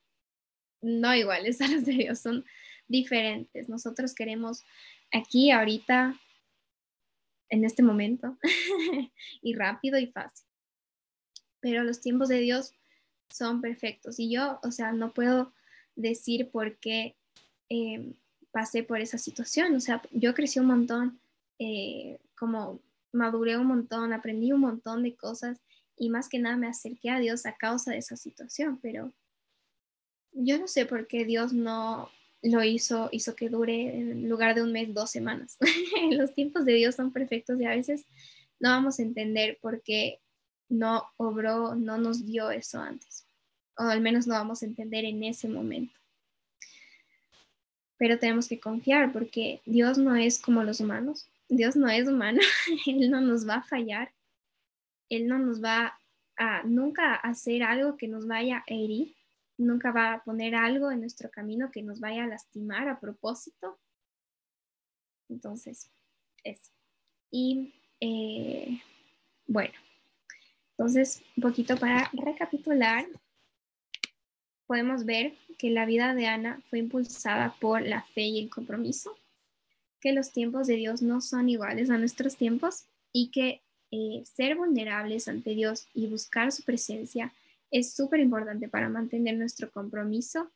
no 0.80 1.12
iguales 1.12 1.60
a 1.60 1.66
los 1.66 1.84
de 1.84 1.94
Dios, 1.94 2.20
son 2.20 2.44
diferentes. 2.86 3.68
Nosotros 3.68 4.14
queremos 4.14 4.62
aquí, 5.12 5.50
ahorita, 5.50 6.20
en 7.48 7.64
este 7.64 7.82
momento, 7.82 8.38
y 9.42 9.54
rápido 9.56 9.98
y 9.98 10.06
fácil. 10.06 10.46
Pero 11.64 11.82
los 11.82 12.02
tiempos 12.02 12.28
de 12.28 12.40
Dios 12.40 12.74
son 13.30 13.62
perfectos. 13.62 14.20
Y 14.20 14.30
yo, 14.30 14.60
o 14.62 14.70
sea, 14.70 14.92
no 14.92 15.14
puedo 15.14 15.50
decir 15.96 16.50
por 16.50 16.76
qué 16.76 17.16
eh, 17.70 18.12
pasé 18.52 18.82
por 18.82 19.00
esa 19.00 19.16
situación. 19.16 19.74
O 19.74 19.80
sea, 19.80 20.02
yo 20.10 20.34
crecí 20.34 20.58
un 20.58 20.66
montón 20.66 21.18
eh, 21.58 22.18
como 22.36 22.80
maduré 23.12 23.56
un 23.56 23.68
montón, 23.68 24.12
aprendí 24.12 24.52
un 24.52 24.60
montón 24.60 25.04
de 25.04 25.14
cosas 25.14 25.58
y 25.96 26.10
más 26.10 26.28
que 26.28 26.38
nada 26.38 26.58
me 26.58 26.66
acerqué 26.66 27.08
a 27.08 27.18
Dios 27.18 27.46
a 27.46 27.56
causa 27.56 27.92
de 27.92 27.98
esa 27.98 28.16
situación, 28.18 28.78
pero 28.82 29.10
yo 30.32 30.58
no 30.58 30.68
sé 30.68 30.84
por 30.84 31.06
qué 31.06 31.24
Dios 31.24 31.54
no 31.54 32.10
lo 32.42 32.62
hizo, 32.62 33.08
hizo 33.10 33.34
que 33.34 33.48
dure 33.48 33.96
en 33.96 34.28
lugar 34.28 34.54
de 34.54 34.60
un 34.60 34.72
mes, 34.72 34.92
dos 34.92 35.10
semanas. 35.10 35.56
Los 36.10 36.34
tiempos 36.34 36.66
de 36.66 36.74
Dios 36.74 36.94
son 36.94 37.10
perfectos 37.10 37.58
y 37.58 37.64
a 37.64 37.70
veces 37.70 38.04
no 38.60 38.68
vamos 38.68 38.98
a 38.98 39.02
entender 39.02 39.56
por 39.62 39.80
qué 39.80 40.20
no 40.68 41.04
obró, 41.16 41.74
no 41.74 41.98
nos 41.98 42.26
dio 42.26 42.50
eso 42.50 42.80
antes, 42.80 43.26
o 43.76 43.82
al 43.82 44.00
menos 44.00 44.26
no 44.26 44.34
vamos 44.34 44.62
a 44.62 44.66
entender 44.66 45.04
en 45.04 45.22
ese 45.24 45.48
momento. 45.48 45.94
Pero 47.96 48.18
tenemos 48.18 48.48
que 48.48 48.60
confiar 48.60 49.12
porque 49.12 49.60
Dios 49.64 49.98
no 49.98 50.16
es 50.16 50.40
como 50.40 50.64
los 50.64 50.80
humanos. 50.80 51.28
Dios 51.48 51.76
no 51.76 51.88
es 51.88 52.08
humano, 52.08 52.40
Él 52.86 53.10
no 53.10 53.20
nos 53.20 53.48
va 53.48 53.56
a 53.56 53.62
fallar, 53.62 54.12
Él 55.08 55.26
no 55.28 55.38
nos 55.38 55.62
va 55.62 55.98
a 56.36 56.62
nunca 56.64 57.14
hacer 57.14 57.62
algo 57.62 57.96
que 57.96 58.08
nos 58.08 58.26
vaya 58.26 58.58
a 58.58 58.64
herir, 58.66 59.14
nunca 59.56 59.92
va 59.92 60.14
a 60.14 60.24
poner 60.24 60.54
algo 60.54 60.90
en 60.90 61.00
nuestro 61.00 61.30
camino 61.30 61.70
que 61.70 61.82
nos 61.82 62.00
vaya 62.00 62.24
a 62.24 62.28
lastimar 62.28 62.88
a 62.88 62.98
propósito. 62.98 63.78
Entonces, 65.28 65.90
eso. 66.42 66.72
Y 67.30 67.74
eh, 68.00 68.80
bueno, 69.46 69.74
entonces, 70.76 71.22
un 71.36 71.42
poquito 71.42 71.76
para 71.76 72.10
recapitular, 72.12 73.06
podemos 74.66 75.04
ver 75.04 75.34
que 75.56 75.70
la 75.70 75.86
vida 75.86 76.14
de 76.14 76.26
Ana 76.26 76.60
fue 76.68 76.80
impulsada 76.80 77.54
por 77.60 77.82
la 77.82 78.02
fe 78.02 78.22
y 78.22 78.40
el 78.40 78.50
compromiso 78.50 79.16
que 80.00 80.12
los 80.12 80.32
tiempos 80.32 80.66
de 80.66 80.76
Dios 80.76 81.00
no 81.00 81.22
son 81.22 81.48
iguales 81.48 81.88
a 81.88 81.96
nuestros 81.96 82.36
tiempos 82.36 82.84
y 83.10 83.30
que 83.30 83.62
eh, 83.90 84.22
ser 84.24 84.56
vulnerables 84.56 85.28
ante 85.28 85.54
Dios 85.54 85.88
y 85.94 86.08
buscar 86.08 86.52
su 86.52 86.62
presencia 86.62 87.32
es 87.70 87.94
súper 87.94 88.20
importante 88.20 88.68
para 88.68 88.90
mantener 88.90 89.36
nuestro 89.38 89.70
compromiso 89.70 90.50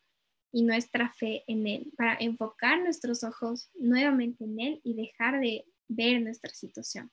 y 0.52 0.64
nuestra 0.64 1.12
fe 1.12 1.44
en 1.46 1.66
Él, 1.66 1.92
para 1.96 2.16
enfocar 2.20 2.82
nuestros 2.82 3.24
ojos 3.24 3.70
nuevamente 3.74 4.44
en 4.44 4.60
Él 4.60 4.80
y 4.84 4.94
dejar 4.94 5.40
de 5.40 5.64
ver 5.88 6.20
nuestra 6.20 6.50
situación. 6.50 7.10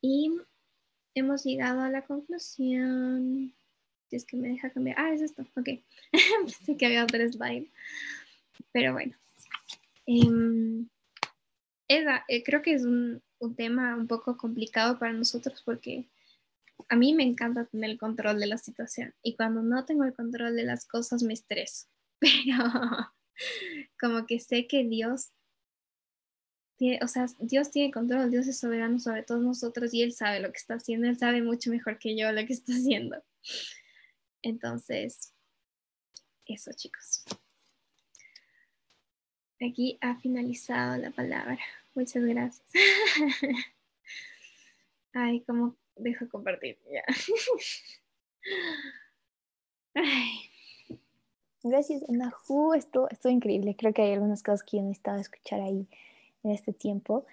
Y 0.00 0.36
hemos 1.18 1.44
llegado 1.44 1.82
a 1.82 1.90
la 1.90 2.02
conclusión. 2.02 3.54
Si 4.08 4.16
es 4.16 4.24
que 4.24 4.36
me 4.36 4.48
deja 4.48 4.70
cambiar. 4.70 4.96
Ah, 4.98 5.12
es 5.12 5.20
esto. 5.20 5.42
Ok. 5.56 5.68
Pensé 6.44 6.76
que 6.76 6.86
había 6.86 7.04
otro 7.04 7.20
slide. 7.30 7.68
Pero 8.72 8.92
bueno. 8.92 9.14
Em, 10.06 10.88
eh, 11.88 12.42
creo 12.44 12.62
que 12.62 12.74
es 12.74 12.84
un, 12.84 13.22
un 13.40 13.54
tema 13.54 13.96
un 13.96 14.06
poco 14.06 14.36
complicado 14.36 14.98
para 14.98 15.12
nosotros 15.12 15.62
porque 15.64 16.06
a 16.88 16.96
mí 16.96 17.14
me 17.14 17.22
encanta 17.22 17.66
tener 17.66 17.90
el 17.90 17.98
control 17.98 18.38
de 18.40 18.46
la 18.46 18.58
situación 18.58 19.14
y 19.22 19.36
cuando 19.36 19.62
no 19.62 19.84
tengo 19.84 20.04
el 20.04 20.14
control 20.14 20.56
de 20.56 20.64
las 20.64 20.86
cosas 20.86 21.22
me 21.22 21.34
estreso, 21.34 21.86
pero 22.18 22.64
como 24.00 24.26
que 24.26 24.40
sé 24.40 24.66
que 24.66 24.84
Dios 24.84 25.30
o 27.02 27.08
sea, 27.08 27.26
Dios 27.40 27.70
tiene 27.70 27.92
control, 27.92 28.30
Dios 28.30 28.46
es 28.46 28.58
soberano 28.58 28.98
sobre 29.00 29.22
todos 29.22 29.42
nosotros 29.42 29.92
y 29.92 30.02
Él 30.02 30.12
sabe 30.12 30.40
lo 30.40 30.52
que 30.52 30.58
está 30.58 30.74
haciendo, 30.74 31.08
Él 31.08 31.18
sabe 31.18 31.42
mucho 31.42 31.70
mejor 31.70 31.98
que 31.98 32.16
yo 32.16 32.30
lo 32.30 32.46
que 32.46 32.52
está 32.52 32.72
haciendo. 32.72 33.22
Entonces, 34.42 35.34
eso 36.46 36.70
chicos. 36.74 37.24
Aquí 39.60 39.98
ha 40.00 40.16
finalizado 40.20 40.96
la 40.98 41.10
palabra. 41.10 41.58
Muchas 41.94 42.24
gracias. 42.24 42.64
Ay, 45.12 45.40
como 45.40 45.76
dejo 45.96 46.28
compartir 46.28 46.78
ya. 46.92 47.02
Gracias, 51.64 52.08
Nahu. 52.08 52.74
Esto, 52.74 53.08
esto 53.10 53.28
increíble. 53.28 53.74
Creo 53.76 53.92
que 53.92 54.02
hay 54.02 54.12
algunas 54.12 54.44
cosas 54.44 54.62
que 54.62 54.76
yo 54.76 54.84
necesitaba 54.84 55.20
escuchar 55.20 55.60
ahí 55.60 55.88
en 56.48 56.54
este 56.54 56.72
tiempo. 56.72 57.24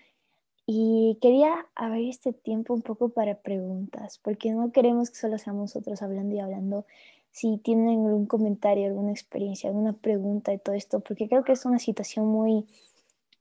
Y 0.68 1.18
quería 1.22 1.68
abrir 1.76 2.10
este 2.10 2.34
tiempo 2.34 2.74
un 2.74 2.82
poco 2.82 3.10
para 3.10 3.36
preguntas, 3.36 4.20
porque 4.24 4.52
no 4.52 4.72
queremos 4.72 5.12
que 5.12 5.18
solo 5.18 5.38
seamos 5.38 5.76
nosotros 5.76 6.02
hablando 6.02 6.36
y 6.36 6.40
hablando. 6.40 6.86
Si 7.32 7.58
tienen 7.58 7.90
algún 7.90 8.26
comentario, 8.26 8.88
alguna 8.88 9.12
experiencia, 9.12 9.70
alguna 9.70 9.94
pregunta 9.94 10.52
de 10.52 10.58
todo 10.60 10.76
esto, 10.76 11.02
porque 11.02 11.28
creo 11.28 11.44
que 11.44 11.52
es 11.54 11.66
una 11.66 11.80
situación 11.80 12.28
muy, 12.28 12.66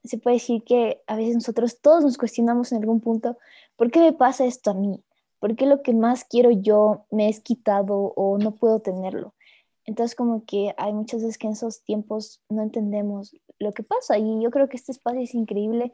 se 0.05 0.19
puede 0.19 0.37
decir 0.37 0.65
que 0.65 1.01
a 1.07 1.17
veces 1.17 1.35
nosotros 1.37 1.81
todos 1.81 2.05
nos 2.05 2.19
cuestionamos 2.19 2.73
en 2.73 2.79
algún 2.79 3.01
punto, 3.01 3.39
¿por 3.77 3.91
qué 3.91 4.01
me 4.01 4.13
pasa 4.13 4.45
esto 4.45 4.71
a 4.71 4.75
mí? 4.75 5.01
¿Por 5.41 5.57
qué 5.57 5.67
lo 5.67 5.83
que 5.83 5.95
más 5.95 6.25
quiero 6.25 6.51
yo 6.51 7.05
me 7.11 7.29
es 7.29 7.41
quitado 7.41 8.13
o 8.17 8.39
no 8.39 8.53
puedo 8.53 8.81
tenerlo? 8.81 9.35
Entonces 9.87 10.17
como 10.17 10.45
que 10.45 10.75
hay 10.77 10.93
muchas 10.93 11.23
veces 11.23 11.39
que 11.39 11.47
en 11.47 11.53
esos 11.53 11.83
tiempos 11.83 12.41
no 12.49 12.63
entendemos 12.63 13.37
lo 13.59 13.73
que 13.73 13.83
pasa 13.83 14.19
y 14.19 14.43
yo 14.43 14.51
creo 14.51 14.69
que 14.69 14.77
este 14.77 14.93
espacio 14.93 15.21
es 15.21 15.35
increíble 15.35 15.93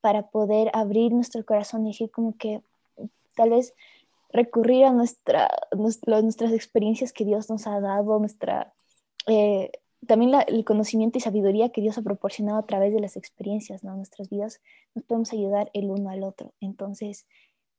para 0.00 0.28
poder 0.28 0.70
abrir 0.74 1.12
nuestro 1.12 1.44
corazón 1.44 1.86
y 1.86 1.90
decir 1.90 2.10
como 2.10 2.36
que 2.36 2.62
tal 3.34 3.50
vez 3.50 3.74
recurrir 4.32 4.84
a 4.84 4.92
nuestra, 4.92 5.50
nuestras 5.72 6.52
experiencias 6.52 7.12
que 7.12 7.24
Dios 7.24 7.50
nos 7.50 7.66
ha 7.66 7.80
dado, 7.80 8.18
nuestra, 8.18 8.72
eh, 9.26 9.70
también 10.06 10.32
el 10.46 10.64
conocimiento 10.64 11.18
y 11.18 11.20
sabiduría 11.20 11.68
que 11.68 11.82
Dios 11.82 11.98
ha 11.98 12.02
proporcionado 12.02 12.58
a 12.58 12.66
través 12.66 12.92
de 12.92 13.00
las 13.00 13.16
experiencias, 13.16 13.84
¿no? 13.84 13.94
Nuestras 13.94 14.28
vidas 14.30 14.60
nos 14.94 15.04
podemos 15.04 15.32
ayudar 15.32 15.70
el 15.74 15.90
uno 15.90 16.10
al 16.10 16.24
otro. 16.24 16.54
Entonces, 16.60 17.26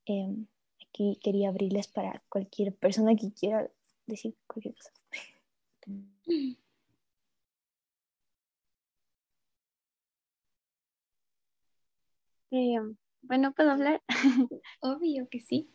em, 0.06 0.46
aquí 0.80 1.18
quería 1.22 1.48
abrirles 1.48 1.88
para 1.88 2.22
cualquier 2.28 2.74
persona 2.74 3.14
que 3.16 3.32
quiera 3.32 3.68
decir 4.06 4.36
cualquier 4.46 4.74
cosa. 4.74 4.92
Eh, 12.50 12.76
bueno, 13.22 13.52
¿puedo 13.52 13.70
hablar? 13.72 14.02
Obvio 14.80 15.28
que 15.30 15.40
sí. 15.40 15.68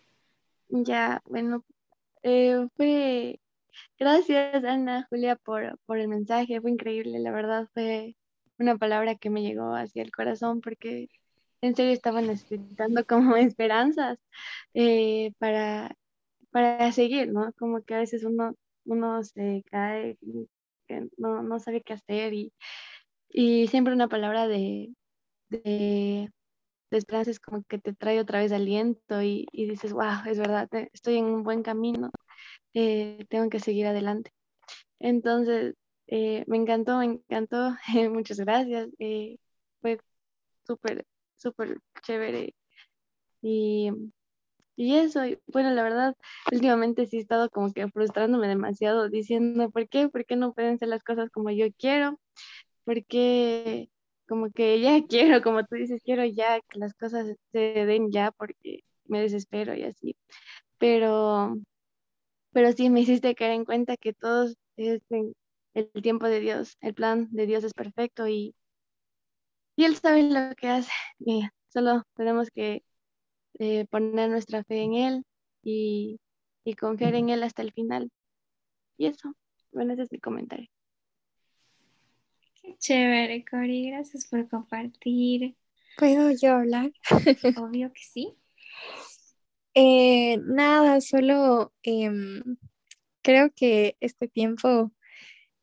Ya, 0.69 1.21
bueno, 1.25 1.65
eh, 2.23 2.67
fue 2.77 3.39
Gracias, 3.99 4.63
Ana, 4.65 5.07
Julia, 5.09 5.37
por, 5.37 5.79
por 5.85 5.99
el 5.99 6.07
mensaje. 6.09 6.61
Fue 6.61 6.71
increíble, 6.71 7.19
la 7.19 7.31
verdad, 7.31 7.69
fue 7.73 8.15
una 8.59 8.77
palabra 8.77 9.15
que 9.15 9.29
me 9.31 9.43
llegó 9.43 9.75
hacia 9.75 10.03
el 10.03 10.11
corazón 10.11 10.61
porque 10.61 11.09
en 11.61 11.75
serio 11.75 11.93
estaba 11.93 12.21
necesitando 12.21 13.05
como 13.07 13.35
esperanzas 13.37 14.19
eh, 14.75 15.33
para, 15.39 15.95
para 16.51 16.91
seguir, 16.93 17.31
¿no? 17.33 17.53
Como 17.59 17.83
que 17.83 17.95
a 17.95 17.99
veces 17.99 18.23
uno, 18.25 18.55
uno 18.89 19.23
se 19.23 19.63
cae, 19.71 20.17
no, 21.17 21.43
no 21.43 21.59
sabe 21.59 21.81
qué 21.81 21.93
hacer 21.93 22.33
y, 22.33 22.53
y 23.29 23.67
siempre 23.67 23.93
una 23.93 24.07
palabra 24.09 24.47
de, 24.47 24.93
de, 25.49 26.31
esperanza 26.91 27.31
es 27.31 27.39
como 27.39 27.63
que 27.63 27.79
te 27.79 27.93
trae 27.93 28.19
otra 28.19 28.39
vez 28.39 28.51
aliento 28.51 29.21
y, 29.21 29.47
y 29.51 29.67
dices, 29.69 29.93
wow, 29.93 30.23
es 30.27 30.39
verdad, 30.39 30.69
estoy 30.93 31.17
en 31.17 31.25
un 31.25 31.43
buen 31.43 31.63
camino 31.63 32.11
eh, 32.73 33.25
tengo 33.29 33.49
que 33.49 33.59
seguir 33.59 33.87
adelante. 33.87 34.31
Entonces, 34.99 35.75
eh, 36.07 36.43
me 36.47 36.57
encantó, 36.57 36.99
me 36.99 37.05
encantó, 37.05 37.75
muchas 38.11 38.39
gracias, 38.39 38.89
eh, 38.99 39.37
fue 39.81 39.99
súper, 40.65 41.05
súper 41.37 41.79
chévere. 42.03 42.55
Y, 43.41 43.91
y 44.79 44.95
eso, 44.97 45.21
bueno, 45.47 45.71
la 45.71 45.83
verdad, 45.83 46.15
últimamente 46.53 47.05
sí 47.05 47.17
he 47.17 47.19
estado 47.21 47.49
como 47.49 47.73
que 47.73 47.89
frustrándome 47.89 48.47
demasiado, 48.47 49.09
diciendo, 49.09 49.69
¿por 49.71 49.89
qué? 49.89 50.09
¿Por 50.09 50.25
qué 50.25 50.37
no 50.37 50.53
pueden 50.53 50.77
ser 50.79 50.87
las 50.89 51.03
cosas 51.03 51.29
como 51.31 51.51
yo 51.51 51.67
quiero? 51.77 52.19
Porque 52.85 53.89
como 54.27 54.51
que 54.51 54.81
ya 54.81 55.01
quiero, 55.09 55.41
como 55.43 55.65
tú 55.65 55.75
dices, 55.75 56.01
quiero 56.03 56.25
ya 56.25 56.59
que 56.61 56.79
las 56.79 56.93
cosas 56.95 57.35
se 57.51 57.59
den 57.59 58.11
ya 58.11 58.31
porque 58.31 58.81
me 59.05 59.21
desespero 59.21 59.75
y 59.75 59.83
así. 59.83 60.15
Pero 60.79 61.55
pero 62.53 62.71
sí 62.73 62.89
me 62.89 63.01
hiciste 63.01 63.35
caer 63.35 63.51
en 63.53 63.65
cuenta 63.65 63.97
que 63.97 64.13
todos 64.13 64.55
es 64.77 65.01
el 65.73 65.91
tiempo 66.03 66.27
de 66.27 66.39
Dios, 66.39 66.77
el 66.81 66.93
plan 66.93 67.27
de 67.31 67.45
Dios 67.47 67.63
es 67.63 67.73
perfecto 67.73 68.27
y, 68.27 68.55
y 69.75 69.85
Él 69.85 69.95
sabe 69.95 70.23
lo 70.23 70.55
que 70.55 70.67
hace. 70.67 70.91
Y 71.19 71.47
solo 71.69 72.03
tenemos 72.15 72.49
que 72.51 72.83
eh, 73.57 73.85
poner 73.89 74.29
nuestra 74.29 74.63
fe 74.63 74.81
en 74.81 74.93
Él 74.93 75.25
y, 75.63 76.19
y 76.63 76.73
confiar 76.75 77.15
en 77.15 77.29
Él 77.29 77.43
hasta 77.43 77.61
el 77.61 77.71
final. 77.71 78.11
Y 78.97 79.07
eso, 79.07 79.33
bueno, 79.71 79.93
ese 79.93 80.03
es 80.03 80.11
mi 80.11 80.19
comentario. 80.19 80.69
Qué 82.61 82.75
chévere, 82.77 83.45
Cori, 83.49 83.89
gracias 83.89 84.27
por 84.27 84.47
compartir. 84.49 85.55
¿Puedo 85.97 86.31
yo 86.31 86.53
hablar? 86.53 86.91
Obvio 87.57 87.91
que 87.93 88.01
sí. 88.01 88.35
Eh, 89.73 90.37
nada, 90.43 90.99
solo 90.99 91.73
em, 91.83 92.41
creo 93.21 93.51
que 93.55 93.95
este 93.99 94.27
tiempo 94.27 94.91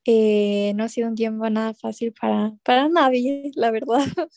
eh, 0.05 0.73
no 0.75 0.85
ha 0.85 0.89
sido 0.89 1.09
un 1.09 1.17
tiempo 1.17 1.49
nada 1.51 1.75
fácil 1.75 2.13
para, 2.13 2.55
para 2.63 2.89
nadie, 2.89 3.51
la 3.55 3.71
verdad. 3.71 4.07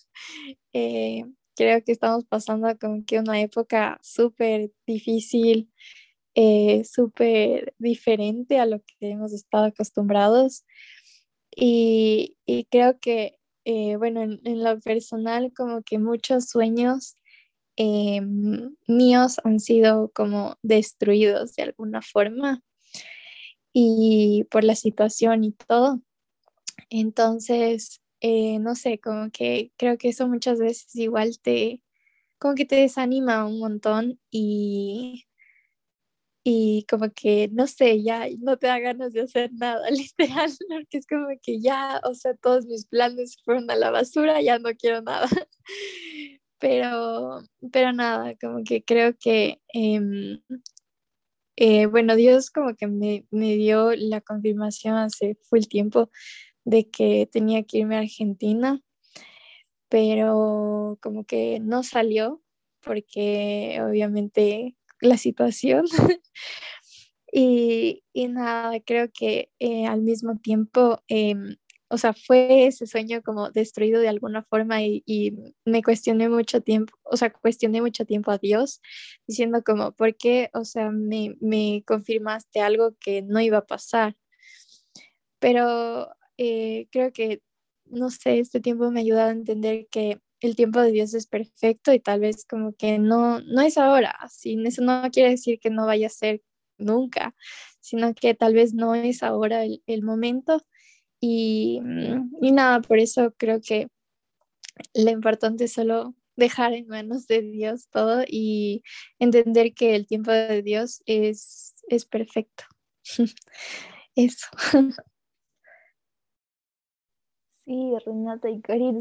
Eh, 1.60 1.66
creo 1.66 1.84
que 1.84 1.92
estamos 1.92 2.26
pasando 2.26 2.68
como 2.80 3.04
que 3.06 3.20
una 3.20 3.40
época 3.42 4.00
súper 4.02 4.72
difícil, 4.88 5.72
súper 6.86 7.74
diferente 7.78 8.60
a 8.60 8.66
lo 8.66 8.82
que 8.82 9.12
hemos 9.12 9.34
estado 9.34 9.66
acostumbrados. 9.66 10.64
Y, 11.56 12.38
y 12.46 12.66
creo 12.66 13.00
que, 13.00 13.38
bueno, 13.98 14.22
en, 14.22 14.40
en 14.46 14.64
lo 14.64 14.80
personal, 14.80 15.52
como 15.54 15.82
que 15.84 16.00
muchos 16.00 16.48
sueños 16.50 17.18
eh, 17.82 18.22
míos 18.88 19.38
han 19.46 19.62
sido 19.62 20.12
como 20.14 20.58
destruidos 20.62 21.54
de 21.56 21.64
alguna 21.64 22.02
forma 22.02 22.62
y 23.72 24.44
por 24.52 24.66
la 24.66 24.76
situación 24.76 25.46
y 25.46 25.54
todo. 25.54 26.02
Entonces, 26.90 28.02
eh, 28.22 28.60
no 28.60 28.76
sé, 28.76 29.00
como 29.00 29.32
que 29.32 29.72
creo 29.78 29.98
que 29.98 30.10
eso 30.10 30.28
muchas 30.28 30.60
veces 30.60 30.96
igual 30.96 31.40
te, 31.40 31.84
como 32.40 32.56
que 32.56 32.66
te 32.66 32.76
desanima 32.78 33.46
un 33.46 33.60
montón 33.60 34.20
y, 34.32 35.28
y 36.44 36.86
como 36.90 37.12
que, 37.14 37.50
no 37.52 37.68
sé, 37.68 38.02
ya 38.04 38.28
no 38.40 38.58
te 38.58 38.68
da 38.68 38.80
ganas 38.80 39.14
de 39.14 39.22
hacer 39.22 39.52
nada, 39.54 39.90
literal, 39.92 40.52
porque 40.70 40.98
es 40.98 41.08
como 41.08 41.28
que 41.42 41.60
ya, 41.62 42.02
o 42.04 42.14
sea, 42.16 42.34
todos 42.36 42.66
mis 42.66 42.86
planes 42.86 43.38
fueron 43.44 43.70
a 43.72 43.76
la 43.76 43.92
basura, 43.92 44.42
ya 44.42 44.60
no 44.60 44.70
quiero 44.76 45.02
nada. 45.02 45.28
Pero, 46.62 47.42
pero 47.72 47.94
nada, 47.94 48.36
como 48.36 48.66
que 48.66 48.84
creo 48.84 49.16
que, 49.18 49.62
em, 49.70 50.42
eh, 51.56 51.86
bueno, 51.86 52.16
Dios 52.16 52.52
como 52.52 52.76
que 52.76 52.88
me, 52.88 53.26
me, 53.32 53.56
dio 53.56 53.94
la 53.96 54.22
confirmación 54.22 54.96
hace 54.96 55.38
full 55.44 55.62
tiempo 55.70 56.10
de 56.70 56.88
que 56.90 57.28
tenía 57.32 57.64
que 57.64 57.80
irme 57.80 57.96
a 57.96 58.02
Argentina, 58.02 58.82
pero 59.90 61.00
como 61.02 61.26
que 61.26 61.60
no 61.60 61.82
salió 61.82 62.44
porque 62.82 63.80
obviamente 63.82 64.78
la 65.02 65.18
situación. 65.18 65.86
y, 67.34 68.04
nada, 68.14 68.80
creo 68.82 69.10
que 69.12 69.52
eh, 69.60 69.88
al 69.88 70.02
mismo 70.02 70.38
tiempo, 70.38 71.02
em, 71.08 71.58
o 71.90 71.98
sea, 71.98 72.14
fue 72.14 72.68
ese 72.68 72.86
sueño 72.86 73.24
como 73.24 73.50
destruido 73.50 74.00
de 74.00 74.10
alguna 74.10 74.44
forma 74.44 74.84
y, 74.84 75.02
y, 75.08 75.34
me 75.66 75.82
cuestioné 75.82 76.30
mucho 76.30 76.62
tiempo, 76.62 76.94
o 77.04 77.18
sea, 77.18 77.32
cuestioné 77.34 77.82
mucho 77.82 78.06
tiempo 78.06 78.30
a 78.30 78.38
Dios 78.38 78.80
diciendo 79.28 79.64
como, 79.66 79.92
¿por 79.94 80.16
qué, 80.16 80.52
o 80.54 80.66
sea, 80.66 80.92
me, 80.92 81.36
me 81.42 81.84
confirmaste 81.88 82.62
algo 82.62 82.96
que 83.00 83.24
no 83.24 83.42
iba 83.42 83.58
a 83.60 83.66
pasar? 83.66 84.16
Pero 85.40 86.10
eh, 86.42 86.88
creo 86.90 87.12
que, 87.12 87.42
no 87.86 88.10
sé, 88.10 88.40
este 88.40 88.62
tiempo 88.62 88.90
me 88.92 89.02
ha 89.02 89.04
ayudado 89.04 89.30
a 89.30 89.34
entender 89.34 89.88
que 89.92 90.22
el 90.40 90.56
tiempo 90.56 90.80
de 90.80 90.94
Dios 90.94 91.14
es 91.14 91.28
perfecto 91.28 91.92
y 91.92 92.00
tal 92.00 92.22
vez 92.22 92.46
como 92.46 92.74
que 92.74 92.98
no, 92.98 93.42
no 93.42 93.62
es 93.62 93.78
ahora, 93.78 94.16
sin 94.30 94.66
eso 94.66 94.82
no 94.82 95.10
quiere 95.12 95.32
decir 95.32 95.60
que 95.60 95.70
no 95.70 95.86
vaya 95.86 96.08
a 96.08 96.10
ser 96.10 96.42
nunca, 96.78 97.36
sino 97.82 98.14
que 98.16 98.34
tal 98.36 98.54
vez 98.54 98.74
no 98.74 98.96
es 98.96 99.22
ahora 99.22 99.66
el, 99.66 100.02
momento 100.02 100.66
y, 101.20 101.82
mm, 101.82 102.38
y, 102.42 102.52
nada, 102.54 102.80
por 102.82 103.00
eso 103.00 103.34
creo 103.38 103.60
que 103.60 103.90
lo 104.94 105.12
importante 105.12 105.66
es 105.66 105.74
solo 105.74 106.16
dejar 106.38 106.72
en 106.72 106.88
manos 106.88 107.28
de 107.28 107.42
Dios 107.42 107.90
todo 107.90 108.24
y 108.26 108.82
entender 109.20 109.74
que 109.74 109.96
el 109.96 110.08
tiempo 110.08 110.32
de 110.32 110.62
Dios 110.62 111.02
es, 111.06 111.76
es 111.90 112.06
perfecto. 112.06 112.64
eso. 114.16 114.48
Sí, 117.70 117.94
Renata 118.04 118.50
y 118.50 118.62
Cari, 118.62 118.92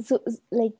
like, 0.50 0.76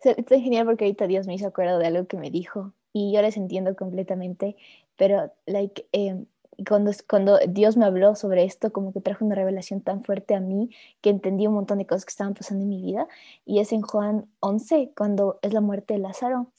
está 0.00 0.40
genial 0.40 0.64
porque 0.64 0.86
ahorita 0.86 1.06
Dios 1.06 1.26
me 1.26 1.34
hizo 1.34 1.46
acuerdo 1.46 1.78
de 1.78 1.86
algo 1.86 2.06
que 2.06 2.16
me 2.16 2.30
dijo 2.30 2.72
y 2.94 3.12
yo 3.12 3.20
les 3.20 3.36
entiendo 3.36 3.76
completamente, 3.76 4.56
pero 4.96 5.30
like, 5.44 5.86
eh, 5.92 6.24
cuando, 6.66 6.90
cuando 7.06 7.38
Dios 7.46 7.76
me 7.76 7.84
habló 7.84 8.14
sobre 8.14 8.44
esto, 8.44 8.72
como 8.72 8.94
que 8.94 9.02
trajo 9.02 9.26
una 9.26 9.34
revelación 9.34 9.82
tan 9.82 10.04
fuerte 10.04 10.34
a 10.34 10.40
mí 10.40 10.70
que 11.02 11.10
entendí 11.10 11.46
un 11.46 11.52
montón 11.52 11.76
de 11.76 11.86
cosas 11.86 12.06
que 12.06 12.12
estaban 12.12 12.32
pasando 12.32 12.62
en 12.62 12.70
mi 12.70 12.80
vida 12.80 13.06
y 13.44 13.58
es 13.58 13.72
en 13.72 13.82
Juan 13.82 14.26
11, 14.40 14.92
cuando 14.96 15.38
es 15.42 15.52
la 15.52 15.60
muerte 15.60 15.92
de 15.92 16.00
Lázaro. 16.00 16.50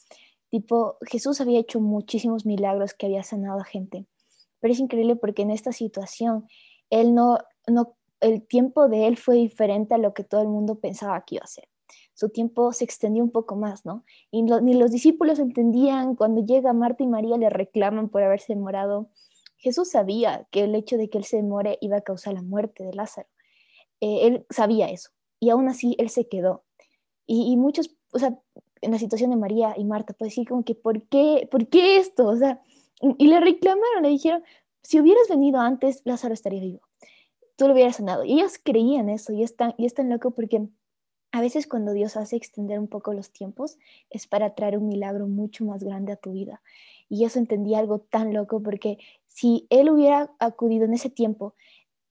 Tipo, 0.51 0.97
Jesús 1.01 1.41
había 1.41 1.59
hecho 1.59 1.79
muchísimos 1.79 2.45
milagros 2.45 2.93
que 2.93 3.07
había 3.07 3.23
sanado 3.23 3.59
a 3.59 3.65
gente, 3.65 4.05
pero 4.59 4.71
es 4.71 4.79
increíble 4.79 5.15
porque 5.15 5.41
en 5.41 5.49
esta 5.49 5.71
situación 5.71 6.47
él 6.91 7.15
no, 7.15 7.39
no 7.65 7.95
el 8.21 8.45
tiempo 8.45 8.87
de 8.89 9.07
él 9.07 9.17
fue 9.17 9.35
diferente 9.35 9.95
a 9.95 9.97
lo 9.97 10.13
que 10.13 10.23
todo 10.23 10.41
el 10.41 10.47
mundo 10.47 10.75
pensaba 10.75 11.23
que 11.25 11.35
iba 11.35 11.43
a 11.43 11.47
ser. 11.47 11.67
Su 12.13 12.29
tiempo 12.29 12.73
se 12.73 12.83
extendió 12.83 13.23
un 13.23 13.31
poco 13.31 13.55
más, 13.55 13.85
¿no? 13.85 14.03
Y 14.29 14.43
ni 14.43 14.73
los 14.73 14.91
discípulos 14.91 15.39
entendían 15.39 16.15
cuando 16.15 16.45
llega 16.45 16.73
Marta 16.73 17.03
y 17.03 17.07
María 17.07 17.37
le 17.37 17.49
reclaman 17.49 18.09
por 18.09 18.23
haberse 18.23 18.53
demorado. 18.53 19.09
Jesús 19.57 19.91
sabía 19.91 20.47
que 20.51 20.63
el 20.63 20.75
hecho 20.75 20.97
de 20.97 21.09
que 21.09 21.17
él 21.17 21.23
se 21.23 21.37
demore 21.37 21.77
iba 21.81 21.97
a 21.97 22.01
causar 22.01 22.33
la 22.33 22.41
muerte 22.41 22.83
de 22.83 22.93
Lázaro. 22.93 23.29
Eh, 24.01 24.27
él 24.27 24.45
sabía 24.49 24.89
eso 24.89 25.11
y 25.39 25.49
aún 25.49 25.69
así 25.69 25.95
él 25.97 26.09
se 26.09 26.27
quedó. 26.27 26.63
Y, 27.25 27.55
muchos, 27.57 27.95
o 28.11 28.17
sea, 28.17 28.39
en 28.81 28.91
la 28.91 28.97
situación 28.97 29.29
de 29.29 29.35
María 29.35 29.75
y 29.77 29.83
Marta, 29.85 30.13
pues 30.13 30.31
decir 30.31 30.47
como 30.47 30.63
que, 30.63 30.73
¿por 30.73 31.03
qué, 31.03 31.47
¿por 31.51 31.67
qué 31.67 31.97
esto? 31.97 32.25
O 32.25 32.35
sea, 32.35 32.59
y 33.01 33.27
le 33.27 33.39
reclamaron, 33.39 34.01
le 34.01 34.09
dijeron, 34.09 34.43
si 34.81 34.99
hubieras 34.99 35.27
venido 35.29 35.59
antes, 35.59 36.01
Lázaro 36.05 36.33
estaría 36.33 36.59
vivo 36.59 36.88
tú 37.59 37.67
lo 37.67 37.73
hubieras 37.73 37.97
sanado. 37.97 38.23
Y 38.23 38.33
ellos 38.39 38.57
creían 38.63 39.09
eso 39.09 39.33
y 39.33 39.43
es 39.43 39.55
tan, 39.57 39.75
y 39.77 39.85
es 39.85 39.93
tan 39.93 40.09
loco 40.09 40.31
porque 40.31 40.67
a 41.31 41.41
veces 41.41 41.67
cuando 41.67 41.91
Dios 41.91 42.15
hace 42.15 42.37
extender 42.37 42.79
un 42.79 42.87
poco 42.87 43.13
los 43.13 43.31
tiempos 43.31 43.77
es 44.09 44.27
para 44.27 44.55
traer 44.55 44.77
un 44.77 44.87
milagro 44.87 45.27
mucho 45.27 45.65
más 45.65 45.83
grande 45.83 46.13
a 46.13 46.15
tu 46.15 46.31
vida. 46.31 46.61
Y 47.09 47.25
eso 47.25 47.37
entendí 47.37 47.75
algo 47.75 47.99
tan 47.99 48.33
loco 48.33 48.63
porque 48.63 48.97
si 49.27 49.67
Él 49.69 49.89
hubiera 49.89 50.31
acudido 50.39 50.85
en 50.85 50.93
ese 50.93 51.09
tiempo, 51.09 51.53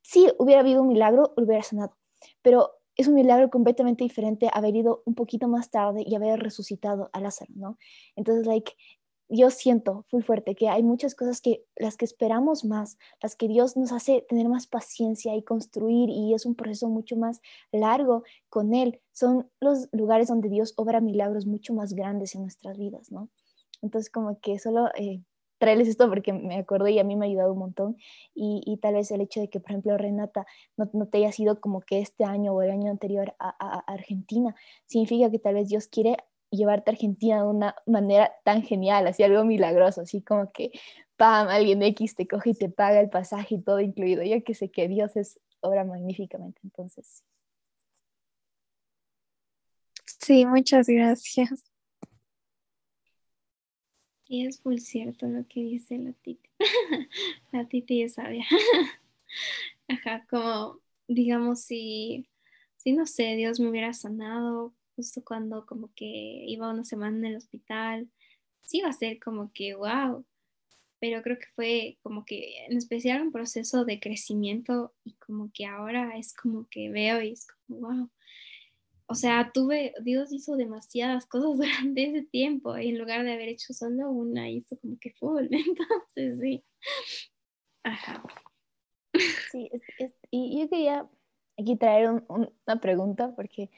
sí 0.03 0.28
hubiera 0.38 0.61
habido 0.61 0.82
un 0.82 0.88
milagro, 0.88 1.32
hubiera 1.36 1.62
sanado. 1.62 1.96
Pero 2.42 2.72
es 2.94 3.09
un 3.09 3.14
milagro 3.14 3.49
completamente 3.49 4.05
diferente 4.05 4.51
haber 4.53 4.76
ido 4.76 5.03
un 5.07 5.14
poquito 5.14 5.49
más 5.49 5.70
tarde 5.70 6.05
y 6.07 6.14
haber 6.14 6.40
resucitado 6.40 7.09
a 7.14 7.20
Lázaro, 7.20 7.53
¿no? 7.57 7.78
Entonces, 8.16 8.46
like, 8.46 8.74
yo 9.29 9.51
siento 9.51 10.07
muy 10.11 10.22
fuerte 10.22 10.55
que 10.55 10.68
hay 10.68 10.83
muchas 10.83 11.14
cosas 11.14 11.41
que 11.41 11.64
las 11.76 11.97
que 11.97 12.05
esperamos 12.05 12.64
más, 12.64 12.99
las 13.22 13.37
que 13.37 13.49
Dios 13.49 13.76
nos 13.76 13.93
hace 13.93 14.24
tener 14.29 14.49
más 14.49 14.66
paciencia 14.66 15.35
y 15.37 15.43
construir 15.43 16.09
y 16.09 16.35
es 16.35 16.47
un 16.47 16.55
proceso 16.55 16.89
mucho 16.89 17.16
más 17.16 17.41
largo 17.70 18.22
con 18.49 18.74
Él, 18.74 19.01
son 19.12 19.51
los 19.61 19.89
lugares 19.93 20.29
donde 20.29 20.49
Dios 20.49 20.72
obra 20.76 21.01
milagros 21.01 21.47
mucho 21.47 21.74
más 21.74 21.93
grandes 21.93 22.35
en 22.35 22.43
nuestras 22.43 22.79
vidas, 22.79 23.12
¿no? 23.12 23.29
Entonces 23.83 24.11
como 24.11 24.41
que 24.41 24.59
solo 24.59 24.89
eh, 24.97 25.20
traerles 25.59 25.89
esto 25.89 26.09
porque 26.09 26.33
me 26.33 26.57
acuerdo 26.57 26.89
y 26.89 26.99
a 26.99 27.05
mí 27.05 27.16
me 27.16 27.26
ha 27.26 27.29
ayudado 27.29 27.53
un 27.53 27.59
montón 27.59 27.97
y, 28.35 28.62
y 28.64 28.79
tal 28.79 28.95
vez 28.95 29.11
el 29.11 29.20
hecho 29.20 29.41
de 29.41 29.49
que, 29.49 29.61
por 29.61 29.70
ejemplo, 29.72 29.99
Renata 29.99 30.47
no, 30.76 30.89
no, 30.93 31.07
te 31.07 31.18
haya 31.18 31.33
sido 31.33 31.61
como 31.61 31.81
que 31.81 32.01
este 32.01 32.24
año 32.24 32.53
o 32.55 32.62
el 32.62 32.70
año 32.70 32.91
anterior 32.91 33.35
a, 33.39 33.49
a 33.59 33.81
Argentina, 33.93 34.55
significa 34.87 35.31
que 35.31 35.39
tal 35.39 35.55
vez 35.55 35.68
Dios 35.68 35.89
quiere 35.89 36.16
llevarte 36.51 36.90
a 36.90 36.94
Argentina 36.94 37.42
de 37.42 37.49
una 37.49 37.74
manera 37.86 38.32
tan 38.44 38.62
genial, 38.62 39.07
así 39.07 39.22
algo 39.22 39.44
milagroso, 39.44 40.03
así 40.03 40.22
como 40.22 40.53
que, 40.53 40.72
pam, 41.16 41.49
alguien 41.49 41.82
X 41.82 42.14
te 42.14 42.26
coge 42.26 42.51
y 42.51 42.55
te 42.55 42.68
paga 42.68 43.01
el 43.01 43.11
pasaje 43.11 43.57
y 43.57 43.62
todo 43.62 43.80
incluido. 43.80 44.22
Yo 44.22 44.42
que 44.44 44.55
sé 44.55 44.70
que 44.70 44.88
Dios 44.88 45.16
es 45.16 45.40
obra 45.61 45.84
magníficamente, 45.84 46.61
entonces. 46.64 47.24
Sí, 50.20 50.46
muchas 50.46 50.88
gracias. 50.88 51.64
Y 54.26 54.46
es 54.46 54.64
muy 54.64 54.78
cierto 54.78 55.26
lo 55.26 55.46
que 55.49 55.61
dice 55.61 55.96
la 55.99 56.12
Titi. 56.12 56.51
la 57.53 57.66
Titi 57.66 58.03
es 58.03 58.14
sabia. 58.14 58.44
Ajá, 59.88 60.26
como, 60.28 60.80
digamos, 61.07 61.62
si, 61.62 62.28
si 62.76 62.92
no 62.92 63.07
sé, 63.07 63.36
Dios 63.36 63.59
me 63.59 63.70
hubiera 63.70 63.94
sanado 63.94 64.74
justo 64.99 65.22
cuando 65.24 65.64
como 65.64 65.92
que 65.94 66.05
iba 66.05 66.72
una 66.72 66.84
semana 66.84 67.16
en 67.18 67.24
el 67.26 67.36
hospital, 67.36 68.11
sí 68.62 68.78
iba 68.78 68.88
a 68.88 68.92
ser 68.92 69.20
como 69.20 69.53
que, 69.53 69.76
wow, 69.76 70.26
pero 70.99 71.22
creo 71.22 71.38
que 71.38 71.46
fue 71.55 71.99
como 72.03 72.24
que 72.24 72.66
en 72.66 72.76
especial 72.76 73.22
un 73.22 73.30
proceso 73.30 73.84
de 73.84 74.01
crecimiento 74.01 74.92
y 75.05 75.14
como 75.14 75.53
que 75.55 75.66
ahora 75.66 76.18
es 76.18 76.34
como 76.34 76.66
que 76.68 76.90
veo 76.90 77.22
y 77.22 77.30
es 77.30 77.46
como, 77.46 77.78
wow. 77.78 78.11
O 79.07 79.14
sea, 79.14 79.53
tuve, 79.55 79.94
Dios 80.03 80.32
hizo 80.32 80.57
demasiadas 80.57 81.26
cosas 81.26 81.57
durante 81.92 82.11
ese 82.11 82.22
tiempo 82.22 82.76
y 82.76 82.88
en 82.88 82.99
lugar 82.99 83.24
de 83.24 83.34
haber 83.34 83.51
hecho 83.51 83.72
solo 83.74 84.11
una, 84.11 84.51
hizo 84.51 84.76
como 84.80 84.99
que 84.99 85.12
full. 85.12 85.46
Entonces, 85.51 86.40
sí. 86.40 86.64
Ajá. 87.84 88.24
Sí, 89.53 89.70
y 90.32 90.61
yo 90.61 90.68
quería 90.68 91.09
aquí 91.57 91.76
traer 91.76 92.11
una 92.28 92.80
pregunta 92.80 93.32
porque 93.36 93.70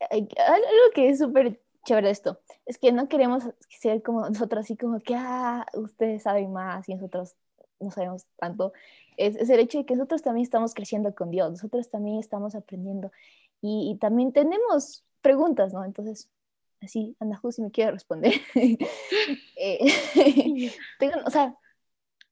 algo 0.00 0.90
que 0.94 1.08
es 1.08 1.18
súper 1.18 1.60
chévere 1.84 2.10
esto, 2.10 2.40
es 2.66 2.78
que 2.78 2.92
no 2.92 3.08
queremos 3.08 3.44
ser 3.68 4.02
como 4.02 4.28
nosotros, 4.28 4.64
así 4.64 4.76
como 4.76 5.00
que, 5.00 5.14
ah, 5.16 5.66
ustedes 5.74 6.24
saben 6.24 6.52
más 6.52 6.88
y 6.88 6.94
nosotros 6.94 7.36
no 7.80 7.90
sabemos 7.90 8.26
tanto. 8.36 8.72
Es, 9.16 9.36
es, 9.36 9.48
el 9.50 9.60
hecho 9.60 9.78
de 9.78 9.86
que 9.86 9.94
nosotros 9.94 10.22
también 10.22 10.44
estamos 10.44 10.74
creciendo 10.74 11.14
con 11.14 11.30
Dios, 11.30 11.50
nosotros 11.50 11.88
también 11.88 12.18
estamos 12.18 12.54
aprendiendo 12.54 13.12
y, 13.60 13.96
también 14.00 14.32
tenemos 14.32 15.04
preguntas, 15.22 15.72
¿no? 15.72 15.84
Entonces, 15.84 16.28
así, 16.80 17.16
Ana 17.20 17.40
si 17.50 17.62
me 17.62 17.70
quiere 17.70 17.92
responder. 17.92 18.34
eh, 19.56 19.78
tengo, 20.98 21.14
o 21.24 21.30
sea, 21.30 21.56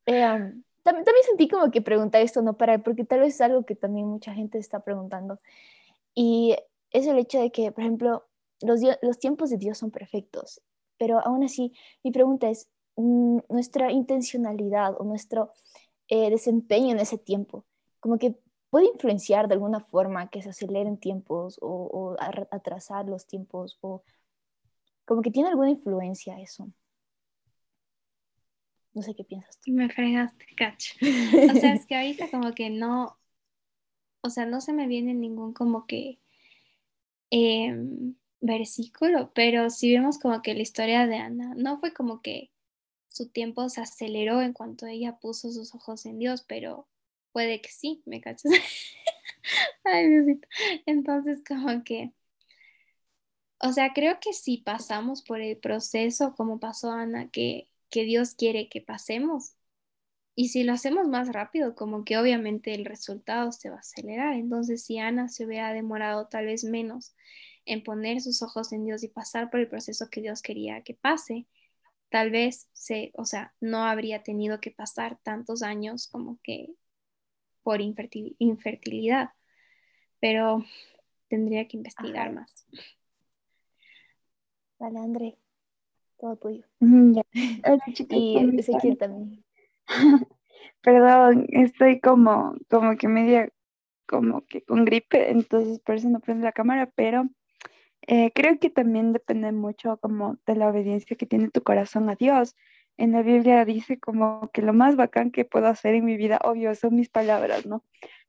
eh, 0.06 0.24
um, 0.24 0.62
también, 0.82 1.04
también 1.04 1.24
sentí 1.26 1.48
como 1.48 1.70
que 1.70 1.80
preguntar 1.80 2.22
esto 2.22 2.42
no 2.42 2.56
para, 2.56 2.78
porque 2.82 3.04
tal 3.04 3.20
vez 3.20 3.34
es 3.34 3.40
algo 3.40 3.64
que 3.64 3.74
también 3.74 4.06
mucha 4.06 4.34
gente 4.34 4.58
está 4.58 4.80
preguntando. 4.80 5.40
Y 6.14 6.56
es 6.95 7.07
el 7.07 7.18
hecho 7.18 7.40
de 7.40 7.51
que, 7.51 7.72
por 7.72 7.82
ejemplo, 7.82 8.24
los, 8.62 8.80
los 9.03 9.18
tiempos 9.18 9.51
de 9.51 9.59
Dios 9.59 9.76
son 9.76 9.90
perfectos, 9.90 10.62
pero 10.97 11.20
aún 11.26 11.45
así, 11.45 11.72
mi 12.03 12.12
pregunta 12.12 12.49
es, 12.49 12.70
mm, 12.97 13.38
nuestra 13.49 13.90
intencionalidad 13.90 14.95
o 14.99 15.05
nuestro 15.05 15.53
eh, 16.09 16.30
desempeño 16.30 16.92
en 16.92 17.01
ese 17.01 17.18
tiempo, 17.18 17.66
como 17.99 18.16
que 18.16 18.36
puede 18.70 18.86
influenciar 18.86 19.49
de 19.49 19.55
alguna 19.55 19.80
forma 19.80 20.30
que 20.30 20.40
se 20.40 20.51
aceleren 20.51 20.99
tiempos 20.99 21.59
o, 21.61 22.16
atrasar 22.51 23.07
los 23.07 23.26
tiempos 23.26 23.76
o 23.80 24.03
como 25.05 25.20
que 25.20 25.30
tiene 25.30 25.49
alguna 25.49 25.70
influencia 25.70 26.40
eso. 26.40 26.70
No 28.92 29.03
sé 29.03 29.14
qué 29.16 29.24
piensas 29.24 29.59
tú. 29.61 29.72
Me 29.72 29.88
fregaste, 29.88 30.47
cacho. 30.57 30.95
O 31.51 31.55
sea, 31.59 31.74
es 31.74 31.86
que 31.86 31.97
ahorita 31.97 32.30
como 32.30 32.53
que 32.53 32.70
no, 32.70 33.18
o 34.22 34.30
sea, 34.30 34.47
no 34.47 34.61
se 34.61 34.72
me 34.72 34.86
viene 34.86 35.12
ningún 35.12 35.53
como 35.53 35.86
que 35.86 36.20
Em, 37.30 38.14
versículo, 38.40 39.32
pero 39.34 39.70
si 39.70 39.92
vemos 39.92 40.18
como 40.18 40.42
que 40.42 40.54
la 40.54 40.62
historia 40.62 41.06
de 41.06 41.16
Ana, 41.16 41.54
no 41.56 41.80
fue 41.80 41.92
como 41.92 42.22
que 42.22 42.50
su 43.08 43.28
tiempo 43.30 43.68
se 43.70 43.80
aceleró 43.82 44.42
en 44.42 44.52
cuanto 44.54 44.86
ella 44.86 45.18
puso 45.20 45.50
sus 45.52 45.74
ojos 45.74 46.06
en 46.06 46.18
Dios, 46.18 46.44
pero 46.48 46.88
puede 47.32 47.60
que 47.62 47.70
sí, 47.70 48.02
¿me 48.06 48.20
cachas? 48.20 48.52
Ay, 49.84 50.08
Diosito. 50.08 50.48
Entonces, 50.86 51.42
como 51.46 51.84
que, 51.84 52.12
O 53.58 53.72
sea, 53.72 53.92
creo 53.94 54.20
que 54.20 54.32
si 54.32 54.58
pasamos 54.58 55.22
por 55.22 55.40
el 55.40 55.56
proceso, 55.58 56.34
como 56.36 56.60
pasó 56.60 56.90
Ana, 56.92 57.30
que, 57.30 57.68
que 57.90 58.04
Dios 58.04 58.34
quiere 58.34 58.68
que 58.68 58.80
pasemos, 58.82 59.54
y 60.37 60.49
si 60.49 60.64
lo 60.64 60.72
hacemos 60.72 61.07
más 61.07 61.32
rápido, 61.32 61.74
como 61.74 62.05
que 62.05 62.18
obviamente 62.18 62.74
el 62.74 62.85
resultado 62.85 63.53
se 63.53 63.70
va 63.70 63.76
a 63.76 63.80
acelerar. 63.80 64.35
Entonces, 64.35 64.85
si 64.85 64.99
Ana 64.99 65.28
se 65.28 65.47
hubiera 65.47 65.72
demorado 65.72 66.26
tal 66.26 66.47
vez 66.47 66.64
menos 66.64 67.14
en 67.66 67.85
poner 67.85 68.20
sus 68.20 68.43
ojos 68.43 68.72
en 68.72 68.85
Dios 68.85 69.05
y 69.05 69.09
pasar 69.09 69.51
por 69.51 69.61
el 69.61 69.68
proceso 69.68 70.09
que 70.11 70.20
Dios 70.20 70.43
quería 70.43 70.82
que 70.82 70.95
pase, 70.95 71.47
tal 72.11 72.30
vez 72.30 72.68
se, 72.72 73.12
o 73.14 73.24
sea, 73.24 73.55
no 73.61 73.85
habría 73.85 74.22
tenido 74.22 74.61
que 74.61 74.72
pasar 74.72 75.18
tantos 75.22 75.62
años 75.62 76.09
como 76.09 76.39
que 76.43 76.74
por 77.62 77.80
infertilidad. 77.80 79.30
Pero 80.20 80.64
tendría 81.28 81.68
que 81.68 81.76
investigar 81.76 82.32
más. 82.32 82.66
Vale, 84.80 84.99
André, 84.99 85.39
todo 86.18 86.37
tuyo. 86.37 86.64
Ya. 86.80 87.22
y 88.11 88.59
Ezequiel 88.59 88.99
también. 88.99 89.45
Perdón, 90.82 91.47
estoy 91.49 92.01
como, 92.01 92.55
como 92.68 92.97
que 92.97 93.09
media, 93.09 93.49
como 94.07 94.45
que 94.47 94.62
con 94.62 94.85
gripe, 94.85 95.30
entonces 95.30 95.80
por 95.80 95.97
eso 95.97 96.09
no 96.11 96.20
prendo 96.20 96.45
la 96.45 96.53
cámara, 96.53 96.91
pero 96.95 97.28
eh, 98.07 98.32
creo 98.35 98.59
que 98.59 98.70
también 98.70 99.12
depende 99.12 99.51
mucho 99.53 99.97
como 99.99 100.37
de 100.47 100.57
la 100.57 100.68
obediencia 100.68 101.16
que 101.16 101.26
tiene 101.26 101.51
tu 101.51 101.62
corazón 101.62 102.11
a 102.11 102.16
Dios. 102.16 102.55
En 102.97 103.12
la 103.12 103.22
Biblia 103.22 103.64
dice 103.64 103.99
como 103.99 104.51
que 104.53 104.62
lo 104.62 104.72
más 104.74 104.97
bacán 104.97 105.30
que 105.30 105.45
puedo 105.45 105.66
hacer 105.68 105.95
en 105.95 106.05
mi 106.05 106.16
vida, 106.16 106.39
obvio, 106.45 106.74
son 106.74 106.97
mis 106.97 107.09
palabras, 107.09 107.66
¿no? 107.66 107.82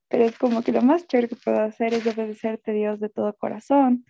Pero 0.08 0.24
es 0.26 0.38
como 0.38 0.64
que 0.64 0.72
lo 0.72 0.82
más 0.82 1.08
chévere 1.08 1.30
que 1.30 1.36
puedo 1.36 1.62
hacer 1.62 1.94
es 1.94 2.08
obedecerte 2.08 2.72
a 2.72 2.74
Dios 2.74 3.00
de 3.00 3.10
todo 3.10 3.36
corazón. 3.36 4.06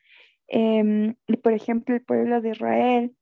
Em, 0.47 1.15
y 1.27 1.37
por 1.37 1.53
ejemplo, 1.53 1.95
el 1.95 2.03
pueblo 2.03 2.41
de 2.41 2.51
Israel 2.51 3.15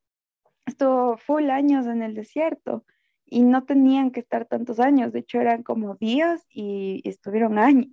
estuvo 0.66 1.16
full 1.16 1.50
años 1.50 1.86
en 1.86 2.02
el 2.02 2.14
desierto 2.14 2.84
y 3.26 3.42
no 3.42 3.64
tenían 3.64 4.10
que 4.10 4.20
estar 4.20 4.46
tantos 4.46 4.80
años, 4.80 5.12
de 5.12 5.20
hecho 5.20 5.40
eran 5.40 5.62
como 5.62 5.96
días 5.96 6.44
y, 6.50 7.02
estuvieron 7.04 7.58
años. 7.58 7.90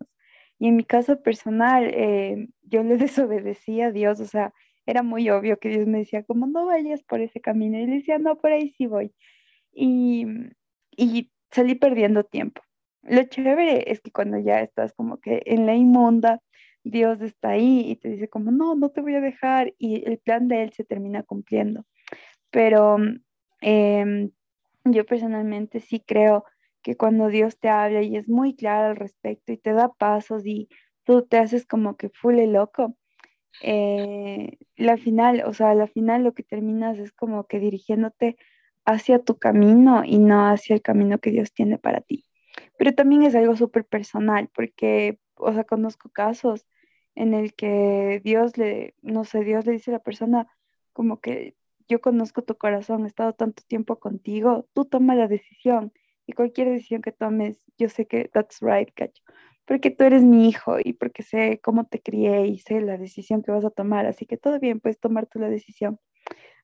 Y 0.60 0.68
en 0.68 0.76
mi 0.76 0.84
caso 0.84 1.22
personal, 1.22 1.92
eh, 1.94 2.48
yo 2.64 2.84
le 2.84 2.98
desobedecí 2.98 3.82
a 3.82 3.92
Dios, 3.92 4.20
o 4.20 4.26
sea, 4.26 4.54
era 4.86 5.04
muy 5.04 5.30
obvio 5.30 5.60
que 5.60 5.70
Dios 5.70 5.88
me 5.88 6.00
decía, 6.00 6.24
como 6.24 6.48
no 6.48 6.66
vayas 6.66 7.04
por 7.04 7.22
ese 7.22 7.42
camino, 7.42 7.80
y 7.80 7.88
le 7.88 7.96
decía, 7.98 8.18
no, 8.20 8.38
por 8.38 8.52
ahí 8.52 8.72
sí 8.78 8.88
voy. 8.88 9.14
Y, 9.74 10.26
y 10.92 11.32
salí 11.52 11.76
perdiendo 11.76 12.24
tiempo. 12.24 12.62
Lo 13.04 13.24
chévere 13.24 13.92
es 13.92 14.02
que 14.02 14.12
cuando 14.12 14.38
ya 14.40 14.62
estás 14.62 14.94
como 14.94 15.20
que 15.20 15.42
en 15.46 15.66
la 15.66 15.76
inmunda, 15.76 16.42
Dios 16.84 17.22
está 17.22 17.50
ahí 17.50 17.84
y 17.92 17.96
te 17.96 18.10
dice 18.10 18.28
como, 18.30 18.52
no, 18.52 18.76
no 18.76 18.90
te 18.90 19.02
voy 19.02 19.16
a 19.16 19.22
dejar 19.22 19.74
y 19.78 20.08
el 20.08 20.18
plan 20.20 20.48
de 20.48 20.64
Él 20.64 20.74
se 20.74 20.84
termina 20.84 21.24
cumpliendo. 21.24 21.86
Pero 22.52 22.98
em, 23.62 24.32
yo 24.84 25.06
personalmente 25.06 25.80
sí 25.80 26.00
creo 26.00 26.46
que 26.82 26.96
cuando 26.98 27.28
Dios 27.28 27.58
te 27.60 27.70
habla 27.70 28.02
y 28.02 28.18
es 28.18 28.28
muy 28.28 28.56
claro 28.56 28.90
al 28.90 28.96
respecto 28.96 29.52
y 29.54 29.58
te 29.58 29.74
da 29.74 29.94
pasos 29.94 30.46
y 30.46 30.70
tú 31.04 31.24
te 31.24 31.38
haces 31.38 31.66
como 31.66 31.98
que 31.98 32.10
full 32.10 32.40
loco, 32.48 32.96
eh, 33.62 34.58
la 34.76 34.98
final, 34.98 35.44
o 35.46 35.54
sea, 35.54 35.76
la 35.76 35.88
final 35.88 36.24
lo 36.24 36.34
que 36.34 36.44
terminas 36.44 36.98
es 36.98 37.12
como 37.12 37.46
que 37.46 37.60
dirigiéndote 37.60 38.38
hacia 38.86 39.20
tu 39.20 39.38
camino 39.38 40.04
y 40.04 40.18
no 40.18 40.48
hacia 40.48 40.76
el 40.76 40.82
camino 40.82 41.20
que 41.20 41.32
Dios 41.32 41.54
tiene 41.54 41.78
para 41.78 42.02
ti. 42.02 42.26
Pero 42.78 42.94
también 42.94 43.24
es 43.24 43.36
algo 43.36 43.56
súper 43.56 43.86
personal 43.86 44.50
porque, 44.54 45.20
o 45.36 45.54
sea, 45.54 45.64
conozco 45.64 46.10
casos 46.10 46.66
en 47.16 47.34
el 47.34 47.54
que 47.54 48.22
Dios 48.24 48.58
le, 48.58 48.96
no 49.02 49.24
sé, 49.26 49.44
Dios 49.44 49.66
le 49.66 49.74
dice 49.74 49.92
a 49.92 49.96
la 49.96 50.00
persona 50.00 50.48
como 50.94 51.20
que 51.20 51.56
yo 51.92 52.00
conozco 52.00 52.42
tu 52.42 52.56
corazón, 52.58 53.04
he 53.04 53.08
estado 53.08 53.34
tanto 53.34 53.64
tiempo 53.68 54.00
contigo, 54.00 54.66
tú 54.74 54.86
toma 54.86 55.14
la 55.14 55.28
decisión 55.28 55.92
y 56.26 56.32
cualquier 56.34 56.70
decisión 56.70 57.02
que 57.02 57.12
tomes, 57.12 57.62
yo 57.78 57.90
sé 57.90 58.08
que 58.08 58.30
that's 58.30 58.60
right, 58.62 58.90
cacho, 58.96 59.22
porque 59.66 59.92
tú 59.92 60.06
eres 60.06 60.24
mi 60.24 60.48
hijo 60.48 60.78
y 60.82 60.94
porque 60.94 61.22
sé 61.22 61.60
cómo 61.62 61.86
te 61.86 62.02
crié 62.02 62.48
y 62.48 62.60
sé 62.60 62.80
la 62.80 62.98
decisión 62.98 63.44
que 63.44 63.52
vas 63.52 63.66
a 63.66 63.72
tomar, 63.72 64.06
así 64.06 64.26
que 64.26 64.38
todo 64.38 64.58
bien, 64.60 64.80
puedes 64.80 65.00
tomar 65.02 65.28
tú 65.28 65.40
la 65.40 65.50
decisión. 65.50 66.00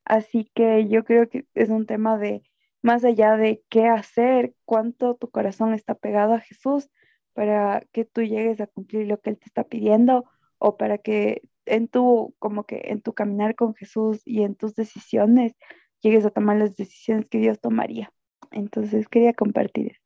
Así 0.05 0.49
que 0.55 0.87
yo 0.87 1.03
creo 1.03 1.29
que 1.29 1.45
es 1.53 1.69
un 1.69 1.85
tema 1.85 2.17
de, 2.17 2.43
más 2.81 3.03
allá 3.03 3.35
de 3.35 3.63
qué 3.69 3.87
hacer, 3.87 4.53
cuánto 4.65 5.15
tu 5.15 5.29
corazón 5.29 5.73
está 5.73 5.95
pegado 5.95 6.33
a 6.35 6.39
Jesús 6.39 6.89
para 7.33 7.81
que 7.91 8.05
tú 8.05 8.21
llegues 8.23 8.61
a 8.61 8.67
cumplir 8.67 9.07
lo 9.07 9.19
que 9.19 9.31
Él 9.31 9.37
te 9.37 9.45
está 9.47 9.65
pidiendo 9.65 10.23
o 10.59 10.77
para 10.77 10.97
que 10.97 11.41
en 11.67 11.87
tu, 11.87 12.33
como 12.39 12.65
que 12.65 12.81
en 12.85 13.01
tu 13.01 13.13
caminar 13.13 13.55
con 13.55 13.75
Jesús 13.75 14.21
y 14.25 14.43
en 14.43 14.55
tus 14.55 14.75
decisiones, 14.75 15.53
llegues 16.01 16.25
a 16.25 16.31
tomar 16.31 16.57
las 16.57 16.75
decisiones 16.75 17.27
que 17.27 17.39
Dios 17.39 17.59
tomaría. 17.59 18.11
Entonces 18.51 19.07
quería 19.07 19.33
compartir 19.33 19.91
eso. 19.91 20.01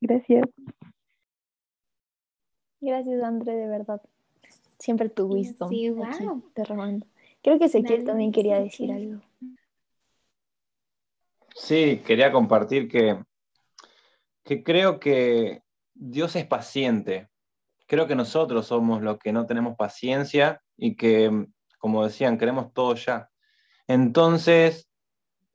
Gracias. 0.00 0.48
Gracias, 2.80 3.22
André, 3.22 3.54
de 3.54 3.68
verdad. 3.68 4.00
Siempre 4.78 5.08
tu 5.08 5.26
wisdom. 5.26 5.70
Sí, 5.70 5.90
wow. 5.90 6.44
derramando. 6.54 7.06
Creo 7.42 7.58
que 7.58 7.66
Ezequiel 7.66 8.04
también 8.04 8.32
quería 8.32 8.60
decir 8.60 8.92
algo. 8.92 9.22
Sí, 11.54 12.02
quería 12.06 12.30
compartir 12.30 12.88
que, 12.88 13.18
que 14.44 14.62
creo 14.62 15.00
que 15.00 15.62
Dios 15.94 16.36
es 16.36 16.44
paciente 16.44 17.28
creo 17.86 18.06
que 18.06 18.14
nosotros 18.14 18.66
somos 18.66 19.02
los 19.02 19.18
que 19.18 19.32
no 19.32 19.46
tenemos 19.46 19.76
paciencia 19.76 20.62
y 20.76 20.96
que, 20.96 21.46
como 21.78 22.04
decían, 22.04 22.38
queremos 22.38 22.72
todo 22.72 22.94
ya. 22.94 23.30
Entonces, 23.86 24.88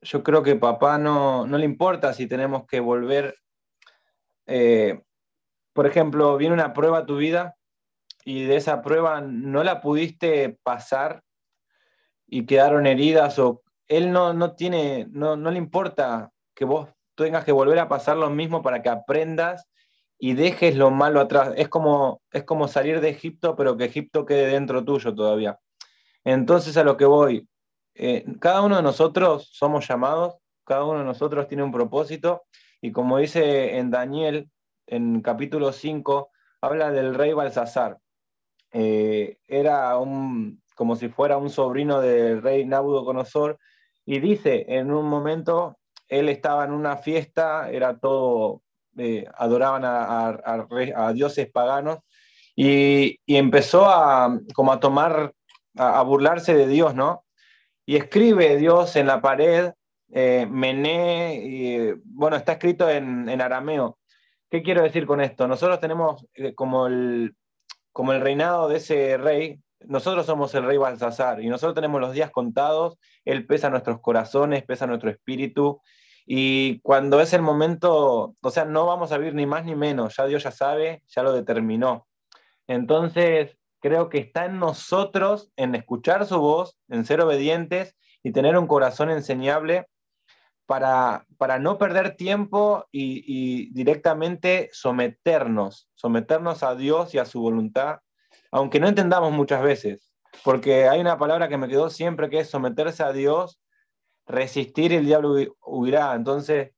yo 0.00 0.22
creo 0.22 0.42
que 0.42 0.56
papá 0.56 0.98
no, 0.98 1.46
no 1.46 1.58
le 1.58 1.64
importa 1.64 2.12
si 2.12 2.26
tenemos 2.26 2.66
que 2.66 2.80
volver. 2.80 3.36
Eh, 4.46 5.00
por 5.72 5.86
ejemplo, 5.86 6.36
viene 6.36 6.54
una 6.54 6.72
prueba 6.72 6.98
a 6.98 7.06
tu 7.06 7.16
vida 7.16 7.56
y 8.24 8.44
de 8.44 8.56
esa 8.56 8.82
prueba 8.82 9.20
no 9.20 9.62
la 9.62 9.80
pudiste 9.80 10.58
pasar 10.62 11.22
y 12.26 12.46
quedaron 12.46 12.86
heridas 12.86 13.38
o 13.38 13.62
él 13.88 14.12
no, 14.12 14.32
no 14.32 14.54
tiene, 14.54 15.06
no, 15.10 15.36
no 15.36 15.50
le 15.50 15.58
importa 15.58 16.30
que 16.54 16.64
vos 16.64 16.88
tengas 17.14 17.44
que 17.44 17.52
volver 17.52 17.78
a 17.78 17.88
pasar 17.88 18.16
lo 18.16 18.30
mismo 18.30 18.62
para 18.62 18.82
que 18.82 18.88
aprendas 18.88 19.68
y 20.24 20.34
dejes 20.34 20.76
lo 20.76 20.92
malo 20.92 21.18
atrás. 21.18 21.52
Es 21.56 21.68
como, 21.68 22.22
es 22.30 22.44
como 22.44 22.68
salir 22.68 23.00
de 23.00 23.08
Egipto, 23.08 23.56
pero 23.56 23.76
que 23.76 23.86
Egipto 23.86 24.24
quede 24.24 24.52
dentro 24.52 24.84
tuyo 24.84 25.12
todavía. 25.12 25.58
Entonces 26.22 26.76
a 26.76 26.84
lo 26.84 26.96
que 26.96 27.06
voy, 27.06 27.48
eh, 27.96 28.24
cada 28.38 28.62
uno 28.62 28.76
de 28.76 28.84
nosotros 28.84 29.50
somos 29.52 29.88
llamados, 29.88 30.36
cada 30.64 30.84
uno 30.84 31.00
de 31.00 31.06
nosotros 31.06 31.48
tiene 31.48 31.64
un 31.64 31.72
propósito, 31.72 32.44
y 32.80 32.92
como 32.92 33.18
dice 33.18 33.78
en 33.78 33.90
Daniel, 33.90 34.48
en 34.86 35.22
capítulo 35.22 35.72
5, 35.72 36.30
habla 36.60 36.92
del 36.92 37.16
rey 37.16 37.32
Balsasar. 37.32 37.98
Eh, 38.70 39.38
era 39.48 39.98
un, 39.98 40.62
como 40.76 40.94
si 40.94 41.08
fuera 41.08 41.36
un 41.36 41.50
sobrino 41.50 42.00
del 42.00 42.42
rey 42.42 42.64
Nabucodonosor, 42.64 43.58
y 44.06 44.20
dice, 44.20 44.66
en 44.68 44.92
un 44.92 45.06
momento, 45.06 45.78
él 46.06 46.28
estaba 46.28 46.64
en 46.64 46.70
una 46.70 46.96
fiesta, 46.96 47.68
era 47.72 47.98
todo 47.98 48.62
eh, 48.98 49.24
adoraban 49.36 49.82
a, 49.84 51.12
dioses 51.14 51.50
paganos, 51.50 51.98
y, 52.54 53.18
empezó 53.26 53.88
a, 53.88 54.38
como 54.54 54.72
a 54.72 54.80
tomar, 54.80 55.32
a, 55.76 56.02
burlarse 56.02 56.54
de 56.54 56.66
Dios, 56.66 56.94
¿no? 56.94 57.24
Y 57.86 57.96
escribe 57.96 58.56
Dios 58.56 58.96
en 58.96 59.06
la 59.06 59.20
pared, 59.20 59.72
eh, 60.12 60.46
Mené, 60.50 61.40
y, 61.42 61.92
bueno, 62.04 62.36
está 62.36 62.52
escrito 62.52 62.88
en, 62.90 63.28
arameo. 63.40 63.98
¿Qué 64.50 64.62
quiero 64.62 64.82
decir 64.82 65.06
con 65.06 65.20
esto? 65.20 65.48
Nosotros 65.48 65.80
tenemos 65.80 66.26
eh, 66.34 66.54
como, 66.54 66.86
el, 66.86 67.34
como 67.92 68.12
el 68.12 68.20
reinado 68.20 68.68
de 68.68 68.76
ese 68.76 69.16
rey, 69.16 69.58
nosotros 69.86 70.26
somos 70.26 70.54
el 70.54 70.64
rey 70.64 70.76
Balsasar 70.76 71.40
y 71.40 71.48
nosotros 71.48 71.74
tenemos 71.74 72.00
los 72.00 72.12
días 72.12 72.30
contados, 72.30 72.98
Él 73.24 73.46
pesa 73.46 73.70
nuestros 73.70 74.00
corazones, 74.00 74.62
pesa 74.64 74.86
nuestro 74.86 75.10
espíritu 75.10 75.80
y 76.26 76.80
cuando 76.80 77.20
es 77.20 77.32
el 77.32 77.42
momento, 77.42 78.36
o 78.40 78.50
sea, 78.50 78.64
no 78.64 78.86
vamos 78.86 79.12
a 79.12 79.18
vivir 79.18 79.34
ni 79.34 79.46
más 79.46 79.64
ni 79.64 79.74
menos, 79.74 80.16
ya 80.16 80.26
Dios 80.26 80.44
ya 80.44 80.50
sabe, 80.50 81.02
ya 81.08 81.22
lo 81.22 81.32
determinó. 81.32 82.06
Entonces, 82.66 83.56
creo 83.80 84.08
que 84.08 84.18
está 84.18 84.46
en 84.46 84.58
nosotros, 84.58 85.50
en 85.56 85.74
escuchar 85.74 86.26
su 86.26 86.38
voz, 86.38 86.78
en 86.88 87.04
ser 87.04 87.20
obedientes 87.20 87.96
y 88.22 88.32
tener 88.32 88.56
un 88.56 88.68
corazón 88.68 89.10
enseñable 89.10 89.86
para, 90.66 91.26
para 91.38 91.58
no 91.58 91.76
perder 91.76 92.16
tiempo 92.16 92.86
y, 92.92 93.24
y, 93.26 93.72
directamente 93.72 94.70
someternos, 94.72 95.90
someternos 95.94 96.62
a 96.62 96.76
Dios 96.76 97.14
y 97.14 97.18
a 97.18 97.24
su 97.24 97.40
voluntad, 97.40 97.98
aunque 98.52 98.78
no 98.78 98.88
entendamos 98.88 99.32
muchas 99.32 99.62
veces, 99.62 100.12
porque 100.44 100.88
hay 100.88 101.00
una 101.00 101.18
palabra 101.18 101.48
que 101.48 101.58
me 101.58 101.68
quedó 101.68 101.90
siempre 101.90 102.30
que 102.30 102.38
es 102.38 102.48
someterse 102.48 103.02
a 103.02 103.12
Dios 103.12 103.60
resistir 104.26 104.92
el 104.92 105.06
diablo 105.06 105.34
huirá. 105.64 106.14
Entonces, 106.14 106.72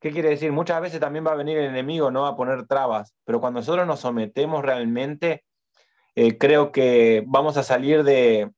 ¿qué 0.00 0.10
quiere 0.10 0.30
decir? 0.30 0.52
Muchas 0.52 0.80
veces 0.80 1.00
también 1.00 1.26
va 1.26 1.32
a 1.32 1.36
venir 1.36 1.58
el 1.58 1.66
enemigo, 1.66 2.10
no 2.10 2.22
va 2.22 2.28
a 2.28 2.36
poner 2.36 2.66
trabas, 2.66 3.14
pero 3.24 3.40
cuando 3.40 3.60
nosotros 3.60 3.86
nos 3.86 4.00
sometemos 4.00 4.62
realmente, 4.64 5.44
eh, 6.14 6.38
creo 6.38 6.72
que 6.72 7.22
vamos 7.26 7.56
a 7.56 7.62
salir 7.62 8.02
de, 8.02 8.50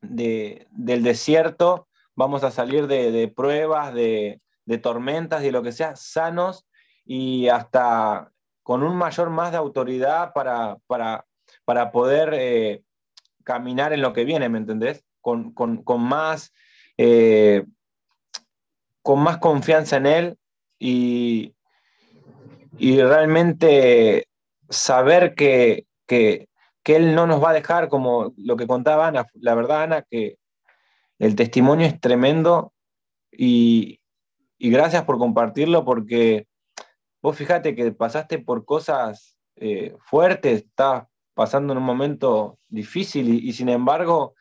del 0.00 1.02
desierto, 1.02 1.88
vamos 2.14 2.44
a 2.44 2.50
salir 2.50 2.86
de, 2.86 3.32
pruebas, 3.34 3.94
de, 3.94 4.40
tormentas, 4.82 5.42
de 5.42 5.52
lo 5.52 5.62
que 5.62 5.72
sea, 5.72 5.96
sanos 5.96 6.66
y 7.04 7.48
hasta 7.48 8.32
con 8.62 8.82
un 8.82 8.96
mayor 8.96 9.30
más 9.30 9.50
de 9.50 9.56
autoridad 9.56 10.32
para, 10.34 10.76
para, 10.86 11.90
poder 11.90 12.30
eh, 12.34 12.82
caminar 13.44 13.92
en 13.92 14.02
lo 14.02 14.12
que 14.12 14.24
viene, 14.24 14.48
¿me 14.48 14.58
entendés? 14.58 15.04
Con, 15.20 15.54
más, 15.98 16.52
eh, 16.98 17.64
con 19.02 19.20
más 19.20 19.38
confianza 19.38 19.96
en 19.96 20.06
Él 20.06 20.38
y, 20.78 21.54
y 22.76 23.00
realmente 23.00 24.28
saber 24.68 25.34
que, 25.34 25.86
que, 26.06 26.48
Él 26.84 27.14
no 27.14 27.26
nos 27.26 27.42
va 27.42 27.50
a 27.50 27.54
dejar, 27.54 27.88
como 27.88 28.32
lo 28.36 28.56
que 28.56 28.66
contaba 28.66 29.06
Ana, 29.06 29.26
la 29.34 29.54
verdad, 29.54 29.82
Ana, 29.82 30.02
que 30.02 30.38
el 31.18 31.36
testimonio 31.36 31.86
es 31.86 32.00
tremendo 32.00 32.72
y, 33.30 34.00
gracias 34.58 35.04
por 35.04 35.18
compartirlo 35.18 35.84
porque 35.84 36.46
vos 37.22 37.36
fíjate 37.36 37.74
que 37.74 37.92
pasaste 37.92 38.38
por 38.38 38.64
cosas 38.64 39.36
eh, 39.56 39.96
fuertes, 40.00 40.64
estás 40.64 41.04
pasando 41.34 41.72
en 41.72 41.78
un 41.78 41.84
momento 41.84 42.58
difícil 42.68 43.28
y, 43.28 43.52
sin 43.52 43.68
embargo 43.68 44.34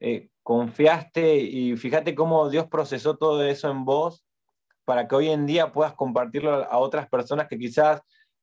eh, 0.00 0.28
confiaste 0.46 1.38
y 1.38 1.76
fíjate 1.76 2.14
cómo 2.14 2.48
Dios 2.48 2.68
procesó 2.68 3.16
todo 3.16 3.42
eso 3.42 3.68
en 3.68 3.84
vos 3.84 4.24
para 4.84 5.08
que 5.08 5.16
hoy 5.16 5.30
en 5.30 5.44
día 5.44 5.72
puedas 5.72 5.94
compartirlo 5.94 6.52
a 6.52 6.78
otras 6.78 7.08
personas 7.08 7.48
que 7.48 7.58
quizás 7.58 8.00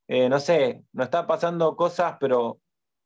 eh, 0.09 0.27
no 0.27 0.37
sé, 0.41 0.83
no 0.91 1.05
está 1.05 1.25
pasando 1.25 1.77
cosas, 1.77 2.17
pero 2.19 2.59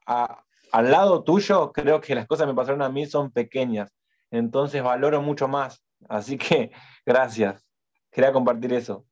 al 0.06 0.92
lado 0.92 1.24
tuyo 1.24 1.72
creo 1.72 2.02
que 2.02 2.16
las 2.16 2.26
cosas 2.26 2.46
que 2.46 2.54
me 2.54 2.56
pasaron 2.56 2.82
a 2.82 2.90
mí 2.90 3.06
son 3.06 3.32
pequeñas. 3.32 3.94
Entonces 4.32 4.82
valoro 4.82 5.22
mucho 5.22 5.48
más. 5.48 5.84
Así 6.10 6.40
que 6.40 6.72
gracias. 7.06 7.64
Quería 8.12 8.34
compartir 8.34 8.74
eso. 8.74 9.06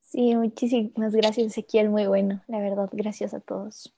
Sí, 0.00 0.34
muchísimas 0.36 1.14
gracias, 1.14 1.46
Ezequiel. 1.46 1.88
Muy 1.88 2.06
bueno, 2.06 2.42
la 2.48 2.58
verdad. 2.58 2.90
Gracias 2.92 3.32
a 3.32 3.40
todos. 3.40 3.94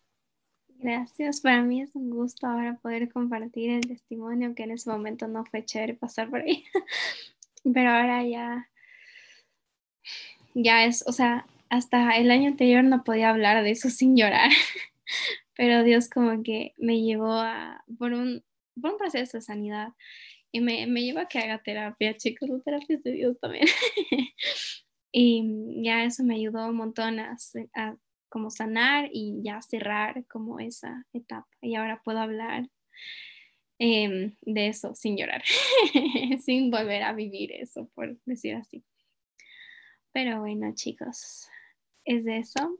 Gracias, 0.82 1.40
para 1.40 1.62
mí 1.62 1.80
es 1.80 1.94
un 1.94 2.10
gusto 2.10 2.44
ahora 2.48 2.76
poder 2.82 3.08
compartir 3.12 3.70
el 3.70 3.86
testimonio 3.86 4.52
que 4.56 4.64
en 4.64 4.72
ese 4.72 4.90
momento 4.90 5.28
no 5.28 5.44
fue 5.44 5.64
chévere 5.64 5.94
pasar 5.94 6.28
por 6.28 6.40
ahí, 6.40 6.64
pero 7.72 7.90
ahora 7.90 8.24
ya, 8.24 8.68
ya 10.54 10.84
es, 10.84 11.04
o 11.06 11.12
sea, 11.12 11.46
hasta 11.70 12.16
el 12.16 12.32
año 12.32 12.48
anterior 12.48 12.82
no 12.82 13.04
podía 13.04 13.30
hablar 13.30 13.62
de 13.62 13.70
eso 13.70 13.90
sin 13.90 14.16
llorar, 14.16 14.50
pero 15.56 15.84
Dios 15.84 16.08
como 16.08 16.42
que 16.42 16.74
me 16.78 17.00
llevó 17.00 17.32
a, 17.32 17.84
por 17.96 18.12
un, 18.12 18.42
por 18.80 18.94
un 18.94 18.98
proceso 18.98 19.36
de 19.36 19.42
sanidad 19.42 19.90
y 20.50 20.60
me, 20.62 20.88
me 20.88 21.04
llevó 21.04 21.20
a 21.20 21.28
que 21.28 21.38
haga 21.38 21.62
terapia, 21.62 22.16
chicos, 22.16 22.48
la 22.48 22.58
terapia 22.58 22.96
es 22.96 23.04
de 23.04 23.12
Dios 23.12 23.38
también. 23.38 23.68
y 25.12 25.84
ya 25.84 26.02
eso 26.02 26.24
me 26.24 26.34
ayudó 26.34 26.66
un 26.66 26.76
montón 26.76 27.20
a, 27.20 27.36
a 27.76 27.96
como 28.32 28.50
sanar 28.50 29.10
y 29.12 29.40
ya 29.42 29.60
cerrar 29.62 30.24
como 30.26 30.58
esa 30.58 31.06
etapa. 31.12 31.48
Y 31.60 31.74
ahora 31.74 32.00
puedo 32.02 32.18
hablar 32.18 32.68
em, 33.78 34.34
de 34.40 34.68
eso 34.68 34.94
sin 34.94 35.16
llorar, 35.16 35.42
sin 36.42 36.70
volver 36.70 37.02
a 37.02 37.12
vivir 37.12 37.52
eso, 37.52 37.88
por 37.94 38.16
decir 38.24 38.54
así. 38.54 38.82
Pero 40.12 40.40
bueno, 40.40 40.72
chicos, 40.74 41.48
¿Es 42.04 42.24
de 42.24 42.38
eso? 42.38 42.78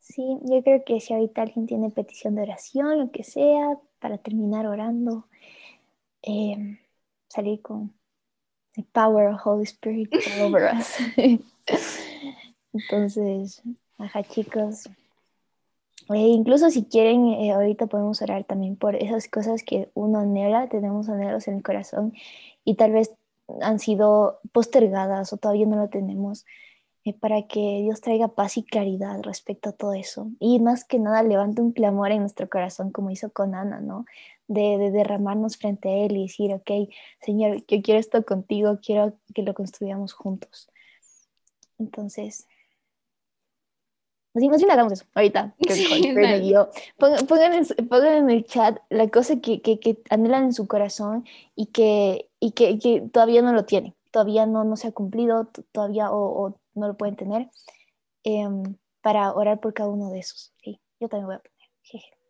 Sí, 0.00 0.22
yo 0.42 0.62
creo 0.62 0.84
que 0.84 1.00
si 1.00 1.14
ahorita 1.14 1.42
alguien 1.42 1.66
tiene 1.66 1.90
petición 1.90 2.34
de 2.34 2.42
oración, 2.42 2.98
lo 2.98 3.10
que 3.10 3.24
sea, 3.24 3.78
para 4.00 4.18
terminar 4.18 4.66
orando, 4.66 5.26
eh, 6.22 6.78
salir 7.28 7.62
con 7.62 7.94
the 8.74 8.84
power 8.92 9.28
of 9.28 9.40
Holy 9.44 9.64
Spirit 9.64 10.12
all 10.12 10.54
over 10.54 10.70
us. 10.74 10.98
Entonces, 12.74 13.62
ajá 13.98 14.22
chicos. 14.22 14.88
Eh, 16.10 16.28
incluso 16.28 16.70
si 16.70 16.84
quieren, 16.84 17.28
eh, 17.28 17.52
ahorita 17.52 17.86
podemos 17.86 18.20
orar 18.20 18.44
también 18.44 18.76
por 18.76 18.94
esas 18.94 19.28
cosas 19.28 19.62
que 19.62 19.90
uno 19.94 20.18
anhela, 20.18 20.68
tenemos 20.68 21.08
anhelos 21.08 21.48
en 21.48 21.56
el 21.56 21.62
corazón 21.62 22.12
y 22.64 22.74
tal 22.74 22.92
vez 22.92 23.14
han 23.62 23.78
sido 23.78 24.40
postergadas 24.52 25.32
o 25.32 25.36
todavía 25.38 25.66
no 25.66 25.76
lo 25.76 25.88
tenemos. 25.88 26.44
Eh, 27.06 27.12
para 27.12 27.42
que 27.46 27.82
Dios 27.82 28.00
traiga 28.00 28.28
paz 28.28 28.56
y 28.56 28.62
claridad 28.64 29.20
respecto 29.22 29.68
a 29.70 29.72
todo 29.72 29.92
eso. 29.92 30.30
Y 30.40 30.58
más 30.60 30.84
que 30.84 30.98
nada 30.98 31.22
levante 31.22 31.60
un 31.60 31.72
clamor 31.72 32.10
en 32.12 32.20
nuestro 32.20 32.48
corazón 32.48 32.92
como 32.92 33.10
hizo 33.10 33.30
con 33.30 33.54
Ana, 33.54 33.80
¿no? 33.80 34.06
De, 34.48 34.78
de, 34.78 34.90
derramarnos 34.90 35.58
frente 35.58 35.88
a 35.90 35.96
Él 36.06 36.16
y 36.16 36.22
decir, 36.22 36.54
ok, 36.54 36.70
Señor, 37.20 37.58
yo 37.66 37.82
quiero 37.82 38.00
esto 38.00 38.24
contigo, 38.24 38.78
quiero 38.82 39.14
que 39.34 39.42
lo 39.42 39.52
construyamos 39.54 40.14
juntos. 40.14 40.70
Entonces, 41.78 42.46
más 44.34 44.60
bien 44.60 44.70
hagamos 44.70 44.92
eso 44.92 45.04
ahorita. 45.14 45.54
pongan, 46.98 47.52
en, 47.52 48.30
el 48.30 48.44
chat 48.44 48.78
la 48.90 49.08
cosa 49.08 49.40
que, 49.40 49.62
que, 49.62 49.78
que, 49.78 49.98
anhelan 50.10 50.44
en 50.44 50.52
su 50.52 50.66
corazón 50.66 51.24
y 51.54 51.66
que, 51.66 52.28
y 52.40 52.50
que, 52.50 52.78
que 52.78 53.00
todavía 53.00 53.42
no 53.42 53.52
lo 53.52 53.64
tienen, 53.64 53.94
todavía 54.10 54.46
no, 54.46 54.64
no 54.64 54.76
se 54.76 54.88
ha 54.88 54.92
cumplido, 54.92 55.48
todavía 55.70 56.10
o, 56.10 56.46
o 56.46 56.58
no 56.74 56.88
lo 56.88 56.96
pueden 56.96 57.16
tener, 57.16 57.48
em, 58.24 58.76
para 59.00 59.32
orar 59.32 59.60
por 59.60 59.72
cada 59.72 59.88
uno 59.88 60.10
de 60.10 60.18
esos. 60.18 60.52
Sí, 60.62 60.80
yo 60.98 61.08
también 61.08 61.26
voy 61.26 61.36
a 61.36 61.38
poner. 61.38 61.70
Jeje. 61.82 62.23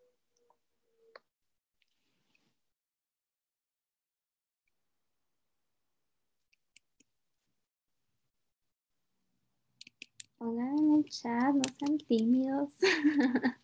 Pongan 10.45 10.79
en 10.79 10.95
el 10.97 11.05
chat, 11.09 11.55
no 11.55 11.63
sean 11.79 11.97
tímidos. 11.97 12.71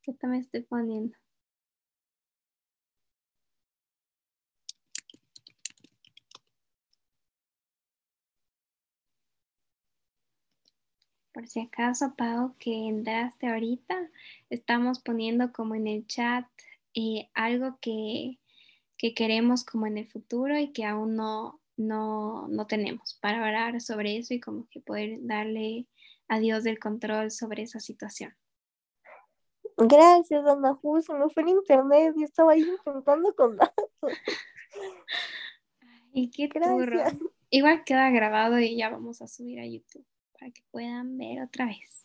que 0.00 0.14
también 0.14 0.42
estoy 0.42 0.62
poniendo. 0.62 1.14
Por 11.34 11.46
si 11.46 11.60
acaso, 11.60 12.14
Pau, 12.16 12.56
que 12.58 12.72
entraste 12.88 13.48
ahorita, 13.48 14.08
estamos 14.48 14.98
poniendo 14.98 15.52
como 15.52 15.74
en 15.74 15.86
el 15.86 16.06
chat 16.06 16.46
eh, 16.94 17.28
algo 17.34 17.76
que, 17.82 18.38
queremos 18.96 19.62
como 19.62 19.86
en 19.86 19.98
el 19.98 20.08
futuro 20.08 20.58
y 20.58 20.72
que 20.72 20.86
aún 20.86 21.16
no, 21.16 21.60
no, 21.86 22.48
no 22.48 22.66
tenemos 22.66 23.18
para 23.20 23.44
hablar 23.44 23.80
sobre 23.80 24.16
eso 24.16 24.34
y 24.34 24.40
como 24.40 24.68
que 24.70 24.80
poder 24.80 25.18
darle 25.22 25.86
a 26.28 26.38
Dios 26.38 26.66
el 26.66 26.78
control 26.78 27.30
sobre 27.30 27.62
esa 27.62 27.80
situación. 27.80 28.34
Gracias, 29.76 30.46
Ana 30.46 30.74
Justo, 30.74 31.14
me 31.14 31.28
fue 31.30 31.42
en 31.42 31.50
internet 31.50 32.14
y 32.16 32.24
estaba 32.24 32.52
ahí 32.52 32.62
intentando 32.62 33.34
con 33.34 33.56
datos. 33.56 33.86
Y 36.14 36.30
qué 36.30 36.46
turro. 36.48 37.02
Igual 37.48 37.84
queda 37.84 38.10
grabado 38.10 38.58
y 38.58 38.76
ya 38.76 38.90
vamos 38.90 39.22
a 39.22 39.26
subir 39.26 39.60
a 39.60 39.66
YouTube 39.66 40.04
para 40.38 40.50
que 40.50 40.62
puedan 40.70 41.16
ver 41.16 41.42
otra 41.42 41.66
vez. 41.66 42.01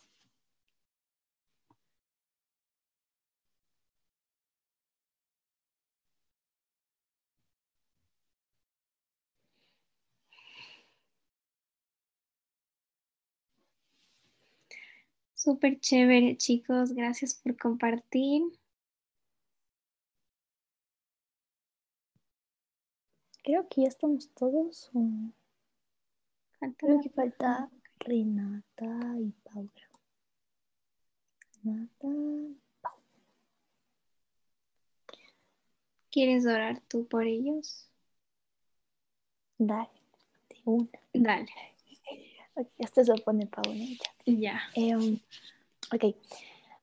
Súper 15.48 15.80
chévere, 15.80 16.36
chicos. 16.36 16.92
Gracias 16.92 17.34
por 17.34 17.56
compartir. 17.56 18.42
Creo 23.42 23.66
que 23.66 23.80
ya 23.80 23.88
estamos 23.88 24.28
todos. 24.34 24.90
Creo 26.76 27.00
que 27.00 27.08
falta 27.08 27.70
Renata 27.98 29.16
y 29.18 29.32
Paula. 29.42 29.88
Renata 31.64 32.08
¿Quieres 36.10 36.44
orar 36.44 36.82
tú 36.88 37.08
por 37.08 37.24
ellos? 37.24 37.88
Dale, 39.56 39.88
de 40.50 40.56
una. 40.66 40.90
Dale. 41.14 41.77
Esto 42.78 43.04
se 43.04 43.14
pone 43.22 43.46
Paula. 43.46 43.84
Ya. 44.26 44.60
Em, 44.74 45.20
ok. 45.92 46.14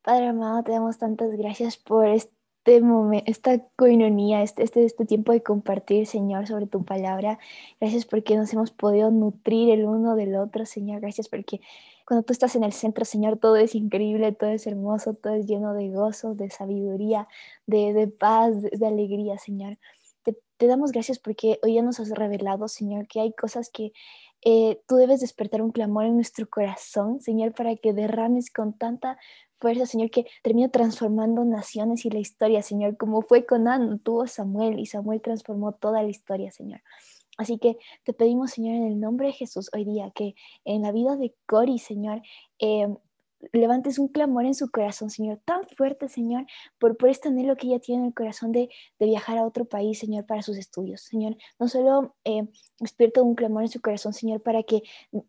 Padre 0.02 0.28
amado, 0.28 0.64
te 0.64 0.72
damos 0.72 0.98
tantas 0.98 1.32
gracias 1.32 1.78
por 1.78 2.08
este 2.08 2.80
momento, 2.82 3.30
esta 3.30 3.60
coinonía, 3.76 4.44
este, 4.44 4.64
este, 4.64 4.86
este 4.86 5.06
tiempo 5.06 5.32
de 5.32 5.42
compartir, 5.42 6.06
Señor, 6.06 6.48
sobre 6.48 6.68
tu 6.68 6.86
palabra. 6.86 7.40
Gracias 7.80 8.06
porque 8.06 8.36
nos 8.36 8.54
hemos 8.54 8.72
podido 8.72 9.10
nutrir 9.10 9.72
el 9.72 9.86
uno 9.86 10.16
del 10.16 10.36
otro, 10.36 10.66
Señor. 10.66 11.02
Gracias 11.02 11.28
porque 11.28 11.60
cuando 12.06 12.24
tú 12.24 12.34
estás 12.34 12.56
en 12.56 12.64
el 12.64 12.72
centro, 12.72 13.04
Señor, 13.04 13.38
todo 13.38 13.56
es 13.56 13.74
increíble, 13.74 14.32
todo 14.32 14.52
es 14.52 14.68
hermoso, 14.68 15.16
todo 15.16 15.34
es 15.34 15.48
lleno 15.48 15.74
de 15.74 15.90
gozo, 15.90 16.36
de 16.36 16.52
sabiduría, 16.52 17.28
de, 17.66 18.08
paz, 18.08 18.62
de, 18.62 18.86
alegría, 18.86 19.40
Señor. 19.40 19.80
Te, 20.22 20.38
te, 20.58 20.68
damos 20.68 20.92
gracias 20.92 21.18
porque 21.18 21.60
hoy 21.64 21.74
ya 21.74 21.82
nos 21.82 22.00
has 22.00 22.12
revelado, 22.12 22.68
Señor, 22.68 23.08
que 23.08 23.22
hay 23.22 23.34
cosas 23.34 23.72
que 23.72 23.92
eh, 24.46 24.80
tú 24.88 24.96
debes 24.98 25.22
despertar 25.22 25.64
un 25.64 25.72
clamor 25.72 26.06
en 26.06 26.16
nuestro 26.16 26.48
corazón, 26.48 27.20
Señor, 27.20 27.54
para 27.54 27.76
que 27.76 27.94
derrames 27.94 28.52
con 28.52 28.78
tanta 28.78 29.18
fuerza, 29.60 29.88
Señor, 29.88 30.12
que 30.12 30.28
termine 30.44 30.70
transformando 30.70 31.44
naciones 31.44 32.06
y 32.06 32.12
la 32.12 32.20
historia, 32.20 32.62
Señor, 32.62 32.96
como 32.96 33.24
fue 33.24 33.48
con 33.48 33.68
Ana, 33.68 33.98
tuvo 34.04 34.28
Samuel 34.28 34.80
y 34.80 34.86
Samuel 34.86 35.22
transformó 35.22 35.74
toda 35.74 36.04
la 36.04 36.10
historia, 36.10 36.52
Señor. 36.52 36.82
Así 37.38 37.58
que 37.58 37.78
te 38.04 38.14
pedimos, 38.14 38.52
Señor, 38.52 38.76
en 38.76 38.86
el 38.86 39.00
nombre 39.00 39.28
de 39.28 39.34
Jesús 39.34 39.70
hoy 39.74 39.84
día, 39.84 40.12
que 40.14 40.36
en 40.64 40.84
la 40.84 40.92
vida 40.92 41.18
de 41.18 41.34
Cori, 41.48 41.80
Señor, 41.80 42.22
eh, 42.60 42.88
levantes 43.52 44.00
un 44.00 44.08
clamor 44.08 44.46
en 44.46 44.56
su 44.56 44.70
corazón, 44.70 45.10
Señor, 45.10 45.40
tan 45.46 45.68
fuerte, 45.78 46.10
Señor, 46.10 46.46
por, 46.80 46.98
por 46.98 47.10
este 47.10 47.30
anhelo 47.30 47.56
que 47.56 47.68
ella 47.68 47.80
tiene 47.80 48.02
en 48.02 48.08
el 48.08 48.14
corazón 48.14 48.52
de, 48.52 48.70
de 49.00 49.06
viajar 49.06 49.38
a 49.38 49.46
otro 49.46 49.66
país, 49.66 50.00
Señor, 50.00 50.26
para 50.26 50.42
sus 50.42 50.58
estudios. 50.58 51.02
Señor, 51.02 51.38
no 51.60 51.68
solo 51.68 52.16
eh, 52.24 52.48
despierta 52.80 53.22
un 53.22 53.36
clamor 53.36 53.64
en 53.64 53.70
su 53.70 53.82
corazón, 53.82 54.14
Señor, 54.14 54.42
para 54.42 54.64
que 54.64 54.84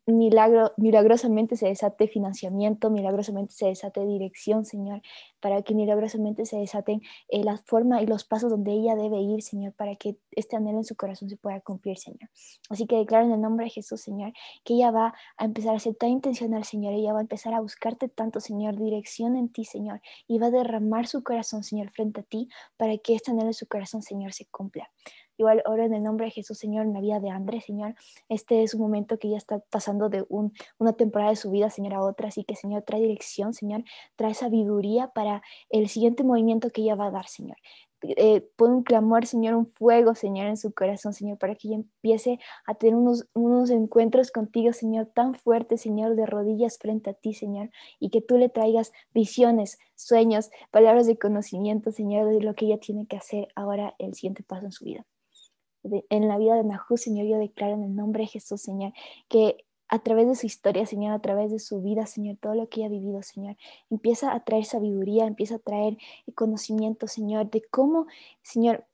milagro, 0.06 0.72
milagrosamente 0.76 1.56
se 1.56 1.68
desate 1.68 2.08
financiamiento, 2.08 2.90
milagrosamente 2.90 3.54
se 3.54 3.66
desate 3.66 4.04
dirección, 4.06 4.64
Señor, 4.64 5.02
para 5.46 5.62
que 5.62 5.76
milagrosamente 5.76 6.44
se 6.44 6.56
desaten 6.56 7.02
eh, 7.28 7.44
la 7.44 7.56
forma 7.56 8.02
y 8.02 8.06
los 8.06 8.24
pasos 8.24 8.50
donde 8.50 8.72
ella 8.72 8.96
debe 8.96 9.20
ir, 9.20 9.42
Señor, 9.42 9.72
para 9.74 9.94
que 9.94 10.18
este 10.32 10.56
anhelo 10.56 10.78
en 10.78 10.84
su 10.84 10.96
corazón 10.96 11.30
se 11.30 11.36
pueda 11.36 11.60
cumplir, 11.60 11.98
Señor. 11.98 12.28
Así 12.68 12.88
que 12.88 12.96
declaro 12.96 13.26
en 13.26 13.30
el 13.30 13.40
nombre 13.40 13.66
de 13.66 13.70
Jesús, 13.70 14.00
Señor, 14.00 14.32
que 14.64 14.74
ella 14.74 14.90
va 14.90 15.14
a 15.36 15.44
empezar 15.44 15.76
a 15.76 15.78
ser 15.78 15.94
tan 15.94 16.08
intencional, 16.08 16.64
Señor, 16.64 16.94
ella 16.94 17.12
va 17.12 17.20
a 17.20 17.22
empezar 17.22 17.54
a 17.54 17.60
buscarte 17.60 18.08
tanto, 18.08 18.40
Señor, 18.40 18.76
dirección 18.76 19.36
en 19.36 19.48
ti, 19.48 19.64
Señor, 19.64 20.00
y 20.26 20.40
va 20.40 20.48
a 20.48 20.50
derramar 20.50 21.06
su 21.06 21.22
corazón, 21.22 21.62
Señor, 21.62 21.92
frente 21.92 22.22
a 22.22 22.24
ti, 22.24 22.48
para 22.76 22.98
que 22.98 23.14
este 23.14 23.30
anhelo 23.30 23.50
en 23.50 23.54
su 23.54 23.68
corazón, 23.68 24.02
Señor, 24.02 24.32
se 24.32 24.46
cumpla. 24.46 24.90
Igual 25.38 25.62
oro 25.66 25.84
en 25.84 25.92
el 25.92 26.02
nombre 26.02 26.26
de 26.26 26.30
Jesús, 26.32 26.58
Señor, 26.58 26.86
en 26.86 26.94
la 26.94 27.00
vida 27.00 27.20
de 27.20 27.28
Andrés, 27.28 27.64
Señor. 27.66 27.94
Este 28.28 28.62
es 28.62 28.72
un 28.74 28.80
momento 28.80 29.18
que 29.18 29.28
ya 29.28 29.36
está 29.36 29.58
pasando 29.70 30.08
de 30.08 30.24
un, 30.30 30.52
una 30.78 30.94
temporada 30.94 31.30
de 31.30 31.36
su 31.36 31.50
vida, 31.50 31.68
Señor, 31.68 31.94
a 31.94 32.02
otra. 32.02 32.28
Así 32.28 32.44
que, 32.44 32.56
Señor, 32.56 32.82
trae 32.82 33.02
dirección, 33.02 33.52
Señor. 33.52 33.84
Trae 34.16 34.32
sabiduría 34.32 35.08
para 35.08 35.42
el 35.68 35.88
siguiente 35.88 36.24
movimiento 36.24 36.70
que 36.70 36.82
ella 36.82 36.94
va 36.94 37.08
a 37.08 37.10
dar, 37.10 37.28
Señor. 37.28 37.56
Eh, 38.02 38.48
pon 38.56 38.72
un 38.72 38.82
clamor, 38.82 39.26
Señor, 39.26 39.54
un 39.54 39.66
fuego, 39.66 40.14
Señor, 40.14 40.46
en 40.46 40.56
su 40.56 40.72
corazón, 40.72 41.12
Señor, 41.12 41.38
para 41.38 41.54
que 41.54 41.68
ella 41.68 41.76
empiece 41.76 42.38
a 42.66 42.74
tener 42.74 42.94
unos, 42.94 43.26
unos 43.34 43.70
encuentros 43.70 44.30
contigo, 44.30 44.72
Señor, 44.72 45.06
tan 45.06 45.34
fuertes, 45.34 45.82
Señor, 45.82 46.14
de 46.16 46.26
rodillas 46.26 46.78
frente 46.78 47.10
a 47.10 47.14
ti, 47.14 47.34
Señor, 47.34 47.70
y 47.98 48.10
que 48.10 48.20
tú 48.20 48.38
le 48.38 48.48
traigas 48.48 48.92
visiones, 49.12 49.78
sueños, 49.96 50.50
palabras 50.70 51.06
de 51.06 51.18
conocimiento, 51.18 51.90
Señor, 51.90 52.28
de 52.28 52.40
lo 52.40 52.54
que 52.54 52.66
ella 52.66 52.78
tiene 52.78 53.06
que 53.06 53.16
hacer 53.16 53.48
ahora, 53.54 53.94
el 53.98 54.14
siguiente 54.14 54.42
paso 54.42 54.66
en 54.66 54.72
su 54.72 54.84
vida 54.84 55.06
en 56.10 56.28
la 56.28 56.38
vida 56.38 56.54
de 56.54 56.64
Nahu, 56.64 56.96
Señor, 56.96 57.26
yo 57.26 57.38
declaro 57.38 57.74
en 57.74 57.84
el 57.84 57.94
nombre 57.94 58.22
de 58.22 58.28
Jesús, 58.28 58.60
Señor, 58.60 58.92
que 59.28 59.64
a 59.88 59.98
través 60.00 60.26
de 60.26 60.34
su 60.34 60.46
historia, 60.46 60.86
Señor, 60.86 61.12
a 61.12 61.20
través 61.20 61.50
de 61.50 61.58
su 61.58 61.80
vida, 61.80 62.06
Señor, 62.06 62.36
todo 62.40 62.54
lo 62.54 62.68
que 62.68 62.80
ella 62.80 62.86
ha 62.86 62.90
vivido, 62.90 63.22
Señor, 63.22 63.56
empieza 63.90 64.32
a 64.32 64.44
traer 64.44 64.64
sabiduría, 64.64 65.26
empieza 65.26 65.56
a 65.56 65.58
traer 65.58 65.96
conocimiento, 66.34 67.06
Señor, 67.06 67.50
de 67.50 67.62
cómo, 67.70 68.06
Señor, 68.42 68.84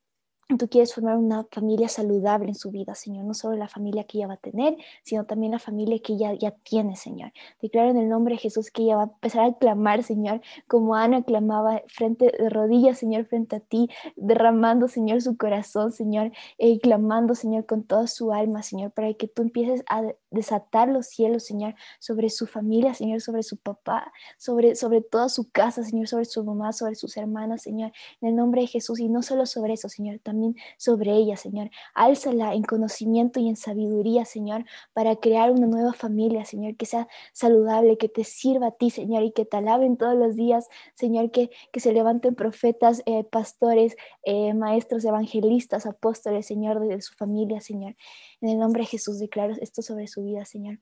tú 0.59 0.69
quieres 0.69 0.95
formar 0.95 1.19
una 1.19 1.47
familia 1.51 1.89
saludable 1.89 2.49
en 2.49 2.55
su 2.55 2.71
vida, 2.71 2.95
Señor, 2.95 3.25
no 3.25 3.35
solo 3.35 3.57
la 3.57 3.69
familia 3.69 4.05
que 4.05 4.19
ella 4.19 4.29
va 4.29 4.35
a 4.35 4.39
tener, 4.39 4.77
sino 5.03 5.25
también 5.25 5.53
la 5.53 5.59
familia 5.59 5.99
que 6.01 6.15
ella 6.15 6.33
ya 6.35 6.51
tiene, 6.51 6.97
Señor. 6.97 7.33
Declaro 7.61 7.91
en 7.91 7.97
el 7.99 8.09
nombre 8.09 8.35
de 8.35 8.41
Jesús 8.41 8.71
que 8.71 8.83
ella 8.83 8.97
va 8.97 9.03
a 9.03 9.07
empezar 9.07 9.45
a 9.45 9.55
clamar, 9.55 10.03
Señor, 10.03 10.41
como 10.67 10.95
Ana 10.95 11.23
clamaba 11.23 11.83
frente 11.89 12.33
de 12.39 12.49
rodillas, 12.49 12.99
Señor, 12.99 13.27
frente 13.27 13.57
a 13.57 13.61
ti, 13.61 13.89
derramando, 14.17 14.89
Señor, 14.89 15.23
su 15.23 15.37
corazón, 15.37 15.93
Señor, 15.93 16.33
y 16.59 16.81
clamando, 16.81 17.35
Señor, 17.35 17.67
con 17.67 17.85
toda 17.85 18.07
su 18.07 18.33
alma, 18.33 18.63
Señor, 18.63 18.91
para 18.93 19.13
que 19.15 19.29
tú 19.29 19.43
empieces 19.43 19.85
a 19.89 20.03
desatar 20.31 20.89
los 20.89 21.07
cielos, 21.07 21.45
Señor, 21.45 21.75
sobre 22.01 22.31
su 22.31 22.47
familia, 22.47 22.95
Señor, 22.95 23.21
sobre 23.21 23.43
su 23.43 23.57
papá, 23.57 24.13
sobre, 24.39 24.75
sobre 24.75 25.01
toda 25.01 25.29
su 25.29 25.51
casa, 25.51 25.85
Señor, 25.85 26.09
sobre 26.09 26.25
su 26.25 26.43
mamá, 26.45 26.73
sobre 26.73 26.95
sus 26.95 27.17
hermanas, 27.17 27.63
Señor, 27.63 27.93
en 28.21 28.31
el 28.31 28.37
nombre 28.37 28.63
de 28.63 28.67
Jesús, 28.67 28.99
y 28.99 29.09
no 29.09 29.23
solo 29.23 29.47
sobre 29.47 29.75
eso, 29.75 29.89
Señor, 29.89 30.19
también 30.23 30.42
sobre 30.79 31.13
ella, 31.13 31.37
Señor. 31.37 31.71
Álzala 31.95 32.55
en 32.55 32.63
conocimiento 32.63 33.41
y 33.41 33.49
en 33.49 33.57
sabiduría, 33.57 34.25
Señor, 34.25 34.65
para 34.93 35.17
crear 35.17 35.51
una 35.51 35.67
nueva 35.67 35.93
familia, 35.93 36.45
Señor, 36.45 36.77
que 36.77 36.87
sea 36.87 37.09
saludable, 37.33 37.99
que 37.99 38.09
te 38.09 38.25
sirva 38.25 38.69
a 38.69 38.71
ti, 38.73 38.91
Señor, 38.91 39.23
y 39.23 39.33
que 39.33 39.45
te 39.45 39.57
alaben 39.57 39.97
todos 39.97 40.15
los 40.15 40.37
días, 40.37 40.69
Señor, 40.95 41.31
que, 41.31 41.51
que 41.73 41.81
se 41.81 41.93
levanten 41.93 42.35
profetas, 42.35 43.03
eh, 43.07 43.25
pastores, 43.25 43.97
eh, 44.25 44.55
maestros, 44.55 45.05
evangelistas, 45.05 45.87
apóstoles, 45.87 46.47
Señor, 46.47 46.87
de 46.87 47.01
su 47.03 47.15
familia, 47.15 47.61
Señor. 47.61 47.97
En 48.41 48.51
el 48.51 48.59
nombre 48.59 48.83
de 48.83 48.87
Jesús 48.87 49.19
declaro 49.19 49.55
esto 49.61 49.83
sobre 49.83 50.07
su 50.07 50.25
vida, 50.25 50.45
Señor. 50.45 50.79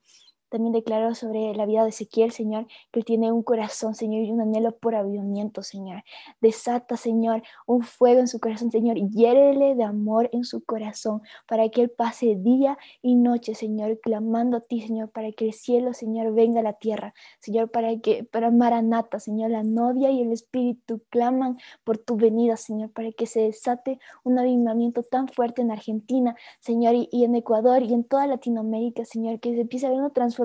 También 0.51 0.73
declaro 0.73 1.15
sobre 1.15 1.55
la 1.55 1.65
vida 1.65 1.85
de 1.85 1.91
Ezequiel, 1.91 2.33
Señor, 2.33 2.67
que 2.91 3.03
tiene 3.03 3.31
un 3.31 3.45
corazón, 3.45 3.95
Señor, 3.95 4.25
y 4.25 4.33
un 4.33 4.41
anhelo 4.41 4.77
por 4.77 4.97
avivamiento, 4.97 5.63
Señor. 5.63 6.03
Desata, 6.41 6.97
Señor, 6.97 7.45
un 7.67 7.83
fuego 7.83 8.19
en 8.19 8.27
su 8.27 8.41
corazón, 8.41 8.73
Señor, 8.73 8.97
hiérele 8.97 9.77
de 9.77 9.85
amor 9.85 10.29
en 10.33 10.45
su 10.45 10.65
corazón 10.65 11.23
para 11.47 11.69
que 11.69 11.83
él 11.83 11.91
pase 11.91 12.35
día 12.35 12.77
y 13.01 13.15
noche, 13.15 13.55
Señor, 13.55 14.01
clamando 14.01 14.57
a 14.57 14.61
ti, 14.61 14.81
Señor, 14.81 15.11
para 15.11 15.31
que 15.31 15.47
el 15.47 15.53
cielo, 15.53 15.95
Señor, 15.95 16.35
venga 16.35 16.61
a 16.61 16.65
la 16.65 16.73
tierra, 16.73 17.15
Señor, 17.39 17.71
para 17.71 17.97
que, 18.01 18.25
para 18.25 18.51
Maranata, 18.51 19.21
Señor, 19.21 19.53
la 19.53 19.63
novia 19.63 20.11
y 20.11 20.21
el 20.21 20.33
Espíritu 20.33 21.01
claman 21.11 21.59
por 21.85 21.97
tu 21.97 22.17
venida, 22.17 22.57
Señor, 22.57 22.91
para 22.91 23.13
que 23.13 23.27
se 23.27 23.43
desate 23.43 24.01
un 24.25 24.37
avivamiento 24.37 25.05
tan 25.05 25.29
fuerte 25.29 25.63
en 25.63 25.71
Argentina, 25.71 26.35
Señor, 26.59 26.97
y, 26.97 27.09
y 27.13 27.23
en 27.23 27.37
Ecuador 27.37 27.83
y 27.83 27.95
en 27.95 28.03
toda 28.03 28.27
Latinoamérica, 28.27 29.05
Señor, 29.05 29.39
que 29.39 29.55
se 29.55 29.61
empiece 29.61 29.87
a 29.87 29.91
ver 29.91 30.01
una 30.01 30.11
transformación 30.11 30.40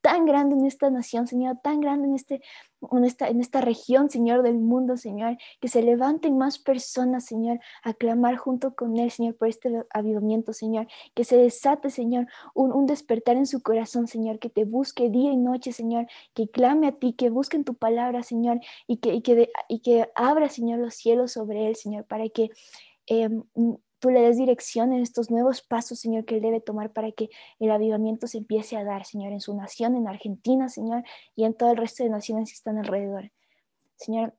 tan 0.00 0.26
grande 0.26 0.54
en 0.54 0.66
esta 0.66 0.90
nación, 0.90 1.26
Señor, 1.26 1.58
tan 1.62 1.80
grande 1.80 2.08
en, 2.08 2.14
este, 2.14 2.42
en, 2.92 3.04
esta, 3.04 3.28
en 3.28 3.40
esta 3.40 3.60
región, 3.60 4.10
Señor, 4.10 4.42
del 4.42 4.58
mundo, 4.58 4.96
Señor, 4.96 5.36
que 5.60 5.68
se 5.68 5.82
levanten 5.82 6.36
más 6.38 6.58
personas, 6.58 7.24
Señor, 7.24 7.60
a 7.82 7.94
clamar 7.94 8.36
junto 8.36 8.74
con 8.74 8.98
Él, 8.98 9.10
Señor, 9.10 9.36
por 9.36 9.48
este 9.48 9.84
avivamiento, 9.90 10.52
Señor, 10.52 10.86
que 11.14 11.24
se 11.24 11.36
desate, 11.36 11.90
Señor, 11.90 12.26
un, 12.54 12.72
un 12.72 12.86
despertar 12.86 13.36
en 13.36 13.46
su 13.46 13.62
corazón, 13.62 14.06
Señor, 14.06 14.38
que 14.38 14.50
te 14.50 14.64
busque 14.64 15.10
día 15.10 15.32
y 15.32 15.36
noche, 15.36 15.72
Señor, 15.72 16.06
que 16.34 16.48
clame 16.48 16.88
a 16.88 16.92
ti, 16.92 17.12
que 17.12 17.30
busque 17.30 17.56
en 17.56 17.64
tu 17.64 17.74
palabra, 17.74 18.22
Señor, 18.22 18.60
y 18.86 18.98
que, 18.98 19.14
y 19.14 19.22
que, 19.22 19.50
y 19.68 19.80
que 19.80 20.10
abra, 20.14 20.48
Señor, 20.48 20.80
los 20.80 20.94
cielos 20.94 21.32
sobre 21.32 21.68
Él, 21.68 21.76
Señor, 21.76 22.04
para 22.04 22.28
que... 22.28 22.50
Eh, 23.06 23.28
tú 24.04 24.10
le 24.10 24.20
des 24.20 24.36
dirección 24.36 24.92
en 24.92 25.00
estos 25.00 25.30
nuevos 25.30 25.62
pasos, 25.62 25.98
Señor, 25.98 26.26
que 26.26 26.34
Él 26.34 26.42
debe 26.42 26.60
tomar 26.60 26.92
para 26.92 27.10
que 27.12 27.30
el 27.58 27.70
avivamiento 27.70 28.26
se 28.26 28.36
empiece 28.36 28.76
a 28.76 28.84
dar, 28.84 29.06
Señor, 29.06 29.32
en 29.32 29.40
su 29.40 29.56
nación, 29.56 29.96
en 29.96 30.06
Argentina, 30.06 30.68
Señor, 30.68 31.04
y 31.34 31.44
en 31.44 31.54
todo 31.54 31.70
el 31.70 31.78
resto 31.78 32.04
de 32.04 32.10
naciones 32.10 32.50
que 32.50 32.54
están 32.54 32.76
alrededor. 32.76 33.32
Señor, 33.96 34.34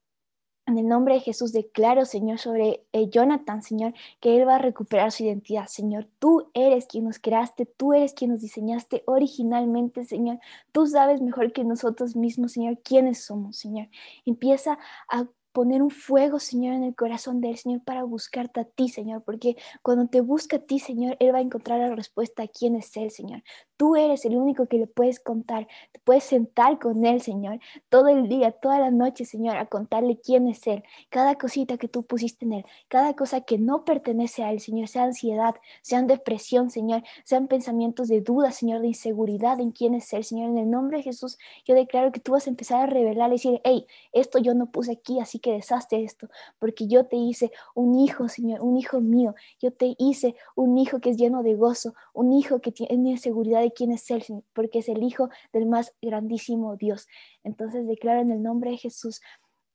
en 0.67 0.77
el 0.77 0.87
nombre 0.87 1.15
de 1.15 1.19
Jesús 1.21 1.51
declaro, 1.51 2.05
Señor, 2.05 2.37
sobre 2.37 2.85
eh, 2.93 3.09
Jonathan, 3.09 3.63
Señor, 3.63 3.95
que 4.19 4.37
él 4.37 4.47
va 4.47 4.57
a 4.57 4.59
recuperar 4.59 5.11
su 5.11 5.23
identidad. 5.23 5.65
Señor, 5.65 6.07
tú 6.19 6.51
eres 6.53 6.85
quien 6.85 7.05
nos 7.05 7.17
creaste, 7.17 7.65
tú 7.65 7.93
eres 7.93 8.13
quien 8.13 8.29
nos 8.29 8.41
diseñaste 8.41 9.01
originalmente, 9.07 10.05
Señor. 10.05 10.37
Tú 10.73 10.85
sabes 10.85 11.23
mejor 11.23 11.53
que 11.53 11.63
nosotros 11.63 12.15
mismos, 12.15 12.51
Señor, 12.51 12.77
quiénes 12.83 13.25
somos, 13.25 13.57
Señor. 13.57 13.89
Empieza 14.25 14.77
a 15.09 15.25
poner 15.55 15.81
un 15.81 15.89
fuego, 15.89 16.37
Señor, 16.37 16.73
en 16.73 16.83
el 16.83 16.95
corazón 16.95 17.39
del 17.39 17.57
Señor, 17.57 17.81
para 17.85 18.03
buscarte 18.03 18.59
a 18.59 18.65
ti, 18.65 18.89
Señor, 18.89 19.23
porque 19.23 19.55
cuando 19.81 20.05
te 20.05 20.19
busca 20.19 20.57
a 20.57 20.59
ti, 20.59 20.79
Señor, 20.79 21.15
Él 21.21 21.33
va 21.33 21.37
a 21.37 21.41
encontrar 21.41 21.79
la 21.79 21.95
respuesta 21.95 22.43
a 22.43 22.47
quién 22.49 22.75
es 22.75 22.95
Él, 22.97 23.09
Señor. 23.09 23.41
Tú 23.77 23.95
eres 23.95 24.25
el 24.25 24.35
único 24.35 24.67
que 24.67 24.77
le 24.77 24.87
puedes 24.87 25.19
contar. 25.19 25.67
Te 25.93 25.99
puedes 25.99 26.25
sentar 26.25 26.77
con 26.77 27.05
Él, 27.05 27.21
Señor, 27.21 27.59
todo 27.87 28.09
el 28.09 28.27
día, 28.27 28.51
toda 28.51 28.79
la 28.79 28.91
noche, 28.91 29.23
Señor, 29.23 29.55
a 29.55 29.65
contarle 29.67 30.19
quién 30.19 30.47
es 30.49 30.67
Él. 30.67 30.83
Cada 31.09 31.35
cosita 31.35 31.77
que 31.77 31.87
tú 31.87 32.03
pusiste 32.03 32.43
en 32.43 32.51
Él, 32.53 32.65
cada 32.89 33.13
cosa 33.15 33.41
que 33.41 33.57
no 33.57 33.85
pertenece 33.85 34.43
a 34.43 34.51
Él, 34.51 34.59
Señor, 34.59 34.89
sea 34.89 35.03
ansiedad, 35.03 35.55
sean 35.81 36.07
depresión, 36.07 36.69
Señor, 36.69 37.03
sean 37.23 37.47
pensamientos 37.47 38.09
de 38.09 38.19
duda, 38.19 38.51
Señor, 38.51 38.81
de 38.81 38.87
inseguridad 38.87 39.61
en 39.61 39.71
quién 39.71 39.95
es 39.95 40.11
Él, 40.11 40.25
Señor. 40.25 40.49
En 40.49 40.57
el 40.57 40.69
nombre 40.69 40.97
de 40.97 41.03
Jesús, 41.03 41.37
yo 41.63 41.75
declaro 41.75 42.11
que 42.11 42.19
tú 42.19 42.33
vas 42.33 42.47
a 42.47 42.49
empezar 42.49 42.81
a 42.81 42.87
revelar 42.87 43.29
y 43.29 43.33
decir, 43.33 43.61
hey, 43.63 43.87
esto 44.11 44.37
yo 44.37 44.53
no 44.53 44.65
puse 44.67 44.91
aquí, 44.91 45.19
así 45.21 45.39
que 45.39 45.44
deshazte 45.53 46.03
esto, 46.03 46.29
porque 46.59 46.87
yo 46.87 47.05
te 47.05 47.15
hice 47.15 47.51
un 47.73 47.95
hijo, 47.95 48.27
Señor, 48.27 48.61
un 48.61 48.77
hijo 48.77 49.01
mío. 49.01 49.35
Yo 49.59 49.71
te 49.71 49.95
hice 49.97 50.35
un 50.55 50.77
hijo 50.77 50.99
que 50.99 51.11
es 51.11 51.17
lleno 51.17 51.43
de 51.43 51.55
gozo, 51.55 51.93
un 52.13 52.33
hijo 52.33 52.61
que 52.61 52.71
tiene 52.71 53.17
seguridad 53.17 53.61
de 53.61 53.71
quién 53.71 53.91
es 53.91 54.09
Él, 54.11 54.23
porque 54.53 54.79
es 54.79 54.89
el 54.89 55.03
Hijo 55.03 55.29
del 55.53 55.65
más 55.65 55.93
grandísimo 56.01 56.75
Dios. 56.75 57.07
Entonces 57.43 57.87
declaro 57.87 58.21
en 58.21 58.31
el 58.31 58.41
nombre 58.41 58.71
de 58.71 58.77
Jesús 58.77 59.21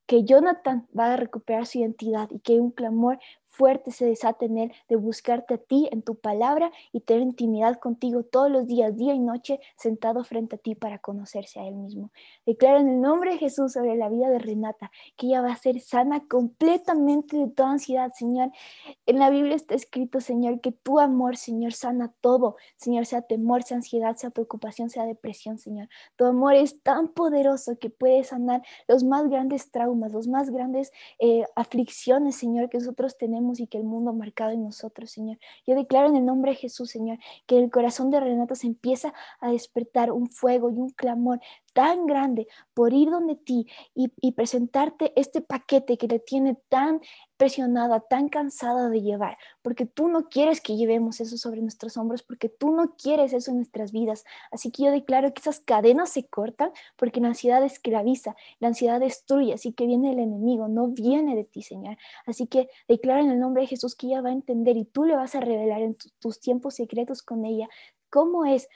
que 0.07 0.25
Jonathan 0.25 0.89
va 0.99 1.13
a 1.13 1.17
recuperar 1.17 1.67
su 1.67 1.79
identidad 1.79 2.29
y 2.33 2.41
que 2.41 2.59
un 2.59 2.73
clamor 2.73 3.21
fuerte 3.51 3.91
se 3.91 4.07
desata 4.07 4.47
en 4.47 4.59
él 4.59 4.73
de 4.89 4.97
buscarte 4.97 5.55
a 5.55 5.59
ti 5.59 5.89
en 5.91 6.03
tu 6.03 6.15
palabra 6.15 6.71
y 6.93 7.01
tener 7.01 7.23
intimidad 7.23 7.79
contigo 7.79 8.23
todos 8.23 8.51
los 8.51 8.67
días, 8.67 8.97
día 8.97 9.13
y 9.13 9.19
noche, 9.19 9.61
sentado 9.77 10.25
frente 10.25 10.57
a 10.57 10.59
ti 10.59 10.75
para 10.75 10.99
conocerse 10.99 11.61
a 11.61 11.67
él 11.67 11.75
mismo. 11.75 12.13
Declaro 12.47 12.79
en 12.79 12.89
el 12.89 13.01
nombre 13.01 13.33
de 13.33 13.39
Jesús 13.39 13.73
sobre 13.73 13.97
la 13.97 14.09
vida 14.09 14.31
de 14.31 14.39
Renata 14.39 14.91
que 15.17 15.27
ella 15.27 15.43
va 15.43 15.53
a 15.53 15.57
ser 15.57 15.81
sana 15.81 16.27
completamente 16.29 17.37
de 17.37 17.49
toda 17.49 17.73
ansiedad, 17.73 18.13
Señor. 18.15 18.51
En 19.07 19.19
la 19.19 19.31
Biblia 19.31 19.57
está 19.57 19.75
escrito, 19.75 20.21
Señor, 20.21 20.61
que 20.61 20.73
tu 20.73 21.01
amor, 21.01 21.37
Señor, 21.37 21.73
sana 21.73 22.15
todo, 22.21 22.57
Señor, 22.77 23.07
sea 23.07 23.23
temor, 23.23 23.65
sea 23.65 23.79
ansiedad, 23.79 24.17
sea 24.17 24.31
preocupación, 24.31 24.91
sea 24.91 25.05
depresión, 25.05 25.59
Señor. 25.59 25.89
Tu 26.17 26.25
amor 26.25 26.55
es 26.55 26.81
tan 26.83 27.09
poderoso 27.09 27.79
que 27.79 27.91
puede 27.91 28.23
sanar 28.23 28.63
los 28.87 29.03
más 29.03 29.29
grandes 29.29 29.71
traumas, 29.71 30.13
los 30.13 30.29
más 30.29 30.51
grandes 30.51 30.93
eh, 31.19 31.45
aflicciones, 31.57 32.37
Señor, 32.37 32.69
que 32.69 32.79
nosotros 32.79 33.19
tenemos 33.19 33.40
y 33.59 33.67
que 33.67 33.79
el 33.79 33.85
mundo 33.85 34.13
marcado 34.13 34.51
en 34.51 34.63
nosotros, 34.63 35.11
Señor. 35.11 35.39
Yo 35.67 35.75
declaro 35.75 36.09
en 36.09 36.17
el 36.17 36.25
nombre 36.25 36.53
de 36.53 36.57
Jesús, 36.57 36.91
Señor, 36.91 37.19
que 37.47 37.59
el 37.59 37.71
corazón 37.71 38.11
de 38.11 38.21
Renata 38.21 38.55
se 38.55 38.67
empieza 38.67 39.13
a 39.41 39.51
despertar 39.51 40.13
un 40.13 40.29
fuego 40.29 40.71
y 40.71 40.75
un 40.75 40.91
clamor 40.91 41.41
tan 41.73 42.07
grande 42.07 42.47
por 42.75 42.93
ir 42.93 43.11
donde 43.11 43.37
ti 43.37 43.67
y, 43.95 44.11
presentarte 44.33 45.13
este 45.17 45.41
paquete 45.41 45.99
que 45.99 46.07
le 46.07 46.19
tiene 46.19 46.57
tan 46.69 47.01
presionada, 47.37 48.01
tan 48.01 48.29
cansada 48.29 48.89
de 48.89 49.03
llevar, 49.03 49.37
porque 49.63 49.87
tú 49.87 50.09
no 50.09 50.29
quieres 50.29 50.61
que 50.61 50.77
llevemos 50.77 51.21
eso 51.21 51.37
sobre 51.37 51.61
nuestros 51.61 51.97
hombros, 51.97 52.23
porque 52.23 52.49
tú 52.49 52.71
no 52.71 52.95
quieres 52.97 53.33
eso 53.33 53.51
en 53.51 53.59
nuestras 53.59 53.93
vidas. 53.93 54.25
Así 54.51 54.71
que 54.71 54.85
yo 54.85 54.91
declaro 54.91 55.33
que 55.33 55.41
esas 55.41 55.61
cadenas 55.61 56.11
se 56.11 56.27
cortan 56.27 56.71
porque 56.97 57.21
la 57.21 57.29
ansiedad 57.29 57.63
esclaviza, 57.63 58.37
la 58.61 58.69
ansiedad 58.69 59.01
destruye, 59.01 59.55
así 59.55 59.73
que 59.73 59.87
viene 59.87 60.13
el 60.13 60.19
enemigo, 60.19 60.69
no 60.69 60.89
viene 60.89 61.35
de 61.35 61.45
ti, 61.45 61.63
Señor. 61.63 61.97
Así 62.27 62.47
que 62.47 62.69
declaro 62.89 63.23
en 63.23 63.31
el 63.31 63.41
nombre 63.41 63.63
de 63.63 63.69
Jesús 63.69 63.95
que 63.95 64.07
ella 64.07 64.23
va 64.23 64.31
a 64.31 64.33
entender 64.33 64.77
y 64.77 64.85
tú 64.85 65.05
le 65.05 65.17
vas 65.17 65.35
a 65.35 65.41
revelar 65.41 65.83
en 65.83 65.97
tus 66.19 66.41
tiempos 66.41 66.75
secretos 66.75 67.23
con 67.23 67.45
ella 67.45 67.69
cómo 68.11 68.45
es 68.45 68.69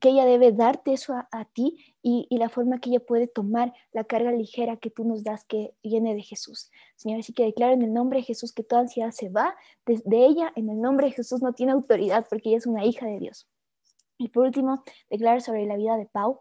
que 0.00 0.08
ella 0.08 0.24
debe 0.24 0.52
darte 0.52 0.92
eso 0.92 1.14
a, 1.14 1.44
ti 1.52 1.94
y, 2.02 2.26
la 2.30 2.48
forma 2.48 2.80
que 2.80 2.90
ella 2.90 3.00
puede 3.00 3.26
tomar 3.26 3.74
la 3.92 4.04
carga 4.04 4.32
ligera 4.32 4.76
que 4.76 4.90
tú 4.90 5.04
nos 5.04 5.22
das 5.22 5.44
que 5.44 5.74
viene 5.82 6.14
de 6.14 6.22
Jesús. 6.22 6.70
Señor, 6.96 7.20
así 7.20 7.32
que 7.32 7.44
declaro 7.44 7.74
en 7.74 7.82
el 7.82 7.92
nombre 7.92 8.20
de 8.20 8.24
Jesús 8.24 8.52
que 8.52 8.62
toda 8.62 8.82
ansiedad 8.82 9.10
se 9.10 9.28
va 9.28 9.54
desde 9.84 10.24
ella, 10.24 10.52
en 10.56 10.70
el 10.70 10.80
nombre 10.80 11.06
de 11.06 11.12
Jesús 11.12 11.42
no 11.42 11.52
tiene 11.52 11.72
autoridad 11.72 12.26
porque 12.28 12.48
ella 12.48 12.58
es 12.58 12.66
una 12.66 12.84
hija 12.84 13.06
de 13.06 13.18
Dios. 13.18 13.48
Y 14.18 14.28
por 14.28 14.46
último, 14.46 14.82
declaro 15.10 15.40
sobre 15.40 15.66
la 15.66 15.76
vida 15.76 15.96
de 15.96 16.06
Pau 16.06 16.40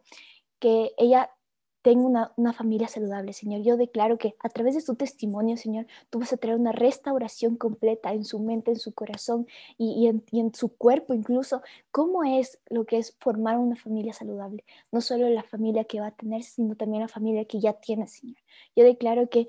que 0.59 0.91
ella 0.97 1.31
tengo 1.81 2.07
una, 2.07 2.53
familia 2.53 2.87
saludable, 2.87 3.33
Señor. 3.33 3.61
Yo 3.63 3.77
declaro 3.77 4.17
que 4.17 4.35
a 4.39 4.49
través 4.49 4.75
de 4.75 4.81
su 4.81 4.95
testimonio, 4.95 5.57
Señor, 5.57 5.87
tú 6.09 6.19
vas 6.19 6.31
a 6.33 6.37
traer 6.37 6.57
una 6.57 6.71
restauración 6.71 7.55
completa 7.55 8.13
en 8.13 8.25
su 8.25 8.39
mente, 8.39 8.71
en 8.71 8.79
su 8.79 8.93
corazón 8.93 9.47
y, 9.77 10.07
en, 10.07 10.23
y, 10.31 10.39
en, 10.39 10.53
su 10.53 10.69
cuerpo 10.69 11.13
incluso. 11.13 11.61
¿Cómo 11.91 12.23
es 12.23 12.59
lo 12.69 12.85
que 12.85 12.97
es 12.97 13.15
formar 13.19 13.57
una 13.57 13.75
familia 13.75 14.13
saludable? 14.13 14.63
No 14.91 15.01
solo 15.01 15.29
la 15.29 15.43
familia 15.43 15.83
que 15.85 15.99
va 15.99 16.07
a 16.07 16.15
tener, 16.15 16.43
sino 16.43 16.75
también 16.75 17.01
la 17.01 17.07
familia 17.07 17.45
que 17.45 17.59
ya 17.59 17.73
tiene, 17.73 18.07
Señor. 18.07 18.37
Yo 18.75 18.83
declaro 18.83 19.29
que 19.29 19.47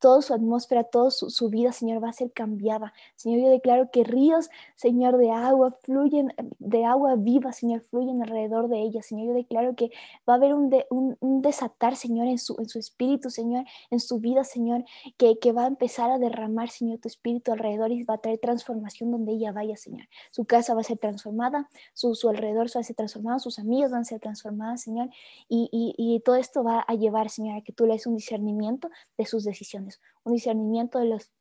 toda 0.00 0.22
su 0.22 0.34
atmósfera, 0.34 0.84
toda 0.84 1.10
su, 1.10 1.50
vida, 1.50 1.72
Señor, 1.72 2.02
va 2.02 2.08
a 2.08 2.12
ser 2.12 2.32
cambiada. 2.32 2.92
Señor, 3.16 3.40
yo 3.40 3.50
declaro 3.50 3.90
que 3.90 4.02
ríos, 4.02 4.48
Señor, 4.74 5.18
de 5.18 5.30
agua 5.30 5.76
fluyen, 5.82 6.32
de 6.58 6.84
agua 6.84 7.14
viva, 7.16 7.52
Señor, 7.52 7.82
fluyen 7.82 8.22
alrededor 8.22 8.68
de 8.68 8.80
ella. 8.80 9.02
Señor, 9.02 9.28
yo 9.28 9.34
declaro 9.34 9.76
que 9.76 9.90
va 10.28 10.34
a 10.34 10.36
haber 10.36 10.54
un, 10.54 10.74
un, 11.20 11.42
desatar, 11.42 11.96
Señor, 11.96 12.26
en 12.26 12.38
su, 12.38 12.56
en 12.58 12.68
su 12.68 12.78
espíritu, 12.78 13.30
Señor, 13.30 13.66
en 13.90 14.00
su 14.00 14.18
vida, 14.18 14.42
Señor, 14.42 14.84
que, 15.18 15.38
que 15.38 15.52
va 15.52 15.64
a 15.64 15.68
empezar 15.68 16.10
a 16.10 16.18
derramar, 16.18 16.70
Señor, 16.70 16.98
tu 16.98 17.08
espíritu 17.08 17.52
alrededor 17.52 17.92
y 17.92 18.02
va 18.02 18.14
a 18.14 18.18
traer 18.18 18.38
transformación 18.38 19.10
donde 19.10 19.32
ella 19.32 19.52
vaya, 19.52 19.76
Señor. 19.76 20.08
Su 20.30 20.46
casa 20.46 20.74
va 20.74 20.80
a 20.80 20.84
ser 20.84 20.98
transformada, 20.98 21.68
su, 21.92 22.14
su 22.14 22.28
alrededor 22.30 22.68
va 22.74 22.80
a 22.80 22.84
ser 22.84 22.96
transformado, 22.96 23.38
sus 23.38 23.58
amigas 23.58 23.90
van 23.90 24.00
a 24.00 24.04
ser 24.04 24.18
transformadas, 24.18 24.80
Señor, 24.82 25.10
y, 25.48 25.68
y, 25.70 25.94
y 25.96 26.20
todo 26.20 26.36
esto 26.36 26.64
va 26.64 26.80
a 26.80 26.94
llevar, 26.94 27.28
Señor, 27.28 27.58
a 27.58 27.62
que 27.62 27.72
tú 27.72 27.86
le 27.86 27.92
des 27.92 28.06
un 28.06 28.16
discernimiento 28.16 28.90
de 29.18 29.26
sus 29.26 29.44
decisiones 29.44 29.89
un 30.24 30.34
discernimiento 30.34 30.98
de, 30.98 31.06
las 31.06 31.32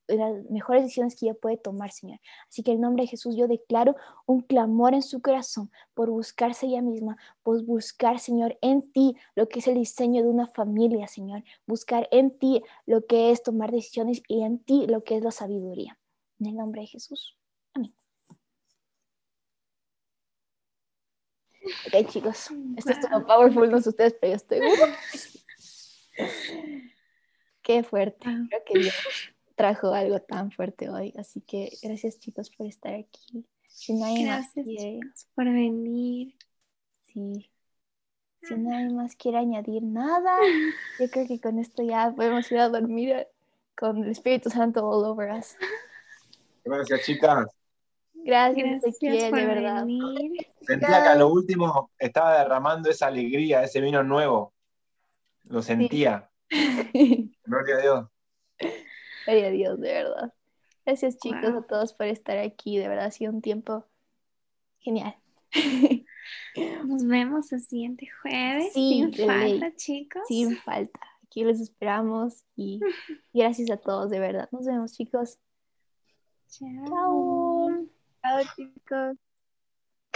mejores 0.50 0.84
decisiones 0.84 1.16
que 1.16 1.28
ella 1.28 1.36
puede 1.36 1.58
tomar, 1.58 1.92
Señor. 1.92 2.20
Así 2.48 2.64
que 2.64 2.72
en 2.72 2.78
el 2.78 2.82
nombre 2.82 3.04
de 3.04 3.08
Jesús 3.08 3.36
yo 3.36 3.48
declaro 3.48 3.96
un 4.26 4.42
clamor 4.42 4.94
en 4.94 5.02
su 5.02 5.22
corazón 5.22 5.72
por 5.94 6.10
buscarse 6.10 6.66
ella 6.66 6.82
misma, 6.82 7.18
por 7.44 7.64
buscar, 7.64 8.20
Señor, 8.20 8.58
en 8.62 8.92
ti 8.92 9.16
lo 9.36 9.48
que 9.48 9.60
es 9.60 9.68
el 9.68 9.76
diseño 9.76 10.24
de 10.24 10.30
una 10.30 10.48
familia, 10.48 11.08
Señor. 11.08 11.44
Buscar 11.68 12.08
en 12.12 12.38
ti 12.38 12.64
lo 12.86 13.06
que 13.06 13.32
es 13.32 13.44
tomar 13.44 13.72
decisiones 13.72 14.24
y 14.28 14.44
en 14.44 14.60
ti 14.60 14.88
lo 14.88 15.04
que 15.04 15.18
es 15.18 15.24
la 15.24 15.32
sabiduría. 15.32 16.00
En 16.40 16.48
el 16.48 16.56
nombre 16.56 16.82
de 16.82 16.88
Jesús. 16.88 17.38
Amén. 17.74 17.94
Ok, 21.62 22.10
chicos, 22.10 22.50
esto 22.78 22.92
es 22.92 23.00
todo 23.02 23.26
powerful, 23.26 23.70
no 23.70 23.82
sé 23.82 23.90
ustedes, 23.90 24.16
pero 24.20 24.32
yo 24.32 24.36
estoy. 24.38 24.60
Qué 27.70 27.84
fuerte. 27.84 28.26
Creo 28.50 28.64
que 28.66 28.80
Dios 28.80 28.96
trajo 29.54 29.94
algo 29.94 30.20
tan 30.20 30.50
fuerte 30.50 30.90
hoy. 30.90 31.14
Así 31.16 31.40
que 31.42 31.72
gracias 31.84 32.20
chicos 32.20 32.50
por 32.50 32.66
estar 32.66 32.96
aquí. 32.96 33.46
Si 33.68 33.94
nadie 33.94 34.26
gracias 34.26 34.66
chicos 34.66 35.28
por 35.36 35.46
venir. 35.46 36.34
Sí. 37.06 37.52
Si 38.42 38.56
nadie 38.56 38.90
más 38.90 39.16
quiere 39.16 39.38
añadir 39.38 39.84
nada, 39.84 40.36
yo 41.00 41.12
creo 41.12 41.28
que 41.28 41.40
con 41.40 41.60
esto 41.60 41.84
ya 41.84 42.12
podemos 42.16 42.52
ir 42.52 42.58
a 42.58 42.70
dormir 42.70 43.28
con 43.78 44.04
el 44.04 44.10
Espíritu 44.10 44.50
Santo 44.50 44.84
all 44.90 45.06
over 45.06 45.30
us. 45.30 45.56
Gracias, 46.66 47.06
chicas. 47.06 47.46
Gracias, 48.16 48.82
Gracias 48.82 49.32
de 49.32 49.46
verdad. 49.46 49.86
Sentía 50.62 51.04
que 51.04 51.10
a 51.10 51.16
lo 51.16 51.32
último 51.32 51.92
estaba 52.00 52.40
derramando 52.40 52.90
esa 52.90 53.06
alegría, 53.06 53.62
ese 53.62 53.80
vino 53.80 54.02
nuevo. 54.02 54.56
Lo 55.44 55.62
sentía. 55.62 56.29
Gloria 57.46 57.76
a 57.76 57.82
Dios. 57.82 58.10
Gloria 59.26 59.48
a 59.48 59.52
Dios, 59.52 59.80
de 59.80 59.94
verdad. 59.94 60.34
Gracias 60.86 61.18
chicos 61.20 61.54
a 61.54 61.62
todos 61.62 61.94
por 61.94 62.08
estar 62.08 62.38
aquí, 62.40 62.78
de 62.78 62.88
verdad 62.88 63.06
ha 63.06 63.12
sido 63.12 63.32
un 63.32 63.42
tiempo 63.42 63.86
genial. 64.80 65.16
Nos 66.86 67.06
vemos 67.06 67.52
el 67.52 67.62
siguiente 67.62 68.08
jueves. 68.22 68.74
sin 68.74 69.14
falta, 69.14 69.76
chicos. 69.76 70.24
Sin 70.28 70.58
falta. 70.58 71.00
Aquí 71.24 71.44
los 71.44 71.60
esperamos 71.60 72.44
y, 72.56 72.80
gracias 73.34 73.70
a 73.70 73.78
todos, 73.78 74.10
de 74.10 74.20
verdad. 74.20 74.50
Nos 74.52 74.66
vemos, 74.66 74.94
chicos. 74.94 75.38
Chao. 76.48 77.70
Chao, 78.24 78.42
chicos. 78.56 79.18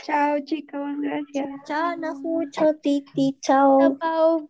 Chao, 0.02 0.40
chicos. 0.40 0.96
Gracias. 1.00 1.50
Chao, 1.66 1.96
Nahu. 1.98 2.50
Chao, 2.50 2.74
Titi. 2.82 3.38
Chao. 3.42 3.98
Chao, 4.00 4.50